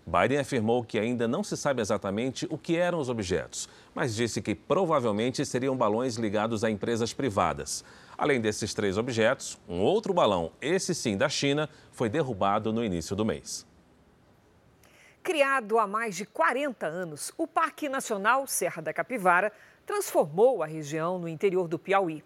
Biden 0.06 0.38
afirmou 0.38 0.84
que 0.84 0.98
ainda 0.98 1.26
não 1.26 1.42
se 1.42 1.56
sabe 1.56 1.80
exatamente 1.80 2.46
o 2.48 2.56
que 2.56 2.76
eram 2.76 3.00
os 3.00 3.08
objetos, 3.08 3.68
mas 3.92 4.14
disse 4.14 4.40
que 4.40 4.54
provavelmente 4.54 5.44
seriam 5.44 5.76
balões 5.76 6.16
ligados 6.16 6.62
a 6.62 6.70
empresas 6.70 7.12
privadas. 7.12 7.84
Além 8.16 8.40
desses 8.40 8.72
três 8.72 8.96
objetos, 8.96 9.58
um 9.68 9.80
outro 9.80 10.14
balão, 10.14 10.52
esse 10.60 10.94
sim 10.94 11.16
da 11.16 11.28
China, 11.28 11.68
foi 11.90 12.08
derrubado 12.08 12.72
no 12.72 12.84
início 12.84 13.16
do 13.16 13.24
mês. 13.24 13.66
Criado 15.22 15.78
há 15.78 15.86
mais 15.86 16.14
de 16.14 16.26
40 16.26 16.86
anos, 16.86 17.32
o 17.38 17.46
Parque 17.46 17.88
Nacional 17.88 18.46
Serra 18.46 18.82
da 18.82 18.92
Capivara 18.92 19.50
transformou 19.86 20.62
a 20.62 20.66
região 20.66 21.18
no 21.18 21.28
interior 21.28 21.68
do 21.68 21.78
Piauí. 21.78 22.22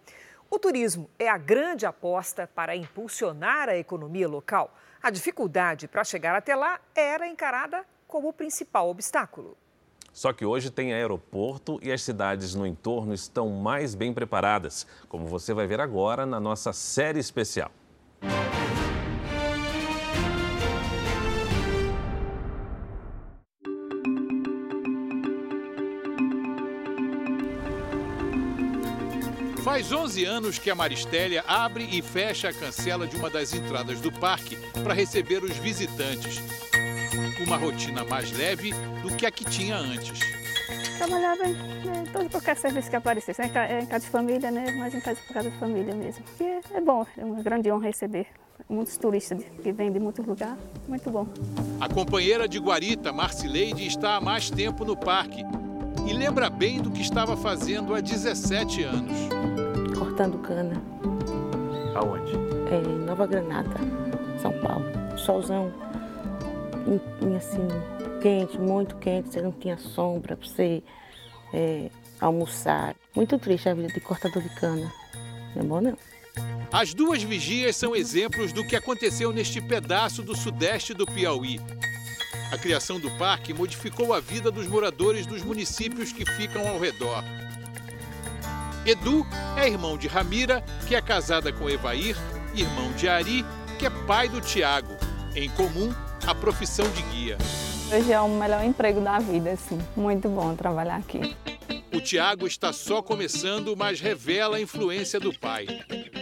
O 0.51 0.59
turismo 0.59 1.11
é 1.19 1.29
a 1.29 1.37
grande 1.37 1.85
aposta 1.85 2.49
para 2.55 2.75
impulsionar 2.75 3.69
a 3.69 3.77
economia 3.77 4.27
local. 4.27 4.75
A 5.03 5.11
dificuldade 5.11 5.87
para 5.87 6.05
chegar 6.05 6.35
até 6.35 6.57
lá 6.57 6.81
era 6.95 7.29
encarada 7.29 7.85
como 8.07 8.29
o 8.29 8.33
principal 8.33 8.89
obstáculo. 8.89 9.57
Só 10.13 10.33
que 10.33 10.45
hoje 10.45 10.71
tem 10.71 10.93
aeroporto 10.93 11.79
e 11.83 11.93
as 11.93 12.03
cidades 12.03 12.55
no 12.55 12.67
entorno 12.67 13.13
estão 13.13 13.51
mais 13.51 13.95
bem 13.95 14.13
preparadas, 14.13 14.87
como 15.09 15.27
você 15.27 15.53
vai 15.53 15.67
ver 15.67 15.81
agora 15.81 16.27
na 16.27 16.41
nossa 16.41 16.73
série 16.73 17.21
especial. 17.21 17.71
Faz 29.79 29.93
11 29.93 30.25
anos 30.25 30.59
que 30.59 30.71
a 30.71 30.75
Maristélia 30.75 31.45
abre 31.47 31.89
e 31.93 32.03
fecha 32.03 32.49
a 32.49 32.53
cancela 32.53 33.07
de 33.07 33.15
uma 33.15 33.31
das 33.31 33.55
entradas 33.55 34.01
do 34.01 34.11
parque 34.11 34.57
para 34.83 34.93
receber 34.93 35.45
os 35.45 35.57
visitantes. 35.59 36.41
Uma 37.47 37.57
rotina 37.57 38.03
mais 38.03 38.37
leve 38.37 38.73
do 39.03 39.15
que 39.15 39.25
a 39.25 39.31
que 39.31 39.45
tinha 39.45 39.77
antes. 39.77 40.19
Trabalhava 40.97 41.47
em 41.47 41.53
né, 41.53 42.05
todo 42.13 42.29
qualquer 42.29 42.57
serviço 42.57 42.91
que 42.91 42.97
aparecesse, 42.97 43.41
em 43.41 43.87
casa 43.87 44.05
de 44.05 44.11
família, 44.11 44.51
né? 44.51 44.75
mas 44.77 44.93
em 44.97 45.01
casa, 45.01 45.21
casa 45.33 45.49
de 45.49 45.57
família 45.59 45.95
mesmo. 45.95 46.25
E 46.41 46.43
é, 46.43 46.61
é 46.75 46.81
bom, 46.81 47.07
é 47.17 47.25
uma 47.25 47.41
grande 47.41 47.71
honra 47.71 47.87
receber 47.87 48.27
muitos 48.69 48.97
turistas 48.97 49.45
que 49.63 49.71
vêm 49.71 49.93
de 49.93 50.01
muitos 50.01 50.27
lugares, 50.27 50.59
muito 50.89 51.09
bom. 51.09 51.29
A 51.81 51.89
companheira 51.89 52.49
de 52.49 52.59
Guarita, 52.59 53.13
Marcileide, 53.13 53.87
está 53.87 54.17
há 54.17 54.21
mais 54.21 54.51
tempo 54.51 54.85
no 54.85 54.97
parque 54.97 55.45
e 56.05 56.13
lembra 56.13 56.51
bem 56.51 56.81
do 56.81 56.91
que 56.91 57.01
estava 57.01 57.37
fazendo 57.37 57.95
há 57.95 58.01
17 58.01 58.83
anos. 58.83 59.68
Cortando 59.99 60.39
cana. 60.39 60.81
Aonde? 61.95 62.33
É, 62.71 62.79
em 62.79 63.05
Nova 63.05 63.27
Granada, 63.27 63.77
São 64.41 64.53
Paulo. 64.61 64.85
Solzão, 65.17 65.73
assim, 67.37 67.67
quente, 68.21 68.59
muito 68.59 68.97
quente, 68.97 69.29
você 69.33 69.43
não 69.43 69.53
tinha 69.53 69.77
sombra 69.77 70.37
para 70.37 70.47
você 70.47 70.83
é, 71.53 71.91
almoçar. 72.21 72.95
Muito 73.15 73.39
triste 73.39 73.69
a 73.69 73.75
vida 73.75 73.89
de 73.89 74.01
cortador 74.01 74.43
de 74.43 74.49
cana. 74.51 74.93
Não 75.55 75.63
é 75.63 75.65
bom, 75.65 75.81
não. 75.81 75.99
As 76.71 76.95
duas 76.95 77.23
vigias 77.23 77.77
são 77.77 77.97
exemplos 77.97 78.53
do 78.53 78.67
que 78.67 78.77
aconteceu 78.77 79.33
neste 79.33 79.61
pedaço 79.61 80.23
do 80.23 80.37
sudeste 80.37 80.95
do 80.95 81.07
Piauí. 81.07 81.59
A 82.53 82.57
criação 82.57 83.01
do 83.01 83.11
parque 83.13 83.53
modificou 83.53 84.15
a 84.15 84.21
vida 84.21 84.51
dos 84.51 84.67
moradores 84.67 85.27
dos 85.27 85.43
municípios 85.43 86.13
que 86.13 86.25
ficam 86.25 86.67
ao 86.67 86.79
redor. 86.79 87.23
Edu 88.85 89.27
é 89.57 89.69
irmão 89.69 89.97
de 89.97 90.09
Ramira, 90.09 90.65
que 90.87 90.95
é 90.95 91.03
casada 91.03 91.53
com 91.53 91.69
Evair, 91.69 92.17
irmão 92.55 92.91
de 92.93 93.09
Ari, 93.09 93.45
que 93.79 93.87
é 93.87 93.91
pai 93.91 94.29
do 94.29 94.41
Tiago. 94.41 94.97
Em 95.35 95.49
comum, 95.51 95.93
a 96.27 96.35
profissão 96.35 96.89
de 96.91 97.03
guia. 97.03 97.39
Hoje 97.93 98.13
é 98.13 98.21
o 98.21 98.29
melhor 98.29 98.65
emprego 98.65 99.01
da 99.01 99.19
vida, 99.19 99.51
assim. 99.51 99.79
Muito 99.97 100.29
bom 100.29 100.55
trabalhar 100.55 100.97
aqui. 100.97 101.37
O 101.93 102.01
Tiago 102.01 102.47
está 102.47 102.73
só 102.73 103.03
começando, 103.03 103.75
mas 103.77 104.01
revela 104.01 104.57
a 104.57 104.61
influência 104.61 105.19
do 105.19 105.33
pai. 105.39 105.67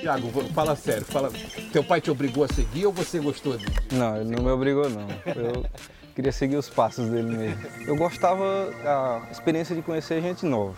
Tiago, 0.01 0.31
fala 0.55 0.77
sério. 0.77 1.05
Fala... 1.05 1.31
Teu 1.73 1.83
pai 1.83 2.01
te 2.01 2.11
obrigou 2.11 2.45
a 2.45 2.49
seguir 2.49 2.87
ou 2.87 2.93
você 2.93 3.19
gostou 3.19 3.57
dele? 3.57 3.73
Não, 3.93 4.17
ele 4.17 4.31
não 4.31 4.45
me 4.45 4.51
obrigou, 4.51 4.89
não. 4.89 5.09
Eu 5.27 5.67
queria 6.15 6.33
seguir 6.33 6.57
os 6.57 6.69
passos 6.69 7.09
dele 7.09 7.37
mesmo. 7.37 7.61
Eu 7.87 7.97
gostava 7.97 8.71
da 8.83 9.29
experiência 9.31 9.75
de 9.75 9.83
conhecer 9.83 10.23
gente 10.23 10.47
nova. 10.47 10.77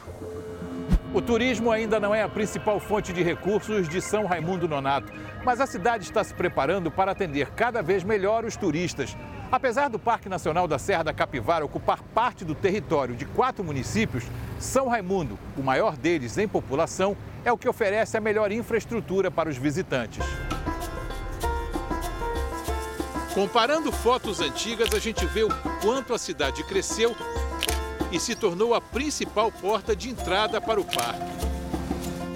O 1.14 1.22
turismo 1.22 1.72
ainda 1.72 1.98
não 1.98 2.14
é 2.14 2.22
a 2.22 2.28
principal 2.28 2.78
fonte 2.78 3.14
de 3.14 3.22
recursos 3.22 3.88
de 3.88 3.98
São 3.98 4.26
Raimundo 4.26 4.68
Nonato, 4.68 5.10
mas 5.42 5.58
a 5.58 5.66
cidade 5.66 6.04
está 6.04 6.22
se 6.22 6.34
preparando 6.34 6.90
para 6.90 7.12
atender 7.12 7.50
cada 7.52 7.82
vez 7.82 8.04
melhor 8.04 8.44
os 8.44 8.56
turistas. 8.56 9.16
Apesar 9.50 9.88
do 9.88 9.98
Parque 9.98 10.28
Nacional 10.28 10.68
da 10.68 10.78
Serra 10.78 11.04
da 11.04 11.14
Capivara 11.14 11.64
ocupar 11.64 12.02
parte 12.02 12.44
do 12.44 12.54
território 12.54 13.16
de 13.16 13.24
quatro 13.24 13.64
municípios, 13.64 14.24
São 14.58 14.86
Raimundo, 14.86 15.38
o 15.56 15.62
maior 15.62 15.96
deles 15.96 16.36
em 16.36 16.46
população, 16.46 17.16
é 17.42 17.50
o 17.50 17.56
que 17.56 17.68
oferece 17.68 18.18
a 18.18 18.20
melhor 18.20 18.52
infraestrutura 18.52 19.30
para 19.30 19.48
os 19.48 19.56
visitantes. 19.56 20.22
Comparando 23.32 23.90
fotos 23.90 24.40
antigas, 24.40 24.92
a 24.92 24.98
gente 24.98 25.24
vê 25.24 25.44
o 25.44 25.48
quanto 25.80 26.12
a 26.12 26.18
cidade 26.18 26.62
cresceu 26.64 27.16
e 28.10 28.18
se 28.18 28.34
tornou 28.34 28.74
a 28.74 28.80
principal 28.80 29.52
porta 29.52 29.94
de 29.94 30.10
entrada 30.10 30.60
para 30.60 30.80
o 30.80 30.84
parque. 30.84 31.48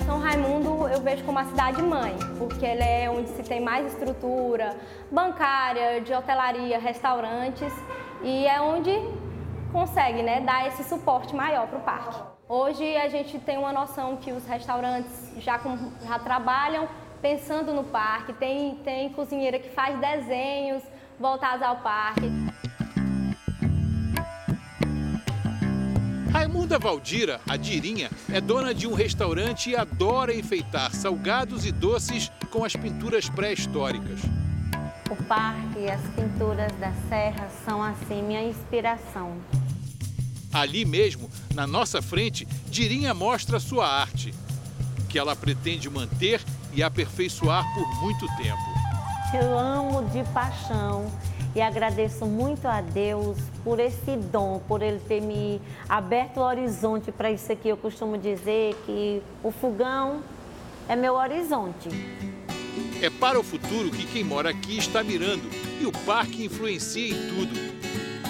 São 0.05 0.19
Raimundo 0.19 0.89
eu 0.89 1.01
vejo 1.01 1.25
como 1.25 1.39
a 1.39 1.45
cidade 1.45 1.81
mãe, 1.83 2.15
porque 2.39 2.65
ele 2.65 2.83
é 2.83 3.09
onde 3.11 3.31
se 3.31 3.43
tem 3.43 3.61
mais 3.61 3.87
estrutura 3.87 4.77
bancária, 5.11 6.01
de 6.01 6.13
hotelaria, 6.13 6.79
restaurantes 6.79 7.73
e 8.23 8.47
é 8.47 8.61
onde 8.61 8.91
consegue 9.73 10.23
né, 10.23 10.41
dar 10.41 10.69
esse 10.69 10.85
suporte 10.85 11.35
maior 11.35 11.67
para 11.67 11.79
o 11.79 11.83
parque. 11.83 12.21
Hoje 12.49 12.97
a 12.97 13.09
gente 13.09 13.39
tem 13.39 13.57
uma 13.57 13.73
noção 13.73 14.17
que 14.19 14.31
os 14.31 14.45
restaurantes 14.45 15.33
já, 15.39 15.59
já 16.05 16.19
trabalham 16.19 16.87
pensando 17.23 17.73
no 17.73 17.85
parque, 17.85 18.33
tem, 18.35 18.75
tem 18.85 19.09
cozinheira 19.11 19.59
que 19.59 19.71
faz 19.71 19.99
desenhos 19.99 20.83
voltados 21.19 21.63
ao 21.63 21.77
parque. 21.77 22.52
Raimunda 26.33 26.79
Valdira, 26.79 27.43
a 27.47 27.59
Dirinha, 27.59 28.11
é 28.33 28.41
dona 28.41 28.75
de 28.75 28.87
um 28.87 28.95
restaurante 28.95 29.69
e 29.69 29.77
adora 29.77 30.35
enfeitar 30.35 30.91
salgados 30.95 31.67
e 31.67 31.71
doces 31.71 32.33
com 32.51 32.65
as 32.65 32.75
pinturas 32.75 33.29
pré-históricas. 33.29 34.21
O 35.11 35.17
parque 35.25 35.81
e 35.81 35.91
as 35.91 36.01
pinturas 36.15 36.73
da 36.81 36.91
serra 37.11 37.51
são, 37.67 37.83
assim, 37.83 38.23
minha 38.23 38.43
inspiração. 38.43 39.37
Ali 40.51 40.87
mesmo, 40.87 41.31
na 41.55 41.67
nossa 41.67 42.01
frente, 42.01 42.49
Dirinha 42.67 43.13
mostra 43.13 43.61
sua 43.61 43.87
arte, 43.87 44.35
que 45.11 45.19
ela 45.19 45.37
pretende 45.37 45.91
manter 45.91 46.41
e 46.73 46.83
aperfeiçoar 46.83 47.63
por 47.75 48.01
muito 48.01 48.27
tempo. 48.39 48.73
Eu 49.35 49.59
amo 49.59 50.09
de 50.09 50.25
paixão 50.33 51.13
e 51.55 51.61
agradeço 51.61 52.25
muito 52.25 52.67
a 52.67 52.81
Deus 52.81 53.37
por 53.63 53.79
esse 53.79 54.17
dom, 54.17 54.61
por 54.67 54.83
Ele 54.83 55.01
ter 55.01 55.21
me 55.21 55.61
aberto 55.89 56.39
o 56.39 56.43
horizonte 56.43 57.13
para 57.13 57.31
isso 57.31 57.53
aqui. 57.53 57.69
Eu 57.69 57.77
costumo 57.77 58.17
dizer 58.17 58.75
que 58.87 59.23
o 59.43 59.51
fogão 59.51 60.23
é 60.89 60.97
meu 60.97 61.15
horizonte. 61.15 61.89
É 63.03 63.11
para 63.11 63.39
o 63.39 63.43
futuro 63.43 63.91
que 63.91 64.07
quem 64.07 64.25
mora 64.25 64.51
aqui 64.51 64.79
está 64.79 65.03
mirando 65.03 65.49
e 65.81 65.87
o 65.87 65.93
parque 65.93 66.45
influencia 66.45 67.09
em 67.09 67.29
tudo. 67.29 67.73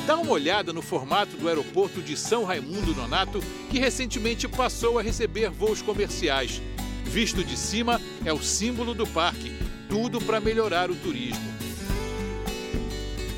Dá 0.06 0.16
uma 0.16 0.32
olhada 0.32 0.72
no 0.72 0.82
formato 0.82 1.36
do 1.36 1.46
aeroporto 1.46 2.02
de 2.02 2.16
São 2.16 2.42
Raimundo 2.42 2.92
Nonato, 2.94 3.40
que 3.70 3.78
recentemente 3.78 4.48
passou 4.48 4.98
a 4.98 5.02
receber 5.02 5.48
voos 5.50 5.80
comerciais. 5.80 6.60
Visto 7.04 7.44
de 7.44 7.56
cima, 7.56 8.00
é 8.24 8.32
o 8.32 8.42
símbolo 8.42 8.94
do 8.94 9.06
parque, 9.06 9.52
tudo 9.88 10.20
para 10.20 10.40
melhorar 10.40 10.90
o 10.90 10.96
turismo. 10.96 11.61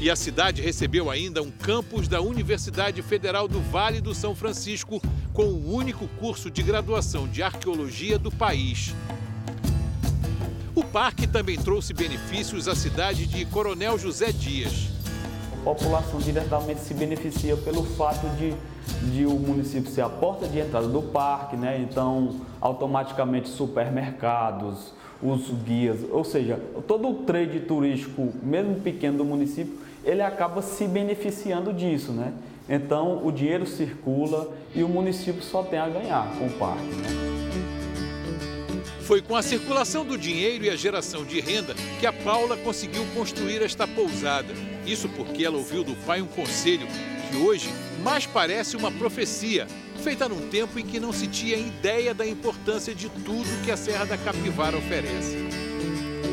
E 0.04 0.10
a 0.10 0.16
cidade 0.16 0.60
recebeu 0.60 1.10
ainda 1.10 1.42
um 1.42 1.50
campus 1.50 2.06
da 2.06 2.20
Universidade 2.20 3.00
Federal 3.00 3.48
do 3.48 3.58
Vale 3.58 4.02
do 4.02 4.14
São 4.14 4.34
Francisco, 4.34 5.00
com 5.32 5.44
o 5.44 5.72
único 5.74 6.06
curso 6.20 6.50
de 6.50 6.62
graduação 6.62 7.26
de 7.26 7.42
arqueologia 7.42 8.18
do 8.18 8.30
país. 8.30 8.94
O 10.74 10.84
parque 10.84 11.26
também 11.26 11.56
trouxe 11.56 11.94
benefícios 11.94 12.68
à 12.68 12.74
cidade 12.74 13.26
de 13.26 13.46
Coronel 13.46 13.98
José 13.98 14.30
Dias. 14.30 14.90
A 15.62 15.64
população 15.64 16.20
diretamente 16.20 16.82
se 16.82 16.92
beneficia 16.92 17.56
pelo 17.56 17.82
fato 17.82 18.26
de, 18.36 18.52
de 19.10 19.24
o 19.24 19.38
município 19.38 19.90
ser 19.90 20.02
a 20.02 20.10
porta 20.10 20.46
de 20.46 20.58
entrada 20.58 20.86
do 20.86 21.00
parque, 21.00 21.56
né? 21.56 21.80
então 21.80 22.42
automaticamente 22.60 23.48
supermercados, 23.48 24.92
os 25.22 25.48
guias, 25.64 26.00
ou 26.10 26.24
seja, 26.24 26.60
todo 26.86 27.08
o 27.08 27.14
trade 27.24 27.60
turístico, 27.60 28.30
mesmo 28.42 28.74
pequeno 28.80 29.16
do 29.16 29.24
município, 29.24 29.83
ele 30.04 30.22
acaba 30.22 30.62
se 30.62 30.86
beneficiando 30.86 31.72
disso, 31.72 32.12
né? 32.12 32.32
Então 32.68 33.26
o 33.26 33.30
dinheiro 33.30 33.66
circula 33.66 34.52
e 34.74 34.82
o 34.82 34.88
município 34.88 35.42
só 35.42 35.62
tem 35.62 35.78
a 35.78 35.88
ganhar 35.88 36.30
com 36.38 36.46
o 36.46 36.52
parque. 36.52 36.82
Né? 36.82 37.34
Foi 39.00 39.20
com 39.20 39.36
a 39.36 39.42
circulação 39.42 40.04
do 40.04 40.16
dinheiro 40.16 40.64
e 40.64 40.70
a 40.70 40.76
geração 40.76 41.24
de 41.24 41.38
renda 41.38 41.74
que 42.00 42.06
a 42.06 42.12
Paula 42.12 42.56
conseguiu 42.56 43.04
construir 43.14 43.62
esta 43.62 43.86
pousada. 43.86 44.54
Isso 44.86 45.10
porque 45.10 45.44
ela 45.44 45.58
ouviu 45.58 45.84
do 45.84 45.94
pai 46.06 46.22
um 46.22 46.26
conselho 46.26 46.86
que 47.30 47.36
hoje 47.36 47.68
mais 48.02 48.24
parece 48.26 48.76
uma 48.76 48.90
profecia, 48.90 49.66
feita 50.02 50.26
num 50.26 50.48
tempo 50.48 50.78
em 50.78 50.86
que 50.86 50.98
não 50.98 51.12
se 51.12 51.26
tinha 51.26 51.56
ideia 51.56 52.14
da 52.14 52.26
importância 52.26 52.94
de 52.94 53.10
tudo 53.10 53.64
que 53.64 53.70
a 53.70 53.76
Serra 53.76 54.06
da 54.06 54.16
Capivara 54.16 54.76
oferece. 54.76 55.36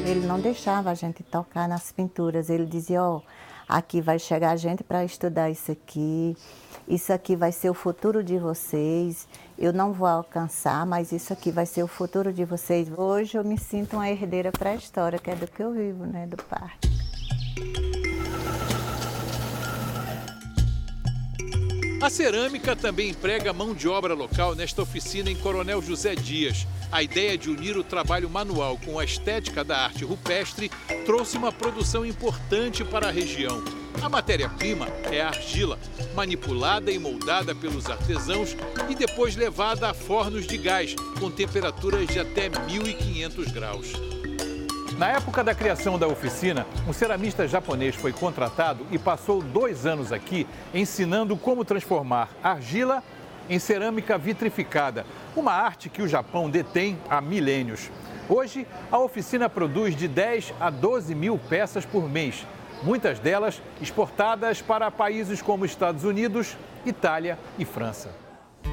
Ele 0.06 0.26
não 0.26 0.40
deixava 0.40 0.92
a 0.92 0.94
gente 0.94 1.24
tocar 1.24 1.68
nas 1.68 1.92
pinturas, 1.92 2.50
ele 2.50 2.66
dizia: 2.66 3.04
Ó, 3.04 3.18
oh, 3.18 3.22
aqui 3.72 4.02
vai 4.02 4.20
chegar 4.20 4.56
gente 4.58 4.84
para 4.84 5.06
estudar 5.06 5.50
isso 5.50 5.72
aqui, 5.72 6.36
isso 6.88 7.14
aqui 7.14 7.38
vai 7.38 7.54
ser 7.54 7.70
o 7.70 7.74
futuro 7.74 8.22
de 8.22 8.38
vocês. 8.38 9.28
Eu 9.58 9.72
não 9.72 9.94
vou 9.94 10.08
alcançar, 10.08 10.86
mas 10.86 11.12
isso 11.12 11.32
aqui 11.32 11.52
vai 11.52 11.66
ser 11.66 11.82
o 11.82 11.88
futuro 11.88 12.34
de 12.34 12.44
vocês. 12.44 12.92
Hoje 12.96 13.38
eu 13.38 13.44
me 13.44 13.58
sinto 13.58 13.96
uma 13.96 14.10
herdeira 14.10 14.52
para 14.52 14.72
a 14.72 14.76
história, 14.76 15.18
que 15.18 15.32
é 15.32 15.36
do 15.36 15.48
que 15.48 15.64
eu 15.64 15.72
vivo, 15.72 16.06
né, 16.06 16.28
do 16.28 16.38
parque. 16.38 16.90
A 22.02 22.10
cerâmica 22.10 22.76
também 22.76 23.10
emprega 23.10 23.54
mão 23.54 23.76
de 23.76 23.88
obra 23.88 24.16
local 24.16 24.56
nesta 24.56 24.82
oficina 24.82 25.30
em 25.30 25.36
Coronel 25.36 25.84
José 25.84 26.16
Dias. 26.16 26.66
A 26.92 27.04
ideia 27.04 27.38
de 27.38 27.48
unir 27.48 27.78
o 27.78 27.84
trabalho 27.84 28.28
manual 28.28 28.76
com 28.84 28.98
a 28.98 29.06
estética 29.06 29.64
da 29.64 29.78
arte 29.78 30.04
rupestre 30.04 30.72
trouxe 31.06 31.38
uma 31.38 31.52
produção 31.52 32.04
importante 32.04 32.84
para 32.84 33.10
a 33.10 33.12
região. 33.12 33.64
A 34.02 34.10
matéria-prima 34.10 34.88
é 35.12 35.22
a 35.22 35.28
argila, 35.28 35.78
manipulada 36.16 36.92
e 36.92 36.98
moldada 36.98 37.54
pelos 37.54 37.88
artesãos 37.88 38.58
e 38.90 38.96
depois 38.96 39.36
levada 39.36 39.88
a 39.88 39.94
fornos 39.94 40.48
de 40.48 40.58
gás, 40.58 40.96
com 41.20 41.30
temperaturas 41.30 42.08
de 42.08 42.20
até 42.20 42.50
1.500 42.50 43.52
graus. 43.54 44.21
Na 45.02 45.08
época 45.08 45.44
da 45.44 45.56
criação 45.56 45.98
da 45.98 46.08
oficina, 46.08 46.64
um 46.88 46.94
ceramista 46.94 47.48
japonês 47.48 47.96
foi 47.96 48.14
contratado 48.14 48.86
e 48.92 49.00
passou 49.00 49.42
dois 49.42 49.88
anos 49.88 50.12
aqui 50.12 50.46
ensinando 50.76 51.36
como 51.36 51.66
transformar 51.66 52.30
argila 52.44 53.04
em 53.50 53.58
cerâmica 53.58 54.16
vitrificada, 54.16 55.04
uma 55.36 55.54
arte 55.54 55.90
que 55.90 56.04
o 56.04 56.08
Japão 56.08 56.52
detém 56.52 57.00
há 57.10 57.20
milênios. 57.20 57.90
Hoje, 58.30 58.68
a 58.92 59.00
oficina 59.00 59.50
produz 59.50 59.96
de 59.96 60.08
10 60.08 60.54
a 60.60 60.70
12 60.70 61.16
mil 61.16 61.40
peças 61.50 61.84
por 61.84 62.08
mês, 62.08 62.46
muitas 62.84 63.18
delas 63.18 63.60
exportadas 63.82 64.62
para 64.62 64.92
países 64.92 65.42
como 65.42 65.66
Estados 65.66 66.04
Unidos, 66.04 66.56
Itália 66.86 67.40
e 67.58 67.66
França. 67.66 68.14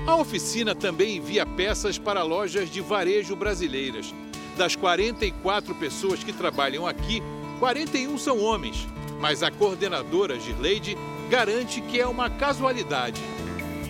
A 0.07 0.15
oficina 0.15 0.75
também 0.75 1.17
envia 1.17 1.47
peças 1.47 1.97
para 1.97 2.23
lojas 2.23 2.69
de 2.69 2.83
varejo 2.83 3.35
brasileiras. 3.35 4.13
Das 4.59 4.75
44 4.75 5.73
pessoas 5.77 6.25
que 6.25 6.33
trabalham 6.33 6.85
aqui, 6.85 7.23
41 7.61 8.19
são 8.19 8.43
homens, 8.43 8.89
mas 9.21 9.41
a 9.41 9.53
coordenadora 9.53 10.37
Girleide 10.41 10.99
garante 11.31 11.81
que 11.81 12.01
é 12.01 12.05
uma 12.05 12.29
casualidade. 12.29 13.23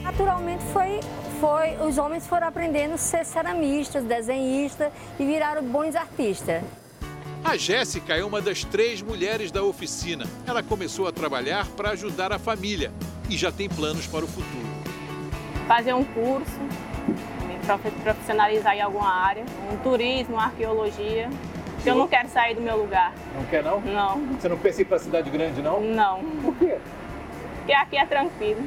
Naturalmente 0.03 0.63
foi, 0.65 1.01
foi 1.41 1.89
os 1.89 1.97
homens 1.97 2.27
foram 2.27 2.49
aprendendo 2.49 2.93
a 2.93 2.99
ser 2.99 3.25
ceramistas, 3.25 4.05
desenhistas 4.05 4.93
e 5.19 5.25
viraram 5.25 5.65
bons 5.65 5.97
artistas. 5.97 6.63
A 7.43 7.57
Jéssica 7.57 8.15
é 8.15 8.23
uma 8.23 8.43
das 8.43 8.63
três 8.63 9.01
mulheres 9.01 9.51
da 9.51 9.63
oficina. 9.63 10.27
Ela 10.47 10.63
começou 10.63 11.09
a 11.09 11.13
trabalhar 11.13 11.67
para 11.69 11.93
ajudar 11.93 12.31
a 12.31 12.39
família 12.39 12.93
e 13.31 13.39
já 13.39 13.51
tem 13.51 13.71
planos 13.71 14.07
para 14.07 14.23
o 14.23 14.29
futuro. 14.29 14.69
Fazer 15.67 15.95
um 15.95 16.05
curso 16.05 16.61
profissionalizar 17.77 18.77
em 18.77 18.81
alguma 18.81 19.11
área, 19.11 19.45
um 19.73 19.77
turismo, 19.79 20.37
uma 20.37 20.45
arqueologia. 20.45 21.29
Eu 21.85 21.95
não 21.95 22.09
quero 22.09 22.29
sair 22.29 22.55
do 22.55 22.61
meu 22.61 22.77
lugar. 22.77 23.13
Não 23.35 23.45
quer 23.45 23.63
não? 23.63 23.81
Não. 23.81 24.19
Você 24.39 24.49
não 24.49 24.59
pensa 24.59 24.81
em 24.81 24.83
ir 24.83 24.85
para 24.87 24.99
cidade 24.99 25.31
grande 25.31 25.61
não? 25.61 25.81
Não. 25.81 26.23
Por 26.43 26.55
quê? 26.57 26.79
Porque 27.59 27.73
aqui 27.73 27.97
é 27.97 28.07
tranquilo. 28.07 28.63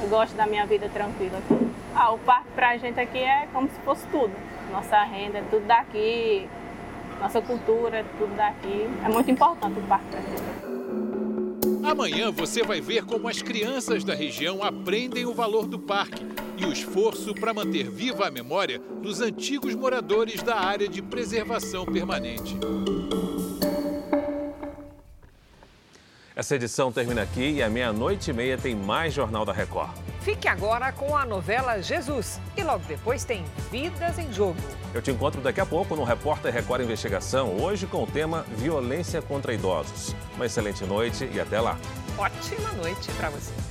Eu 0.00 0.08
gosto 0.08 0.36
da 0.36 0.46
minha 0.46 0.66
vida 0.66 0.88
tranquila 0.88 1.38
aqui. 1.38 1.68
Ah, 1.94 2.12
o 2.12 2.18
parque 2.18 2.48
pra 2.54 2.76
gente 2.76 3.00
aqui 3.00 3.18
é 3.18 3.48
como 3.52 3.68
se 3.68 3.78
fosse 3.80 4.06
tudo. 4.08 4.32
Nossa 4.70 5.02
renda 5.04 5.38
é 5.38 5.42
tudo 5.50 5.66
daqui, 5.66 6.46
nossa 7.20 7.40
cultura 7.40 7.98
é 7.98 8.04
tudo 8.18 8.36
daqui. 8.36 8.88
É 9.04 9.08
muito 9.08 9.30
importante 9.30 9.78
o 9.78 9.82
parque 9.82 10.06
pra 10.10 10.20
gente. 10.20 11.86
Amanhã 11.86 12.30
você 12.30 12.62
vai 12.62 12.80
ver 12.80 13.04
como 13.04 13.28
as 13.28 13.40
crianças 13.40 14.04
da 14.04 14.14
região 14.14 14.62
aprendem 14.62 15.24
o 15.24 15.32
valor 15.32 15.66
do 15.66 15.78
parque 15.78 16.26
e 16.56 16.64
o 16.64 16.72
esforço 16.72 17.34
para 17.34 17.54
manter 17.54 17.90
viva 17.90 18.26
a 18.26 18.30
memória 18.30 18.78
dos 19.02 19.20
antigos 19.20 19.74
moradores 19.74 20.42
da 20.42 20.56
área 20.56 20.88
de 20.88 21.02
preservação 21.02 21.84
permanente. 21.84 22.56
Essa 26.36 26.54
edição 26.54 26.92
termina 26.92 27.22
aqui 27.22 27.52
e 27.52 27.62
à 27.62 27.70
meia-noite 27.70 28.30
e 28.30 28.34
meia 28.34 28.58
tem 28.58 28.76
mais 28.76 29.14
Jornal 29.14 29.46
da 29.46 29.54
Record. 29.54 29.90
Fique 30.20 30.46
agora 30.46 30.92
com 30.92 31.16
a 31.16 31.24
novela 31.24 31.80
Jesus 31.80 32.38
e 32.54 32.62
logo 32.62 32.84
depois 32.86 33.24
tem 33.24 33.42
Vidas 33.70 34.18
em 34.18 34.30
Jogo. 34.30 34.58
Eu 34.92 35.00
te 35.00 35.10
encontro 35.10 35.40
daqui 35.40 35.62
a 35.62 35.66
pouco 35.66 35.96
no 35.96 36.04
Repórter 36.04 36.52
Record 36.52 36.82
Investigação, 36.82 37.56
hoje 37.58 37.86
com 37.86 38.02
o 38.02 38.06
tema 38.06 38.42
Violência 38.58 39.22
contra 39.22 39.54
Idosos. 39.54 40.14
Uma 40.34 40.44
excelente 40.44 40.84
noite 40.84 41.26
e 41.32 41.40
até 41.40 41.58
lá. 41.58 41.78
Ótima 42.18 42.70
noite 42.72 43.10
para 43.12 43.30
você. 43.30 43.65